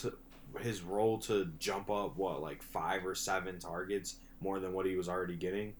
to 0.00 0.16
his 0.60 0.82
role 0.82 1.18
to 1.18 1.50
jump 1.58 1.90
up 1.90 2.16
what 2.16 2.40
like 2.40 2.62
five 2.62 3.04
or 3.04 3.14
seven 3.14 3.58
targets 3.58 4.16
more 4.40 4.60
than 4.60 4.72
what 4.72 4.86
he 4.86 4.96
was 4.96 5.08
already 5.08 5.36
getting. 5.36 5.74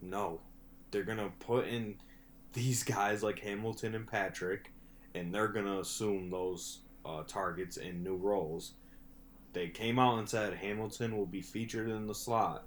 No, 0.00 0.40
they're 0.90 1.02
gonna 1.02 1.30
put 1.40 1.68
in 1.68 1.96
these 2.52 2.82
guys 2.82 3.22
like 3.22 3.38
Hamilton 3.40 3.94
and 3.94 4.06
Patrick, 4.06 4.70
and 5.14 5.34
they're 5.34 5.48
gonna 5.48 5.80
assume 5.80 6.30
those 6.30 6.80
uh, 7.04 7.22
targets 7.26 7.76
in 7.76 8.02
new 8.02 8.16
roles. 8.16 8.72
They 9.52 9.68
came 9.68 9.98
out 9.98 10.18
and 10.18 10.28
said 10.28 10.54
Hamilton 10.54 11.16
will 11.16 11.26
be 11.26 11.40
featured 11.40 11.88
in 11.88 12.06
the 12.06 12.14
slot. 12.14 12.64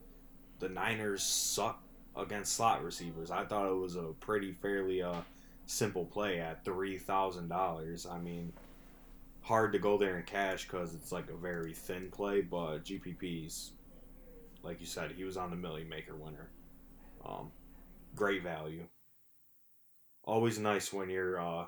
The 0.60 0.70
Niners 0.70 1.24
suck 1.24 1.82
against 2.16 2.54
slot 2.54 2.84
receivers. 2.84 3.32
I 3.32 3.46
thought 3.46 3.70
it 3.72 3.76
was 3.76 3.96
a 3.96 4.14
pretty 4.20 4.54
fairly 4.54 5.02
uh, 5.02 5.22
simple 5.66 6.06
play 6.06 6.40
at 6.40 6.66
three 6.66 6.98
thousand 6.98 7.50
dollars. 7.50 8.06
I 8.06 8.18
mean, 8.20 8.54
hard 9.42 9.74
to 9.74 9.80
go 9.80 9.98
there 9.98 10.18
in 10.18 10.24
cash 10.24 10.66
because 10.66 10.94
it's 10.96 11.12
like 11.12 11.30
a 11.30 11.36
very 11.36 11.74
thin 11.74 12.10
play, 12.12 12.42
but 12.42 12.84
GPP's 12.84 13.72
like 14.64 14.80
you 14.80 14.86
said, 14.86 15.12
he 15.12 15.24
was 15.24 15.38
on 15.38 15.50
the 15.50 15.56
Milly 15.56 15.84
Maker 15.84 16.16
winner. 16.16 16.50
Um, 17.26 17.52
great 18.16 18.44
value. 18.44 18.84
Always 20.24 20.60
nice 20.60 20.94
when 20.94 21.10
your 21.10 21.40
uh, 21.40 21.66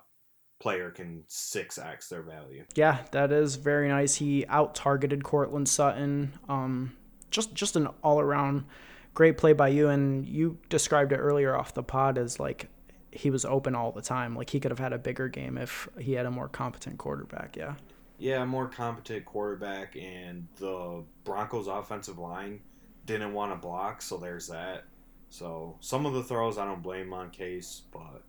player 0.59 0.91
can 0.91 1.23
six 1.27 1.77
x 1.77 2.07
their 2.07 2.21
value. 2.21 2.65
Yeah, 2.75 2.99
that 3.11 3.31
is 3.31 3.55
very 3.55 3.89
nice. 3.89 4.15
He 4.15 4.45
out 4.47 4.75
targeted 4.75 5.23
Courtland 5.23 5.67
Sutton. 5.67 6.33
Um, 6.47 6.95
just 7.31 7.53
just 7.53 7.75
an 7.75 7.87
all 8.03 8.19
around 8.19 8.65
great 9.13 9.37
play 9.37 9.53
by 9.53 9.69
you. 9.69 9.89
And 9.89 10.27
you 10.27 10.57
described 10.69 11.11
it 11.11 11.17
earlier 11.17 11.55
off 11.55 11.73
the 11.73 11.83
pod 11.83 12.17
as 12.17 12.39
like 12.39 12.69
he 13.11 13.29
was 13.29 13.45
open 13.45 13.75
all 13.75 13.91
the 13.91 14.01
time. 14.01 14.35
Like 14.35 14.49
he 14.49 14.59
could 14.59 14.71
have 14.71 14.79
had 14.79 14.93
a 14.93 14.97
bigger 14.97 15.27
game 15.27 15.57
if 15.57 15.87
he 15.99 16.13
had 16.13 16.25
a 16.25 16.31
more 16.31 16.47
competent 16.47 16.97
quarterback. 16.97 17.55
Yeah. 17.55 17.75
Yeah, 18.19 18.45
more 18.45 18.69
competent 18.69 19.25
quarterback, 19.25 19.97
and 19.97 20.47
the 20.57 21.03
Broncos' 21.25 21.67
offensive 21.67 22.19
line 22.19 22.61
didn't 23.05 23.33
want 23.33 23.51
to 23.51 23.57
block, 23.57 24.01
so 24.01 24.17
there's 24.17 24.47
that. 24.47 24.85
So 25.29 25.75
some 25.81 26.05
of 26.05 26.13
the 26.13 26.23
throws 26.23 26.57
I 26.57 26.63
don't 26.63 26.83
blame 26.83 27.11
on 27.11 27.31
Case, 27.31 27.81
but 27.91 28.23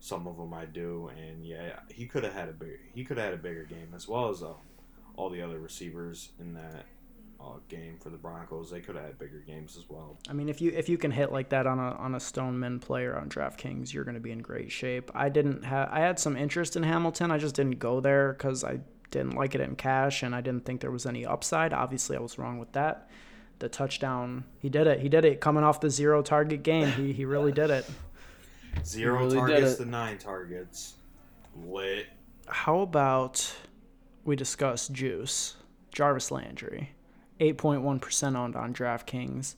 some 0.00 0.26
of 0.26 0.36
them 0.36 0.54
I 0.54 0.64
do. 0.66 1.10
And 1.16 1.44
yeah, 1.44 1.80
he 1.88 2.06
could 2.06 2.24
have 2.24 2.34
had 2.34 2.48
a 2.48 2.52
big 2.52 2.78
he 2.94 3.04
could 3.04 3.16
have 3.16 3.26
had 3.26 3.34
a 3.34 3.42
bigger 3.42 3.64
game 3.64 3.92
as 3.94 4.08
well 4.08 4.28
as 4.28 4.42
uh, 4.42 4.54
all 5.16 5.30
the 5.30 5.42
other 5.42 5.58
receivers 5.58 6.30
in 6.38 6.54
that 6.54 6.86
uh, 7.40 7.58
game 7.68 7.96
for 8.00 8.10
the 8.10 8.16
Broncos. 8.16 8.70
They 8.70 8.80
could 8.80 8.96
have 8.96 9.04
had 9.04 9.18
bigger 9.18 9.42
games 9.46 9.76
as 9.76 9.88
well. 9.88 10.18
I 10.28 10.32
mean, 10.32 10.48
if 10.48 10.60
you 10.60 10.72
if 10.72 10.88
you 10.88 10.98
can 10.98 11.10
hit 11.10 11.32
like 11.32 11.50
that 11.50 11.66
on 11.66 11.78
a 11.78 11.92
on 11.92 12.14
a 12.14 12.20
Stoneman 12.20 12.80
player 12.80 13.16
on 13.16 13.28
DraftKings, 13.28 13.92
you're 13.92 14.04
going 14.04 14.14
to 14.14 14.20
be 14.20 14.32
in 14.32 14.40
great 14.40 14.72
shape. 14.72 15.10
I 15.14 15.28
didn't 15.28 15.64
have 15.64 15.88
I 15.90 16.00
had 16.00 16.18
some 16.18 16.36
interest 16.36 16.76
in 16.76 16.82
Hamilton. 16.82 17.30
I 17.30 17.38
just 17.38 17.54
didn't 17.54 17.78
go 17.78 18.00
there 18.00 18.32
because 18.32 18.64
I 18.64 18.80
didn't 19.10 19.34
like 19.34 19.54
it 19.54 19.60
in 19.60 19.76
cash 19.76 20.22
and 20.22 20.34
I 20.34 20.40
didn't 20.40 20.64
think 20.64 20.80
there 20.80 20.90
was 20.90 21.06
any 21.06 21.24
upside. 21.24 21.72
Obviously, 21.72 22.16
I 22.16 22.20
was 22.20 22.38
wrong 22.38 22.58
with 22.58 22.72
that. 22.72 23.08
The 23.58 23.68
touchdown, 23.68 24.44
he 24.58 24.68
did 24.68 24.86
it. 24.86 25.00
He 25.00 25.08
did 25.08 25.24
it 25.24 25.40
coming 25.40 25.64
off 25.64 25.80
the 25.80 25.88
zero 25.88 26.22
target 26.22 26.62
game. 26.62 26.88
He 26.92 27.12
he 27.12 27.24
really 27.24 27.52
did 27.52 27.70
it. 27.70 27.88
Zero 28.84 29.18
really 29.18 29.36
targets 29.36 29.76
to 29.76 29.84
nine 29.84 30.18
targets. 30.18 30.94
Lit. 31.54 32.06
How 32.46 32.80
about 32.80 33.54
we 34.24 34.36
discuss 34.36 34.88
Juice 34.88 35.54
Jarvis 35.92 36.30
Landry, 36.30 36.90
eight 37.40 37.58
point 37.58 37.82
one 37.82 37.98
percent 37.98 38.36
owned 38.36 38.56
on 38.56 38.74
DraftKings. 38.74 39.54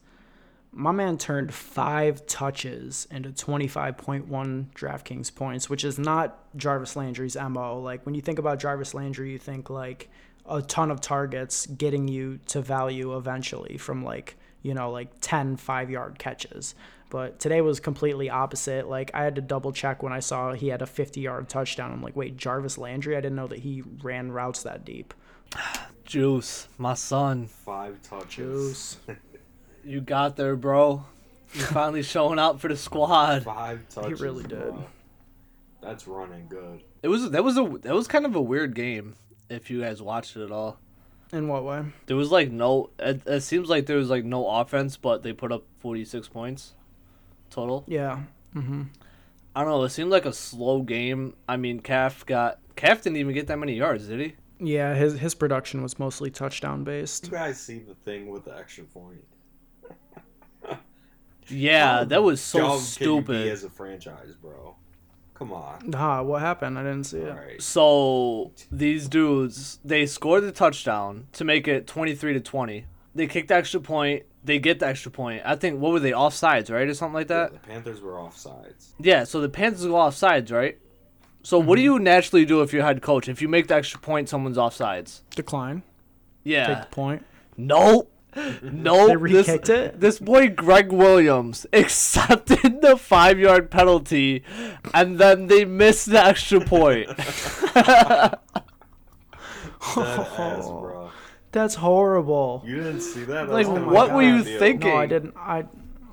My 0.70 0.92
man 0.92 1.16
turned 1.16 1.52
five 1.52 2.26
touches 2.26 3.08
into 3.10 3.32
twenty 3.32 3.66
five 3.66 3.96
point 3.96 4.28
one 4.28 4.70
DraftKings 4.74 5.34
points, 5.34 5.68
which 5.68 5.84
is 5.84 5.98
not 5.98 6.38
Jarvis 6.56 6.96
Landry's 6.96 7.36
mo. 7.36 7.80
Like 7.80 8.06
when 8.06 8.14
you 8.14 8.20
think 8.20 8.38
about 8.38 8.58
Jarvis 8.60 8.94
Landry, 8.94 9.32
you 9.32 9.38
think 9.38 9.68
like 9.70 10.08
a 10.48 10.62
ton 10.62 10.90
of 10.90 11.00
targets 11.00 11.66
getting 11.66 12.08
you 12.08 12.38
to 12.46 12.60
value 12.60 13.16
eventually 13.16 13.76
from 13.76 14.04
like 14.04 14.36
you 14.62 14.74
know 14.74 14.90
like 14.90 15.10
10 15.20 15.56
five 15.56 15.90
yard 15.90 16.18
catches 16.18 16.74
but 17.10 17.38
today 17.38 17.60
was 17.60 17.80
completely 17.80 18.28
opposite 18.30 18.88
like 18.88 19.10
i 19.14 19.22
had 19.22 19.34
to 19.34 19.40
double 19.40 19.72
check 19.72 20.02
when 20.02 20.12
i 20.12 20.20
saw 20.20 20.52
he 20.52 20.68
had 20.68 20.82
a 20.82 20.86
50 20.86 21.20
yard 21.20 21.48
touchdown 21.48 21.92
i'm 21.92 22.02
like 22.02 22.16
wait 22.16 22.36
jarvis 22.36 22.78
landry 22.78 23.16
i 23.16 23.20
didn't 23.20 23.36
know 23.36 23.46
that 23.46 23.60
he 23.60 23.82
ran 24.02 24.30
routes 24.32 24.62
that 24.62 24.84
deep 24.84 25.14
Juice, 26.04 26.68
my 26.78 26.94
son, 26.94 27.48
Five 27.48 28.00
touches. 28.02 28.28
Juice. 28.28 28.96
you 29.84 30.00
got 30.00 30.36
there, 30.36 30.56
bro. 30.56 31.04
You're 31.52 31.66
finally 31.66 32.02
showing 32.02 32.38
out 32.38 32.60
for 32.60 32.68
the 32.68 32.76
squad. 32.76 33.44
Five 33.44 33.86
touches. 33.90 34.18
He 34.18 34.24
really 34.24 34.44
did. 34.44 34.58
bro. 34.58 34.86
That's 35.82 36.06
running 36.06 36.46
good. 36.48 36.82
It 37.02 37.08
was 37.08 37.30
that 37.30 37.44
was 37.44 37.58
a 37.58 37.62
that 37.82 37.94
was 37.94 38.08
kind 38.08 38.26
of 38.26 38.34
a 38.34 38.40
weird 38.40 38.74
game. 38.74 39.16
If 39.48 39.70
you 39.70 39.82
guys 39.82 40.02
watched 40.02 40.36
it 40.36 40.44
at 40.44 40.50
all, 40.50 40.78
in 41.32 41.46
what 41.46 41.64
way 41.64 41.84
there 42.06 42.16
was 42.16 42.30
like 42.30 42.50
no. 42.50 42.90
It, 42.98 43.22
it 43.26 43.40
seems 43.42 43.68
like 43.68 43.86
there 43.86 43.98
was 43.98 44.10
like 44.10 44.24
no 44.24 44.48
offense, 44.48 44.96
but 44.96 45.22
they 45.22 45.32
put 45.32 45.52
up 45.52 45.64
46 45.78 46.28
points 46.28 46.74
total. 47.50 47.84
yeah 47.86 48.20
mm-hmm. 48.54 48.82
I 49.56 49.62
don't 49.62 49.70
know. 49.72 49.82
It 49.82 49.88
seemed 49.90 50.10
like 50.10 50.24
a 50.24 50.32
slow 50.32 50.82
game. 50.82 51.34
I 51.48 51.56
mean, 51.56 51.80
Calf 51.80 52.24
got 52.26 52.60
Calf 52.76 53.02
didn't 53.02 53.16
even 53.16 53.34
get 53.34 53.48
that 53.48 53.58
many 53.58 53.74
yards, 53.74 54.06
did 54.06 54.20
he? 54.20 54.34
yeah 54.60 54.94
his 54.94 55.18
his 55.18 55.34
production 55.36 55.82
was 55.82 55.98
mostly 56.00 56.30
touchdown 56.30 56.82
based 56.84 57.26
You 57.26 57.30
guys 57.32 57.60
see 57.60 57.78
the 57.78 57.94
thing 57.94 58.28
with 58.28 58.44
the 58.44 58.56
extra 58.56 58.84
point? 58.98 59.24
Yeah, 61.50 61.98
How 61.98 62.04
that 62.04 62.22
was 62.22 62.40
so 62.40 62.58
dumb 62.58 62.68
can 62.68 62.74
you 62.76 62.80
be 62.80 62.84
stupid. 62.86 63.48
as 63.48 63.64
a 63.64 63.70
franchise, 63.70 64.34
bro. 64.40 64.76
Come 65.34 65.52
on. 65.52 65.94
ah 65.94 66.20
what 66.22 66.40
happened 66.42 66.76
i 66.76 66.82
didn't 66.82 67.04
see 67.04 67.18
it 67.18 67.30
All 67.30 67.36
right. 67.36 67.62
So 67.62 68.50
these 68.72 69.08
dudes, 69.08 69.78
they 69.84 70.04
scored 70.04 70.42
the 70.42 70.50
touchdown 70.52 71.28
to 71.34 71.44
make 71.44 71.68
it 71.68 71.86
23 71.86 72.32
to 72.34 72.40
20. 72.40 72.86
They 73.14 73.26
kicked 73.26 73.48
the 73.48 73.54
extra 73.54 73.80
point. 73.80 74.24
They 74.44 74.58
get 74.58 74.78
the 74.80 74.86
extra 74.86 75.10
point. 75.10 75.42
I 75.44 75.56
think 75.56 75.80
what 75.80 75.92
were 75.92 76.00
they 76.00 76.12
offsides, 76.12 76.70
right, 76.70 76.88
or 76.88 76.94
something 76.94 77.14
like 77.14 77.28
Yeah, 77.28 77.48
that? 77.48 77.52
the 77.52 77.58
Panthers 77.58 78.00
were 78.00 78.12
offsides. 78.12 78.92
Yeah. 79.00 79.24
So 79.24 79.40
the 79.40 79.48
Panthers 79.48 79.86
go 79.86 79.94
offsides, 79.94 80.52
right? 80.52 80.78
So 81.42 81.58
what 81.58 81.76
do 81.76 81.82
mm-hmm. 81.82 81.92
you 81.94 81.98
naturally 81.98 82.44
do 82.44 82.62
if 82.62 82.72
you're 82.72 82.84
head 82.84 83.02
coach? 83.02 83.28
If 83.28 83.40
you 83.40 83.48
make 83.48 83.68
the 83.68 83.74
extra 83.74 84.00
point, 84.00 84.28
someone's 84.28 84.56
offsides. 84.56 85.22
decline 85.34 85.82
Yeah. 86.44 86.66
take 86.66 86.90
the 86.90 86.94
point 86.94 87.24
Nope. 87.56 88.12
Nope. 88.62 89.08
They 89.08 89.16
re-kicked 89.16 89.66
this, 89.66 89.88
it? 89.94 90.00
This 90.00 90.18
boy 90.20 90.48
Gregg 90.50 90.92
Williams 90.92 91.66
accepted 91.72 92.82
the 92.82 92.96
five 92.96 93.38
yard 93.38 93.70
penalty, 93.70 94.44
and 94.94 95.18
then 95.18 95.48
they 95.48 95.64
missed 95.64 96.10
the 96.10 96.24
extra 96.24 96.60
point. 96.60 97.08
Dead 97.16 98.38
ass, 99.96 100.66
bro. 100.66 101.10
That's 101.52 101.76
horrible 101.76 102.62
You 102.66 102.76
didn't 102.76 103.00
see 103.00 103.24
that? 103.24 103.46
That 103.46 103.50
like, 103.52 103.66
was 103.66 103.82
what 103.82 104.12
were 104.12 104.22
you 104.22 104.40
idea. 104.40 104.58
thinking? 104.58 104.90
no 104.90 104.96
i 104.96 105.06
didn't 105.06 105.36
i 105.36 105.64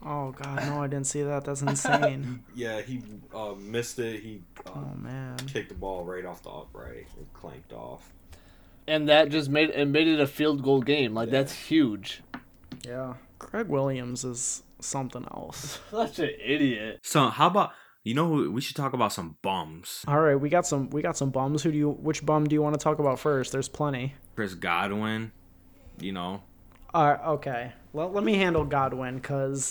oh 0.05 0.31
god 0.31 0.65
no 0.67 0.81
i 0.83 0.87
didn't 0.87 1.07
see 1.07 1.23
that 1.23 1.43
that's 1.45 1.61
insane 1.71 2.43
Yeah, 2.55 2.81
he 2.81 3.01
uh, 3.33 3.53
missed 3.59 3.99
it. 3.99 4.21
He 4.21 4.41
uh, 4.65 4.71
oh 4.75 4.93
man 4.97 5.37
kicked 5.47 5.69
the 5.69 5.75
ball 5.75 6.03
right 6.05 6.25
off 6.25 6.43
the 6.43 6.49
upright. 6.49 7.07
It 7.19 7.33
clanked 7.33 7.73
off. 7.73 8.13
and 8.87 9.09
that 9.09 9.29
just 9.29 9.49
made 9.49 9.69
it 9.71 9.85
made 9.87 10.07
it 10.07 10.19
a 10.19 10.27
field 10.27 10.63
goal 10.63 10.81
game. 10.81 11.13
Like 11.13 11.27
Yeah. 11.27 11.39
that's 11.39 11.53
huge. 11.53 12.21
yeah 12.85 13.15
craig 13.39 13.67
williams 13.67 14.23
is 14.23 14.63
something 14.79 15.25
else 15.33 15.79
Such 15.91 16.19
an 16.19 16.29
idiot. 16.43 16.99
So 17.03 17.27
how 17.29 17.47
about 17.47 17.71
you 18.03 18.13
know 18.13 18.27
we 18.51 18.61
should 18.61 18.75
talk 18.75 18.93
about 18.93 19.11
some 19.11 19.35
bums? 19.41 20.05
all 20.07 20.19
right 20.21 20.35
we 20.35 20.47
got 20.49 20.65
some 20.67 20.89
we 20.91 21.01
got 21.01 21.17
some 21.17 21.31
bums 21.31 21.63
who 21.63 21.71
do 21.71 21.77
you 21.77 21.89
which 21.89 22.25
bum 22.25 22.45
do 22.47 22.53
you 22.53 22.61
want 22.61 22.75
to 22.79 22.83
talk 22.83 22.99
about 22.99 23.19
first 23.19 23.51
there's 23.51 23.67
plenty 23.69 24.13
Chris 24.35 24.53
Godwin. 24.53 25.31
You 25.99 26.11
know, 26.11 26.43
Uh, 26.93 27.17
okay. 27.25 27.71
Well, 27.93 28.11
let 28.11 28.23
me 28.25 28.35
handle 28.35 28.65
Godwin 28.65 29.15
because, 29.15 29.69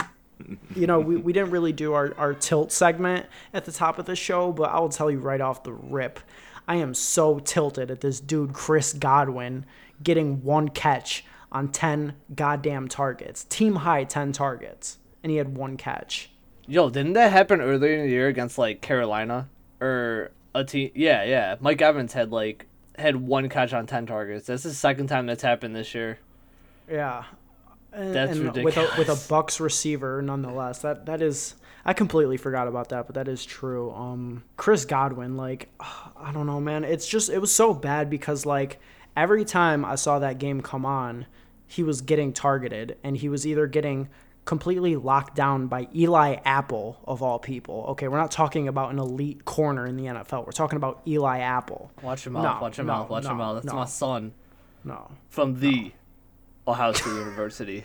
you 0.75 0.87
know, 0.87 1.01
we, 1.01 1.17
we 1.17 1.35
didn't 1.35 1.51
really 1.51 1.73
do 1.73 1.93
our, 1.93 2.15
our 2.17 2.33
tilt 2.33 2.73
segment 2.73 3.27
at 3.53 3.67
the 3.67 3.73
top 3.73 3.99
of 3.99 4.07
the 4.07 4.17
show, 4.17 4.53
but 4.53 4.71
I 4.71 4.81
will 4.81 4.89
tell 4.89 5.11
you 5.11 5.19
right 5.19 5.41
off 5.43 5.63
the 5.65 5.73
rip. 5.73 6.19
I 6.67 6.77
am 6.77 6.95
so 6.95 7.39
tilted 7.41 7.91
at 7.91 8.01
this 8.01 8.21
dude, 8.21 8.55
Chris 8.55 8.95
Godwin, 8.95 9.67
getting 10.03 10.43
one 10.43 10.71
catch 10.71 11.27
on 11.53 11.69
10 11.69 12.15
goddamn 12.35 12.89
targets. 12.89 13.45
Team 13.45 13.77
high 13.77 14.05
10 14.05 14.33
targets. 14.33 14.99
And 15.23 15.31
he 15.31 15.37
had 15.37 15.57
one 15.57 15.77
catch. 15.77 16.31
Yo, 16.67 16.89
didn't 16.89 17.13
that 17.13 17.33
happen 17.33 17.61
earlier 17.61 17.95
in 17.97 18.07
the 18.07 18.09
year 18.09 18.29
against 18.29 18.57
like 18.57 18.81
Carolina 18.81 19.51
or 19.81 20.31
a 20.55 20.65
team? 20.65 20.91
Yeah, 20.95 21.23
yeah. 21.25 21.57
Mike 21.61 21.83
Evans 21.83 22.15
had 22.15 22.33
like 22.33 22.67
had 22.99 23.17
one 23.17 23.49
catch 23.49 23.73
on 23.73 23.87
ten 23.87 24.07
targets. 24.07 24.47
That's 24.47 24.63
the 24.63 24.73
second 24.75 25.09
time 25.09 25.27
that's 25.27 25.43
happened 25.43 25.75
this 25.75 25.95
year. 25.95 26.19
Yeah. 26.89 27.25
And, 27.93 28.15
That's 28.15 28.37
and 28.37 28.65
With 28.65 28.77
a, 28.77 28.89
with 28.99 29.09
a 29.09 29.29
Bucks 29.29 29.61
receiver, 29.61 30.21
nonetheless, 30.21 30.81
that 30.81 31.07
that 31.07 31.23
is. 31.23 31.55
I 31.87 31.93
completely 31.93 32.39
forgot 32.39 32.67
about 32.67 32.89
that, 32.89 33.07
but 33.07 33.15
that 33.15 33.29
is 33.29 33.45
true. 33.45 33.93
Um, 33.93 34.43
Chris 34.57 34.87
Godwin, 34.87 35.37
like, 35.37 35.69
I 35.81 36.33
don't 36.33 36.47
know, 36.47 36.61
man. 36.61 36.83
It's 36.83 37.07
just 37.07 37.31
it 37.31 37.39
was 37.39 37.55
so 37.55 37.73
bad 37.73 38.11
because 38.11 38.45
like 38.45 38.81
every 39.17 39.45
time 39.45 39.85
I 39.85 39.95
saw 39.95 40.19
that 40.19 40.39
game 40.39 40.61
come 40.61 40.85
on, 40.85 41.27
he 41.67 41.83
was 41.83 42.01
getting 42.01 42.33
targeted, 42.33 42.97
and 43.05 43.17
he 43.17 43.29
was 43.29 43.47
either 43.47 43.67
getting 43.67 44.09
completely 44.45 44.97
locked 44.97 45.35
down 45.35 45.69
by 45.69 45.89
Eli 45.95 46.37
Apple 46.45 46.99
of 47.07 47.23
all 47.23 47.39
people. 47.39 47.87
Okay, 47.91 48.09
we're 48.09 48.19
not 48.19 48.31
talking 48.31 48.69
about 48.69 48.93
an 48.93 48.99
elite 48.99 49.45
corner 49.45 49.87
in 49.87 49.97
the 49.97 50.05
NFL. 50.05 50.45
We're 50.45 50.53
talking 50.53 50.77
about 50.77 51.01
Eli 51.07 51.39
Apple. 51.39 51.91
Watch 52.03 52.25
your 52.25 52.33
mouth. 52.33 52.45
No, 52.45 52.59
watch 52.61 52.77
your 52.77 52.87
no, 52.87 52.93
mouth. 52.93 53.11
Watch 53.11 53.25
your 53.25 53.33
no, 53.33 53.39
mouth. 53.39 53.55
That's 53.57 53.67
no. 53.67 53.75
my 53.75 53.87
son 53.87 54.33
No, 54.85 55.11
from 55.31 55.61
the 55.61 55.93
Ohio 56.69 56.93
State 56.93 57.15
University. 57.15 57.85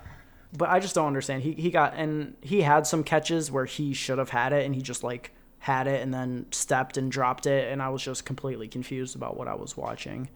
but 0.56 0.68
I 0.68 0.80
just 0.80 0.94
don't 0.94 1.06
understand. 1.06 1.42
He 1.42 1.52
he 1.52 1.70
got 1.70 1.94
and 1.94 2.36
he 2.40 2.62
had 2.62 2.86
some 2.86 3.02
catches 3.02 3.50
where 3.50 3.64
he 3.64 3.92
should 3.92 4.18
have 4.18 4.30
had 4.30 4.52
it, 4.52 4.64
and 4.64 4.74
he 4.74 4.82
just 4.82 5.02
like 5.02 5.32
had 5.58 5.88
it 5.88 6.00
and 6.00 6.14
then 6.14 6.46
stepped 6.52 6.96
and 6.96 7.10
dropped 7.10 7.46
it, 7.46 7.72
and 7.72 7.82
I 7.82 7.88
was 7.88 8.02
just 8.02 8.24
completely 8.24 8.68
confused 8.68 9.16
about 9.16 9.36
what 9.36 9.48
I 9.48 9.54
was 9.54 9.76
watching. 9.76 10.28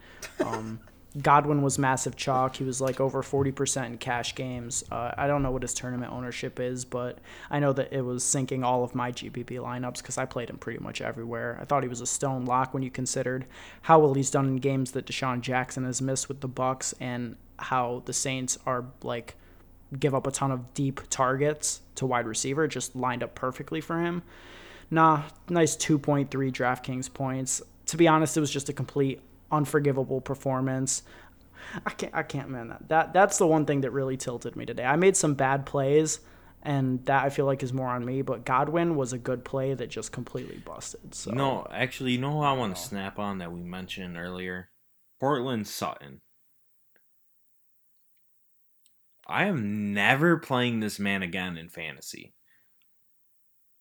Um, 0.45 0.81
Godwin 1.21 1.63
was 1.63 1.79
massive 1.79 2.15
chalk. 2.15 2.57
He 2.57 2.65
was 2.65 2.81
like 2.81 3.01
over 3.01 3.23
forty 3.23 3.51
percent 3.51 3.87
in 3.87 3.99
cash 3.99 4.35
games. 4.35 4.85
Uh, 4.91 5.11
I 5.17 5.27
don't 5.27 5.43
know 5.43 5.51
what 5.51 5.63
his 5.63 5.75
tournament 5.75 6.13
ownership 6.13 6.61
is, 6.61 6.85
but 6.85 7.19
I 7.51 7.59
know 7.59 7.73
that 7.73 7.93
it 7.93 8.03
was 8.03 8.23
sinking 8.23 8.63
all 8.63 8.85
of 8.85 8.95
my 8.95 9.11
GPP 9.11 9.59
lineups 9.59 9.99
because 9.99 10.19
I 10.19 10.25
played 10.25 10.51
him 10.51 10.59
pretty 10.59 10.79
much 10.79 11.01
everywhere. 11.01 11.59
I 11.61 11.65
thought 11.65 11.83
he 11.83 11.89
was 11.89 12.01
a 12.01 12.07
stone 12.07 12.45
lock 12.45 12.73
when 12.73 12.85
you 12.85 12.91
considered 12.91 13.47
how 13.83 13.99
well 13.99 14.15
he's 14.15 14.31
done 14.31 14.47
in 14.47 14.57
games 14.57 14.93
that 14.93 15.07
DeSean 15.07 15.41
Jackson 15.41 15.85
has 15.85 16.01
missed 16.01 16.29
with 16.29 16.41
the 16.41 16.49
Bucks 16.49 16.95
and 17.01 17.37
how 17.59 18.03
the 18.07 18.13
Saints 18.13 18.59
are 18.65 18.85
like 19.03 19.35
give 19.99 20.15
up 20.15 20.27
a 20.27 20.31
ton 20.31 20.53
of 20.53 20.73
deep 20.75 21.01
targets 21.11 21.83
to 21.97 22.07
wide 22.07 22.27
receiver, 22.27 22.69
just 22.69 22.95
lined 22.95 23.23
up 23.23 23.35
perfectly 23.35 23.81
for 23.81 24.01
him. 24.01 24.23
Nah, 24.91 25.23
nice 25.49 25.77
2.3 25.77 26.29
DraftKings 26.29 27.13
points. 27.13 27.63
To 27.87 27.97
be 27.97 28.07
honest, 28.07 28.37
it 28.37 28.41
was 28.41 28.51
just 28.51 28.69
a 28.69 28.73
complete 28.73 29.21
unforgivable 29.51 30.21
performance. 30.21 31.03
I 31.87 31.91
can't, 31.91 32.15
I 32.15 32.23
can't, 32.23 32.49
man. 32.49 32.69
That, 32.69 32.89
that 32.89 33.13
that's 33.13 33.39
the 33.39 33.47
one 33.47 33.67
thing 33.67 33.83
that 33.83 33.91
really 33.91 34.17
tilted 34.17 34.57
me 34.57 34.65
today. 34.67 34.85
I 34.85 34.97
made 34.97 35.17
some 35.17 35.35
bad 35.35 35.67
plays, 35.67 36.21
and 36.63 37.05
that 37.07 37.25
I 37.25 37.29
feel 37.31 37.47
like 37.47 37.63
is 37.63 37.73
more 37.73 37.89
on 37.89 38.05
me. 38.05 38.23
But 38.23 38.45
Godwin 38.45 38.97
was 38.97 39.13
a 39.13 39.19
good 39.19 39.45
play 39.45 39.75
that 39.75 39.89
just 39.89 40.13
completely 40.13 40.59
busted. 40.59 41.15
So 41.15 41.31
No, 41.31 41.67
actually, 41.71 42.13
you 42.13 42.19
know 42.19 42.33
who 42.33 42.41
I 42.41 42.53
want 42.53 42.77
to 42.77 42.83
snap 42.83 43.19
on 43.19 43.39
that 43.39 43.53
we 43.53 43.63
mentioned 43.63 44.17
earlier? 44.17 44.71
Courtland 45.21 45.69
Sutton. 45.69 46.21
I 49.27 49.45
am 49.45 49.95
never 49.95 50.39
playing 50.39 50.81
this 50.81 50.99
man 50.99 51.23
again 51.23 51.57
in 51.57 51.69
fantasy. 51.69 52.35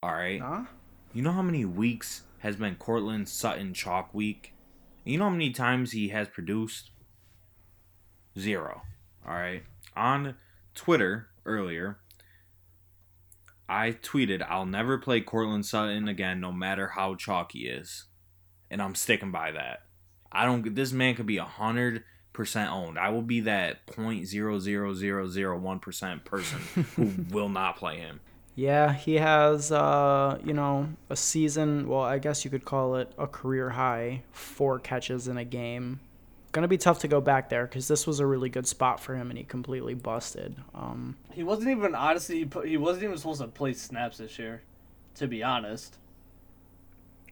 All 0.04 0.14
right. 0.14 0.40
Huh? 0.40 0.66
You 1.14 1.24
know 1.24 1.32
how 1.32 1.42
many 1.42 1.66
weeks 1.66 2.24
has 2.40 2.56
been 2.56 2.76
Courtland 2.76 3.28
Sutton 3.28 3.74
chalk 3.74 4.14
week? 4.14 4.54
You 5.10 5.18
know 5.18 5.24
how 5.24 5.32
many 5.32 5.50
times 5.50 5.92
he 5.92 6.10
has 6.10 6.28
produced? 6.28 6.92
Zero. 8.38 8.84
All 9.28 9.34
right. 9.34 9.64
On 9.96 10.36
Twitter 10.76 11.30
earlier, 11.48 11.98
I 13.68 13.94
tweeted, 13.94 14.46
I'll 14.48 14.68
never 14.68 15.00
play 15.00 15.22
Courtland 15.22 15.66
Sutton 15.66 16.08
again, 16.08 16.40
no 16.40 16.52
matter 16.52 16.90
how 16.90 17.16
chalky 17.16 17.62
he 17.62 17.66
is. 17.66 18.06
And 18.70 18.84
I'm 18.84 18.94
sticking 18.94 19.32
by 19.32 19.52
that. 19.52 19.80
I 20.32 20.46
don't, 20.46 20.76
this 20.76 20.92
man 20.92 21.16
could 21.16 21.26
be 21.26 21.38
a 21.38 21.44
hundred 21.44 22.04
percent 22.32 22.72
owned. 22.72 23.00
I 23.00 23.10
will 23.10 23.24
be 23.24 23.40
that 23.42 23.88
point 23.88 24.28
zero 24.28 24.60
zero 24.60 24.94
zero 24.94 25.28
zero 25.28 25.58
one 25.58 25.80
percent 25.80 26.24
person 26.24 26.60
who 26.96 27.12
will 27.36 27.50
not 27.50 27.78
play 27.78 27.98
him. 27.98 28.20
Yeah, 28.60 28.92
he 28.92 29.16
has, 29.16 29.72
uh, 29.72 30.38
you 30.44 30.52
know, 30.54 30.90
a 31.10 31.16
season. 31.16 31.88
Well, 31.88 32.02
I 32.02 32.20
guess 32.20 32.44
you 32.44 32.52
could 32.52 32.66
call 32.66 32.96
it 32.98 33.10
a 33.18 33.26
career 33.26 33.70
high, 33.70 34.24
four 34.34 34.80
catches 34.80 35.30
in 35.30 35.38
a 35.38 35.46
game. 35.46 36.02
Gonna 36.52 36.68
be 36.68 36.78
tough 36.78 37.00
to 37.00 37.08
go 37.08 37.22
back 37.22 37.48
there 37.48 37.66
because 37.66 37.88
this 37.88 38.06
was 38.06 38.20
a 38.20 38.26
really 38.26 38.50
good 38.50 38.68
spot 38.68 39.00
for 39.00 39.16
him, 39.16 39.30
and 39.30 39.38
he 39.38 39.46
completely 39.46 39.94
busted. 39.94 40.58
Um, 40.76 41.16
He 41.32 41.42
wasn't 41.42 41.70
even 41.70 41.96
honestly. 41.96 42.50
he 42.66 42.76
wasn't 42.76 43.06
even 43.06 43.18
supposed 43.18 43.40
to 43.40 43.48
play 43.48 43.72
snaps 43.72 44.18
this 44.18 44.38
year, 44.38 44.62
to 45.16 45.28
be 45.28 45.42
honest. 45.42 45.96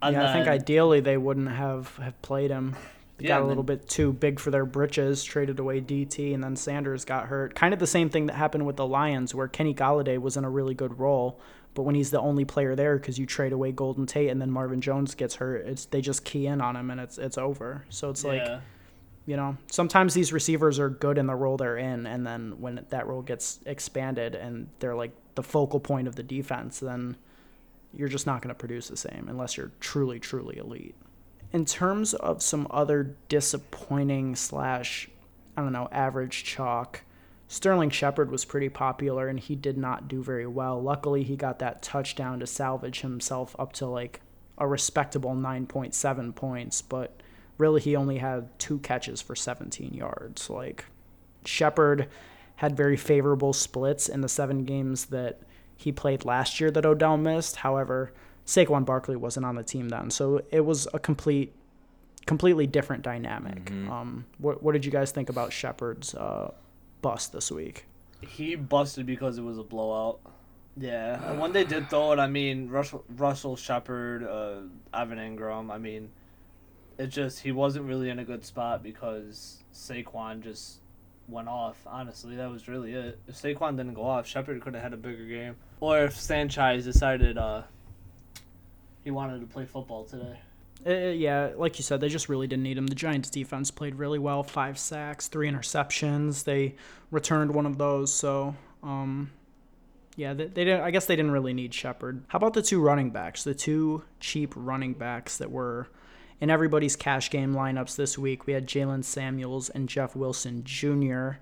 And 0.02 0.16
yeah, 0.16 0.30
I 0.30 0.34
think 0.34 0.48
ideally 0.48 1.02
they 1.02 1.18
wouldn't 1.18 1.50
have 1.50 1.98
have 1.98 2.22
played 2.22 2.52
him. 2.52 2.78
They 3.18 3.26
Yeah, 3.28 3.40
got 3.40 3.44
a 3.44 3.48
little 3.48 3.64
then- 3.64 3.78
bit 3.78 3.88
too 3.90 4.14
big 4.14 4.40
for 4.40 4.52
their 4.52 4.66
britches, 4.66 5.24
traded 5.24 5.60
away 5.60 5.80
DT, 5.82 6.34
and 6.34 6.44
then 6.44 6.56
Sanders 6.56 7.04
got 7.04 7.28
hurt. 7.28 7.56
Kind 7.56 7.74
of 7.74 7.80
the 7.80 7.88
same 7.88 8.10
thing 8.10 8.28
that 8.28 8.34
happened 8.36 8.66
with 8.68 8.76
the 8.76 8.86
Lions, 8.86 9.34
where 9.34 9.48
Kenny 9.48 9.74
Golladay 9.74 10.20
was 10.20 10.38
in 10.38 10.44
a 10.46 10.50
really 10.50 10.76
good 10.76 11.00
role, 11.00 11.40
but 11.74 11.82
when 11.84 11.96
he's 11.96 12.12
the 12.12 12.20
only 12.20 12.46
player 12.46 12.76
there 12.76 12.98
because 12.98 13.18
you 13.18 13.26
trade 13.26 13.54
away 13.54 13.72
Golden 13.72 14.06
Tate 14.06 14.30
and 14.30 14.40
then 14.40 14.52
Marvin 14.52 14.82
Jones 14.82 15.16
gets 15.16 15.36
hurt, 15.36 15.66
it's 15.66 15.86
they 15.86 16.02
just 16.02 16.26
key 16.26 16.46
in 16.48 16.62
on 16.62 16.76
him 16.76 16.92
and 16.92 17.00
it's 17.02 17.18
it's 17.18 17.38
over. 17.38 17.86
So 17.90 18.10
it's 18.12 18.24
like 18.24 18.44
you 19.26 19.36
know 19.36 19.58
sometimes 19.72 20.14
these 20.14 20.32
receivers 20.32 20.80
are 20.80 20.90
good 20.90 21.18
in 21.18 21.26
the 21.28 21.36
role 21.36 21.58
they're 21.58 21.78
in, 21.78 22.06
and 22.06 22.26
then 22.26 22.54
when 22.60 22.86
that 22.90 23.08
role 23.08 23.22
gets 23.24 23.60
expanded 23.66 24.36
and 24.36 24.70
they're 24.80 24.96
like 24.96 25.12
the 25.36 25.44
focal 25.44 25.80
point 25.80 26.08
of 26.08 26.16
the 26.16 26.24
defense, 26.24 26.80
then 26.80 27.16
you're 27.94 28.08
just 28.10 28.26
not 28.28 28.42
going 28.42 28.50
to 28.50 28.56
produce 28.60 28.88
the 28.90 28.98
same 28.98 29.26
unless 29.28 29.58
you're 29.58 29.72
truly 29.80 30.20
truly 30.20 30.58
elite 30.58 30.94
in 31.52 31.66
terms 31.66 32.14
of 32.14 32.42
some 32.42 32.68
other 32.70 33.16
disappointing 33.30 34.36
slash 34.36 35.10
I 35.56 35.62
don't 35.62 35.74
know 35.74 35.90
average 35.92 36.44
chalk, 36.44 37.02
Sterling 37.48 37.90
Shepard 37.90 38.30
was 38.30 38.46
pretty 38.46 38.70
popular 38.70 39.28
and 39.28 39.40
he 39.40 39.56
did 39.56 39.78
not 39.78 40.08
do 40.08 40.22
very 40.22 40.46
well. 40.46 40.82
Luckily, 40.82 41.24
he 41.24 41.36
got 41.36 41.60
that 41.60 41.82
touchdown 41.82 42.40
to 42.40 42.48
salvage 42.48 43.02
himself 43.02 43.56
up 43.58 43.74
to 43.74 43.88
like 43.88 44.22
a 44.58 44.68
respectable 44.68 45.34
9.7 45.34 46.36
points, 46.36 46.82
but 46.82 47.22
really 47.58 47.82
he 47.82 47.96
only 47.96 48.18
had 48.18 48.58
two 48.60 48.80
catches 48.80 49.22
for 49.22 49.36
17 49.36 49.94
yards. 49.94 50.50
Like 50.50 50.86
Shepard 51.46 52.08
had 52.58 52.76
very 52.76 52.98
favorable 52.98 53.54
splits 53.54 54.10
in 54.10 54.22
the 54.22 54.30
seven 54.30 54.66
games 54.66 55.06
that 55.06 55.40
he 55.76 55.92
played 55.92 56.26
last 56.26 56.60
year 56.60 56.72
that 56.72 56.86
Odell 56.86 57.18
missed. 57.18 57.58
However, 57.58 58.12
Saquon 58.48 58.86
Barkley 58.86 59.18
wasn't 59.18 59.46
on 59.46 59.56
the 59.56 59.64
team 59.64 59.90
then, 59.90 60.10
so 60.10 60.42
it 60.52 60.62
was 60.62 60.88
a 60.94 61.00
complete, 61.00 61.54
completely 62.26 62.66
different 62.66 63.04
dynamic. 63.04 63.70
Um, 63.72 64.26
what 64.38 64.64
what 64.64 64.72
did 64.72 64.86
you 64.86 64.92
guys 64.92 65.12
think 65.12 65.28
about 65.30 65.52
Shepard's 65.52 66.16
uh, 66.16 66.54
bust 67.02 67.34
this 67.34 67.52
week? 67.52 67.86
He 68.22 68.56
busted 68.56 69.06
because 69.06 69.38
it 69.38 69.44
was 69.44 69.58
a 69.60 69.64
blowout. 69.64 70.20
Yeah, 70.78 71.30
and 71.30 71.40
when 71.40 71.52
they 71.52 71.66
did 71.66 71.90
throw 71.90 72.14
it, 72.14 72.20
I 72.20 72.28
mean 72.28 72.70
Russell 72.70 73.04
Russell 73.18 73.58
Shepard, 73.58 74.24
uh, 74.24 74.60
Evan 74.94 75.18
Engram. 75.18 75.70
I 75.70 75.78
mean, 75.78 76.10
it 76.98 77.08
just 77.08 77.42
he 77.42 77.52
wasn't 77.52 77.86
really 77.86 78.10
in 78.10 78.20
a 78.20 78.24
good 78.24 78.46
spot 78.46 78.82
because 78.82 79.62
Saquon 79.74 80.42
just 80.42 80.78
went 81.28 81.50
off. 81.50 81.76
Honestly, 81.86 82.38
that 82.38 82.50
was 82.50 82.70
really 82.70 82.94
it. 82.94 83.20
If 83.28 83.36
Saquon 83.36 83.76
didn't 83.76 83.96
go 83.96 84.04
off, 84.04 84.26
Shepard 84.26 84.62
could 84.62 84.74
have 84.74 84.84
had 84.84 84.94
a 84.94 84.98
bigger 84.98 85.26
game. 85.26 85.58
Or 85.82 86.00
if 86.06 86.16
Sanchez 86.16 86.86
decided 86.86 87.38
uh 87.38 87.64
he 89.08 89.12
wanted 89.12 89.40
to 89.40 89.46
play 89.46 89.64
football 89.64 90.04
today. 90.04 90.38
Uh, 90.86 91.12
yeah, 91.12 91.52
like 91.56 91.80
you 91.80 91.84
said, 91.84 92.02
they 92.02 92.10
just 92.10 92.28
really 92.28 92.46
didn't 92.46 92.64
need 92.64 92.78
him. 92.78 92.88
The 92.88 92.94
Giants' 92.94 93.30
defense 93.30 93.72
played 93.72 93.96
really 93.96 94.20
well. 94.20 94.44
Five 94.44 94.78
sacks, 94.78 95.30
three 95.30 95.50
interceptions. 95.50 96.44
They 96.44 96.76
returned 97.10 97.54
one 97.54 97.66
of 97.66 97.78
those. 97.78 98.12
So, 98.12 98.54
um, 98.84 99.32
yeah, 100.18 100.34
they, 100.34 100.48
they 100.48 100.66
didn't. 100.66 100.82
I 100.82 100.92
guess 100.92 101.06
they 101.06 101.16
didn't 101.16 101.32
really 101.32 101.54
need 101.54 101.74
Shepard. 101.74 102.26
How 102.28 102.36
about 102.36 102.54
the 102.54 102.62
two 102.62 102.82
running 102.82 103.12
backs? 103.12 103.46
The 103.46 103.56
two 103.56 104.04
cheap 104.20 104.52
running 104.58 104.92
backs 104.92 105.38
that 105.38 105.52
were 105.52 105.88
in 106.42 106.50
everybody's 106.50 106.98
cash 106.98 107.30
game 107.30 107.54
lineups 107.54 107.96
this 107.96 108.18
week. 108.18 108.46
We 108.46 108.52
had 108.52 108.68
Jalen 108.68 109.06
Samuels 109.06 109.70
and 109.70 109.88
Jeff 109.88 110.18
Wilson 110.18 110.66
Jr. 110.66 111.38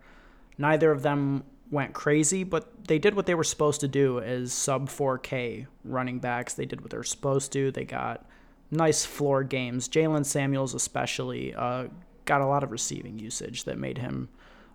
Neither 0.60 0.92
of 0.92 1.02
them 1.02 1.46
went 1.72 1.94
crazy, 1.94 2.44
but 2.44 2.88
they 2.88 3.00
did 3.00 3.16
what 3.16 3.26
they 3.26 3.36
were 3.36 3.44
supposed 3.44 3.82
to 3.82 3.88
do 3.88 4.20
as 4.20 4.54
sub 4.54 4.90
4K 4.90 5.68
running 5.84 6.20
backs. 6.20 6.54
They 6.54 6.66
did 6.66 6.82
what 6.82 6.92
they 6.92 6.98
were 6.98 7.04
supposed 7.04 7.52
to. 7.54 7.72
They 7.72 7.86
got 7.86 8.26
nice 8.72 9.06
floor 9.06 9.44
games. 9.44 9.90
Jalen 9.90 10.26
Samuels, 10.26 10.74
especially, 10.74 11.54
uh, 11.54 11.88
got 12.26 12.42
a 12.42 12.46
lot 12.46 12.64
of 12.64 12.72
receiving 12.72 13.20
usage 13.20 13.64
that 13.64 13.78
made 13.78 13.98
him 13.98 14.30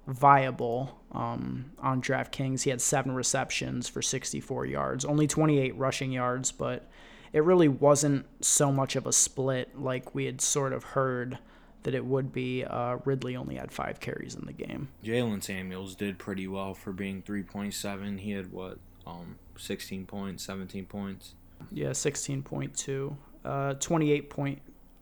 viable 0.06 1.00
um, 1.12 1.72
on 1.78 2.00
DraftKings. 2.00 2.62
He 2.62 2.70
had 2.70 2.80
seven 2.80 3.12
receptions 3.12 3.88
for 3.88 4.02
64 4.02 4.66
yards, 4.66 5.04
only 5.04 5.26
28 5.26 5.76
rushing 5.76 6.12
yards, 6.12 6.52
but 6.52 6.88
it 7.32 7.44
really 7.44 7.68
wasn't 7.68 8.26
so 8.44 8.72
much 8.72 8.96
of 8.96 9.06
a 9.06 9.12
split 9.12 9.78
like 9.78 10.14
we 10.14 10.24
had 10.24 10.40
sort 10.40 10.72
of 10.72 10.82
heard 10.82 11.38
that 11.82 11.94
it 11.94 12.04
would 12.04 12.32
be. 12.32 12.64
Uh, 12.64 12.98
Ridley 13.04 13.36
only 13.36 13.56
had 13.56 13.72
five 13.72 14.00
carries 14.00 14.34
in 14.34 14.44
the 14.46 14.52
game. 14.52 14.88
Jalen 15.04 15.42
Samuels 15.42 15.94
did 15.94 16.18
pretty 16.18 16.46
well 16.46 16.74
for 16.74 16.92
being 16.92 17.22
3.7. 17.22 18.18
He 18.20 18.32
had 18.32 18.52
what, 18.52 18.78
um, 19.06 19.36
16 19.56 20.06
points, 20.06 20.42
17 20.44 20.86
points. 20.86 21.34
Yeah, 21.72 21.90
16.2. 21.90 23.16
Uh, 23.44 23.74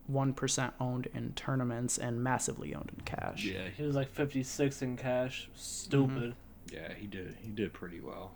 28.1% 0.09 0.71
owned 0.79 1.07
in 1.13 1.33
tournaments 1.33 1.97
and 1.97 2.23
massively 2.23 2.73
owned 2.75 2.91
in 2.97 3.03
cash. 3.05 3.45
Yeah, 3.45 3.67
He 3.75 3.83
was 3.83 3.95
like 3.95 4.09
fifty 4.09 4.43
six 4.43 4.81
in 4.81 4.97
cash. 4.97 5.49
Stupid. 5.55 6.35
yeah, 6.71 6.93
he 6.93 7.07
did. 7.07 7.35
He 7.41 7.49
did 7.49 7.73
pretty 7.73 7.99
well. 7.99 8.31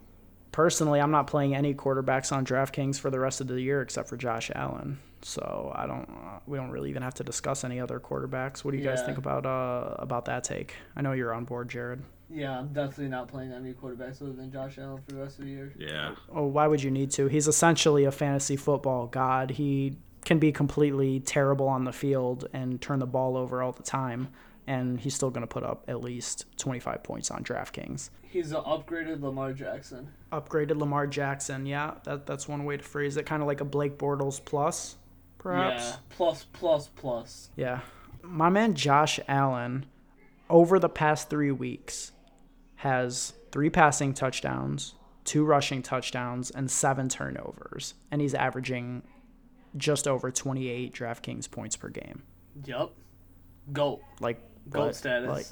Personally, 0.53 1.01
I'm 1.01 1.11
not 1.11 1.27
playing 1.27 1.55
any 1.55 1.73
quarterbacks 1.73 2.31
on 2.31 2.45
DraftKings 2.45 2.99
for 2.99 3.09
the 3.09 3.19
rest 3.19 3.41
of 3.41 3.47
the 3.47 3.59
year 3.59 3.81
except 3.81 4.07
for 4.07 4.15
Josh 4.15 4.51
Allen. 4.53 4.99
So 5.23 5.71
I 5.75 5.87
don't. 5.87 6.07
Uh, 6.09 6.39
we 6.45 6.57
don't 6.57 6.69
really 6.69 6.89
even 6.89 7.01
have 7.01 7.15
to 7.15 7.23
discuss 7.23 7.63
any 7.63 7.79
other 7.79 7.99
quarterbacks. 7.99 8.63
What 8.63 8.71
do 8.71 8.77
you 8.77 8.83
guys 8.83 9.01
think 9.01 9.17
about 9.17 9.45
uh 9.45 9.95
about 9.99 10.25
that 10.25 10.43
take? 10.43 10.75
I 10.95 11.01
know 11.01 11.13
you're 11.13 11.33
on 11.33 11.45
board, 11.45 11.69
Jared. 11.69 12.03
Yeah, 12.29 12.59
I'm 12.59 12.67
definitely 12.67 13.09
not 13.09 13.27
playing 13.27 13.51
any 13.51 13.73
quarterbacks 13.73 14.21
other 14.21 14.33
than 14.33 14.51
Josh 14.51 14.77
Allen 14.77 15.01
for 15.01 15.15
the 15.15 15.21
rest 15.21 15.39
of 15.39 15.45
the 15.45 15.51
year. 15.51 15.73
Yeah. 15.77 16.15
Oh, 16.31 16.45
why 16.45 16.67
would 16.67 16.83
you 16.83 16.91
need 16.91 17.11
to? 17.11 17.27
He's 17.27 17.47
essentially 17.47 18.05
a 18.05 18.11
fantasy 18.11 18.55
football 18.55 19.07
god. 19.07 19.51
He 19.51 19.97
can 20.25 20.39
be 20.39 20.51
completely 20.51 21.19
terrible 21.19 21.67
on 21.67 21.83
the 21.83 21.91
field 21.91 22.47
and 22.53 22.79
turn 22.81 22.99
the 22.99 23.07
ball 23.07 23.37
over 23.37 23.61
all 23.61 23.71
the 23.71 23.83
time, 23.83 24.29
and 24.67 24.99
he's 24.99 25.15
still 25.15 25.29
going 25.29 25.41
to 25.41 25.47
put 25.47 25.63
up 25.63 25.83
at 25.87 26.01
least 26.01 26.45
25 26.57 27.03
points 27.03 27.31
on 27.31 27.43
DraftKings. 27.43 28.09
He's 28.21 28.51
an 28.51 28.61
upgraded 28.61 29.21
Lamar 29.21 29.53
Jackson. 29.53 30.11
Upgraded 30.31 30.77
Lamar 30.77 31.05
Jackson, 31.07 31.65
yeah, 31.65 31.95
that 32.03 32.25
that's 32.25 32.47
one 32.47 32.65
way 32.65 32.77
to 32.77 32.83
phrase 32.83 33.17
it. 33.17 33.25
Kind 33.25 33.41
of 33.41 33.47
like 33.47 33.61
a 33.61 33.65
Blake 33.65 33.97
Bortles 33.97 34.43
plus, 34.43 34.95
perhaps. 35.37 35.83
Yeah, 35.83 35.95
plus 36.09 36.45
plus 36.53 36.87
plus. 36.95 37.49
Yeah. 37.55 37.81
My 38.23 38.49
man 38.49 38.73
Josh 38.73 39.19
Allen, 39.27 39.85
over 40.49 40.79
the 40.79 40.89
past 40.89 41.29
three 41.29 41.51
weeks, 41.51 42.13
has 42.75 43.33
three 43.51 43.69
passing 43.69 44.13
touchdowns, 44.13 44.95
two 45.25 45.43
rushing 45.43 45.81
touchdowns, 45.81 46.49
and 46.49 46.71
seven 46.71 47.09
turnovers. 47.09 47.93
And 48.09 48.21
he's 48.21 48.33
averaging 48.33 49.03
just 49.77 50.07
over 50.07 50.31
28 50.31 50.93
DraftKings 50.93 51.49
points 51.49 51.75
per 51.75 51.89
game. 51.89 52.23
Yup. 52.65 52.93
Go. 53.71 54.01
Like, 54.19 54.41
Goat 54.69 54.87
but, 54.87 54.95
status. 54.95 55.29
Like, 55.29 55.45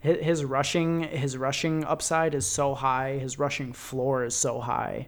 his, 0.00 0.24
his 0.24 0.44
rushing 0.44 1.02
his 1.04 1.36
rushing 1.36 1.84
upside 1.84 2.34
is 2.34 2.44
so 2.46 2.74
high 2.74 3.18
his 3.18 3.38
rushing 3.38 3.72
floor 3.72 4.24
is 4.24 4.34
so 4.34 4.58
high 4.60 5.06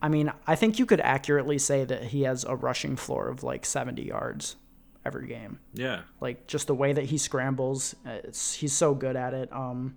i 0.00 0.08
mean 0.08 0.32
i 0.46 0.54
think 0.54 0.78
you 0.78 0.86
could 0.86 1.00
accurately 1.02 1.58
say 1.58 1.84
that 1.84 2.04
he 2.04 2.22
has 2.22 2.44
a 2.44 2.56
rushing 2.56 2.96
floor 2.96 3.28
of 3.28 3.42
like 3.42 3.66
70 3.66 4.02
yards 4.02 4.56
every 5.04 5.26
game 5.26 5.58
Yeah. 5.74 6.00
like 6.20 6.46
just 6.46 6.66
the 6.66 6.74
way 6.74 6.94
that 6.94 7.04
he 7.04 7.18
scrambles 7.18 7.94
it's, 8.06 8.54
he's 8.54 8.72
so 8.72 8.94
good 8.94 9.16
at 9.16 9.34
it 9.34 9.52
um 9.52 9.96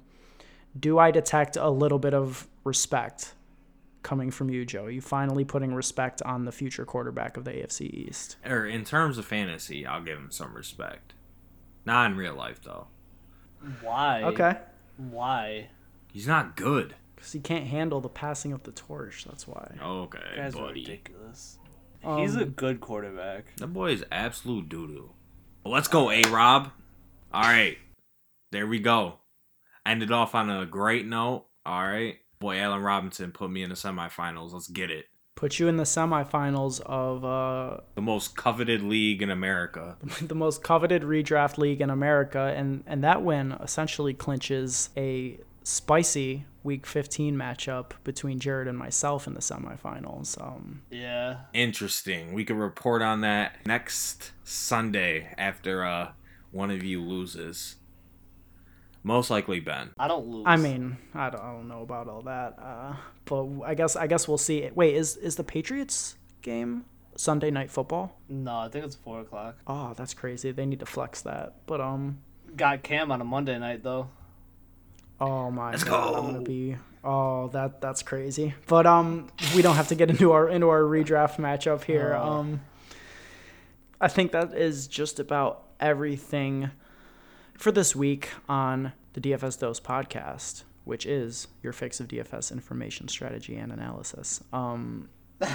do 0.77 0.99
i 0.99 1.11
detect 1.11 1.55
a 1.55 1.69
little 1.69 1.99
bit 1.99 2.13
of 2.13 2.45
respect 2.65 3.35
coming 4.03 4.31
from 4.31 4.49
you 4.49 4.65
joe 4.65 4.87
you 4.87 4.99
finally 4.99 5.45
putting 5.45 5.73
respect 5.73 6.21
on 6.23 6.43
the 6.43 6.51
future 6.51 6.83
quarterback 6.85 7.37
of 7.37 7.45
the 7.45 7.51
afc 7.51 7.81
east 7.81 8.35
Or 8.45 8.65
in 8.67 8.83
terms 8.83 9.17
of 9.17 9.25
fantasy, 9.25 9.85
I'll 9.85 10.03
give 10.03 10.17
him 10.17 10.29
some 10.29 10.53
respect. 10.53 11.13
Not 11.85 12.11
in 12.11 12.17
real 12.17 12.35
life 12.35 12.61
though. 12.63 12.87
Why? 13.81 14.23
okay 14.23 14.57
Why? 14.97 15.69
He's 16.11 16.27
not 16.27 16.55
good. 16.55 16.95
Because 17.15 17.31
he 17.31 17.39
can't 17.39 17.65
handle 17.67 17.99
the 18.01 18.09
passing 18.09 18.53
of 18.53 18.63
the 18.63 18.71
torch. 18.71 19.25
That's 19.25 19.47
why. 19.47 19.75
Okay, 19.81 20.19
That's 20.35 20.55
are 20.55 20.67
buddy. 20.67 20.81
ridiculous. 20.81 21.57
He's 22.17 22.35
a 22.35 22.43
Um, 22.43 22.49
good 22.51 22.79
quarterback. 22.81 23.55
That 23.57 23.67
boy 23.67 23.91
is 23.91 24.05
absolute 24.11 24.69
doo 24.69 24.87
doo. 24.87 25.09
Let's 25.65 25.87
go, 25.87 26.11
A 26.11 26.21
Rob. 26.29 26.71
All 27.33 27.41
right. 27.41 27.77
There 28.51 28.67
we 28.67 28.79
go. 28.79 29.15
Ended 29.85 30.11
off 30.11 30.35
on 30.35 30.49
a 30.49 30.65
great 30.65 31.05
note. 31.07 31.47
All 31.65 31.83
right. 31.83 32.17
Boy, 32.39 32.59
Allen 32.59 32.81
Robinson 32.81 33.31
put 33.31 33.49
me 33.49 33.63
in 33.63 33.69
the 33.69 33.75
semifinals. 33.75 34.53
Let's 34.53 34.67
get 34.67 34.91
it. 34.91 35.05
Put 35.35 35.59
you 35.59 35.67
in 35.67 35.75
the 35.75 35.83
semifinals 35.83 36.79
of 36.81 37.25
uh, 37.25 37.81
The 37.95 38.01
most 38.01 38.37
coveted 38.37 38.81
league 38.81 39.21
in 39.21 39.29
America. 39.29 39.97
the 40.21 40.33
most 40.35 40.63
coveted 40.63 41.01
redraft 41.03 41.57
league 41.57 41.81
in 41.81 41.89
America, 41.89 42.53
and 42.55 42.83
and 42.87 43.03
that 43.03 43.21
win 43.21 43.51
essentially 43.61 44.13
clinches 44.13 44.89
a 44.95 45.37
spicy 45.63 46.45
Week 46.63 46.87
15 46.87 47.35
matchup 47.35 47.91
between 48.03 48.39
Jared 48.39 48.67
and 48.67 48.77
myself 48.77 49.27
in 49.27 49.35
the 49.35 49.39
semifinals. 49.39 50.41
Um, 50.41 50.81
Yeah. 50.89 51.41
Interesting. 51.53 52.33
We 52.33 52.43
could 52.43 52.55
report 52.55 53.03
on 53.03 53.21
that 53.21 53.57
next 53.67 54.31
Sunday 54.43 55.33
after 55.37 55.83
uh 55.85 56.11
one 56.51 56.71
of 56.71 56.81
you 56.81 57.01
loses. 57.01 57.75
Most 59.05 59.29
likely 59.29 59.59
Ben. 59.59 59.91
I 59.99 60.07
don't 60.07 60.25
lose. 60.25 60.45
I 60.47 60.55
mean, 60.57 60.97
I 61.13 61.29
don't, 61.29 61.39
I 61.41 61.51
don't 61.53 61.67
know 61.67 61.83
about 61.83 62.07
all 62.07 62.23
that, 62.23 62.55
uh, 62.59 62.95
but 63.25 63.61
I 63.63 63.75
guess 63.75 63.95
I 63.95 64.07
guess 64.07 64.27
we'll 64.27 64.39
see. 64.39 64.67
Wait, 64.73 64.95
is 64.95 65.15
is 65.17 65.35
the 65.35 65.43
Patriots 65.43 66.17
game 66.41 66.85
Sunday 67.15 67.51
night 67.51 67.69
football? 67.69 68.19
no, 68.27 68.57
I 68.57 68.67
think 68.67 68.83
it's 68.83 68.95
four 68.95 69.21
o'clock. 69.21 69.57
Oh, 69.67 69.93
that's 69.95 70.15
crazy. 70.15 70.51
They 70.51 70.65
need 70.65 70.79
to 70.79 70.87
flex 70.87 71.21
that. 71.21 71.53
But 71.67 71.81
um, 71.81 72.17
Got 72.57 72.81
Cam 72.81 73.11
on 73.11 73.21
a 73.21 73.23
Monday 73.23 73.59
night 73.59 73.83
though. 73.83 74.09
oh 75.21 75.51
my 75.51 75.69
Let's 75.71 75.83
god, 75.83 76.15
I'm 76.15 76.25
gonna 76.25 76.41
be. 76.41 76.75
Oh, 77.03 77.49
that 77.49 77.81
that's 77.81 78.01
crazy. 78.01 78.55
But 78.65 78.87
um, 78.87 79.27
we 79.55 79.61
don't 79.61 79.75
have 79.75 79.89
to 79.89 79.95
get 79.95 80.09
into 80.13 80.31
our 80.31 80.49
into 80.49 80.67
our 80.69 80.81
redraft 80.81 81.35
matchup 81.35 81.83
here. 81.83 82.15
Um, 82.15 82.61
I 84.01 84.07
think 84.07 84.31
that 84.31 84.55
is 84.55 84.87
just 84.87 85.19
about 85.19 85.61
everything 85.79 86.71
for 87.57 87.71
this 87.71 87.95
week 87.95 88.29
on 88.47 88.93
the 89.13 89.21
DFS 89.21 89.59
Dose 89.59 89.79
podcast, 89.79 90.63
which 90.83 91.05
is 91.05 91.47
your 91.63 91.73
fix 91.73 91.99
of 91.99 92.07
DFS 92.07 92.51
information 92.51 93.07
strategy 93.07 93.55
and 93.55 93.71
analysis. 93.71 94.43
Um, 94.53 95.09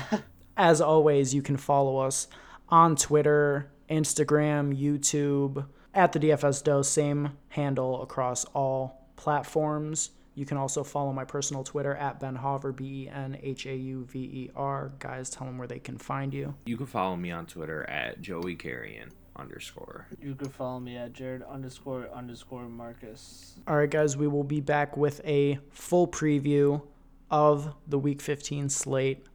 as 0.57 0.81
always, 0.81 1.35
you 1.35 1.43
can 1.43 1.57
follow 1.57 1.99
us 1.99 2.29
on 2.69 2.97
Twitter, 2.97 3.71
Instagram, 3.89 4.77
YouTube, 4.79 5.67
at 5.93 6.13
the 6.13 6.21
DFS 6.21 6.63
Dose, 6.63 6.89
same 6.89 7.37
handle 7.49 8.03
across 8.03 8.45
all 8.47 9.09
platforms. 9.17 10.11
You 10.35 10.47
can 10.47 10.57
also 10.57 10.85
follow 10.85 11.13
my 11.13 11.25
personal 11.25 11.65
Twitter 11.65 11.95
at 11.97 12.21
Ben 12.21 12.37
Hauver, 12.37 12.75
B 12.75 13.05
E 13.05 13.09
N 13.09 13.37
H 13.43 13.67
A 13.67 13.75
U 13.75 14.05
V 14.05 14.19
E 14.19 14.51
R. 14.55 14.93
Guys, 15.01 15.29
tell 15.29 15.47
them 15.47 15.59
where 15.59 15.67
they 15.67 15.81
can 15.81 15.99
find 15.99 16.33
you. 16.33 16.55
You 16.67 16.77
can 16.77 16.87
follow 16.87 17.17
me 17.17 17.33
on 17.33 17.47
Twitter 17.47 17.89
at 17.91 18.23
Joey 18.23 18.55
Carrion 18.55 19.11
underscore. 19.41 20.07
You 20.21 20.35
can 20.35 20.49
follow 20.49 20.81
me 20.81 20.97
at 20.97 21.13
Jared 21.13 21.43
underscore 21.43 22.09
underscore 22.15 22.69
Marcus. 22.69 23.55
All 23.67 23.77
right, 23.77 23.91
guys, 23.91 24.17
we 24.17 24.29
will 24.29 24.45
be 24.45 24.61
back 24.61 24.97
with 24.97 25.21
a 25.25 25.59
full 25.71 26.07
preview 26.07 26.83
of 27.31 27.75
the 27.87 27.99
Week 27.99 28.21
15 28.21 28.69
slate 28.69 29.27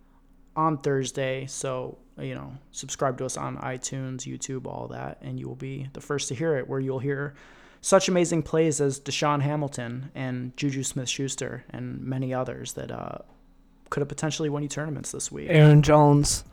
on 0.55 0.77
Thursday. 0.77 1.45
So, 1.47 1.97
you 2.19 2.35
know, 2.35 2.53
subscribe 2.71 3.17
to 3.17 3.25
us 3.25 3.37
on 3.37 3.57
iTunes, 3.57 4.21
YouTube, 4.21 4.67
all 4.67 4.87
that, 4.89 5.17
and 5.21 5.39
you 5.39 5.47
will 5.47 5.55
be 5.55 5.89
the 5.93 6.01
first 6.01 6.27
to 6.29 6.35
hear 6.35 6.55
it, 6.57 6.67
where 6.67 6.79
you'll 6.79 6.99
hear 6.99 7.33
such 7.81 8.07
amazing 8.07 8.41
plays 8.41 8.81
as 8.81 8.99
DaeSean 8.99 9.41
Hamilton 9.41 10.11
and 10.15 10.55
Juju 10.57 10.83
Smith 10.83 11.07
Schuster 11.07 11.63
and 11.69 12.01
many 12.01 12.33
others 12.33 12.73
that 12.73 12.91
uh, 12.91 13.19
could 13.89 14.01
have 14.01 14.09
potentially 14.09 14.49
won 14.49 14.63
you 14.63 14.69
tournaments 14.69 15.11
this 15.11 15.31
week. 15.31 15.47
Aaron 15.49 15.81
Jones. 15.81 16.43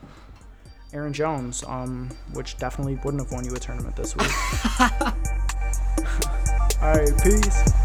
Aaron 0.93 1.13
Jones, 1.13 1.65
um, 1.67 2.11
which 2.33 2.57
definitely 2.59 2.97
wouldn't 3.05 3.23
have 3.23 3.33
won 3.33 3.45
you 3.45 3.55
a 3.55 3.59
tournament 3.59 3.97
this 3.97 4.17
week. 4.17 4.29
all 6.83 6.93
right, 6.93 7.23
peace. 7.23 7.82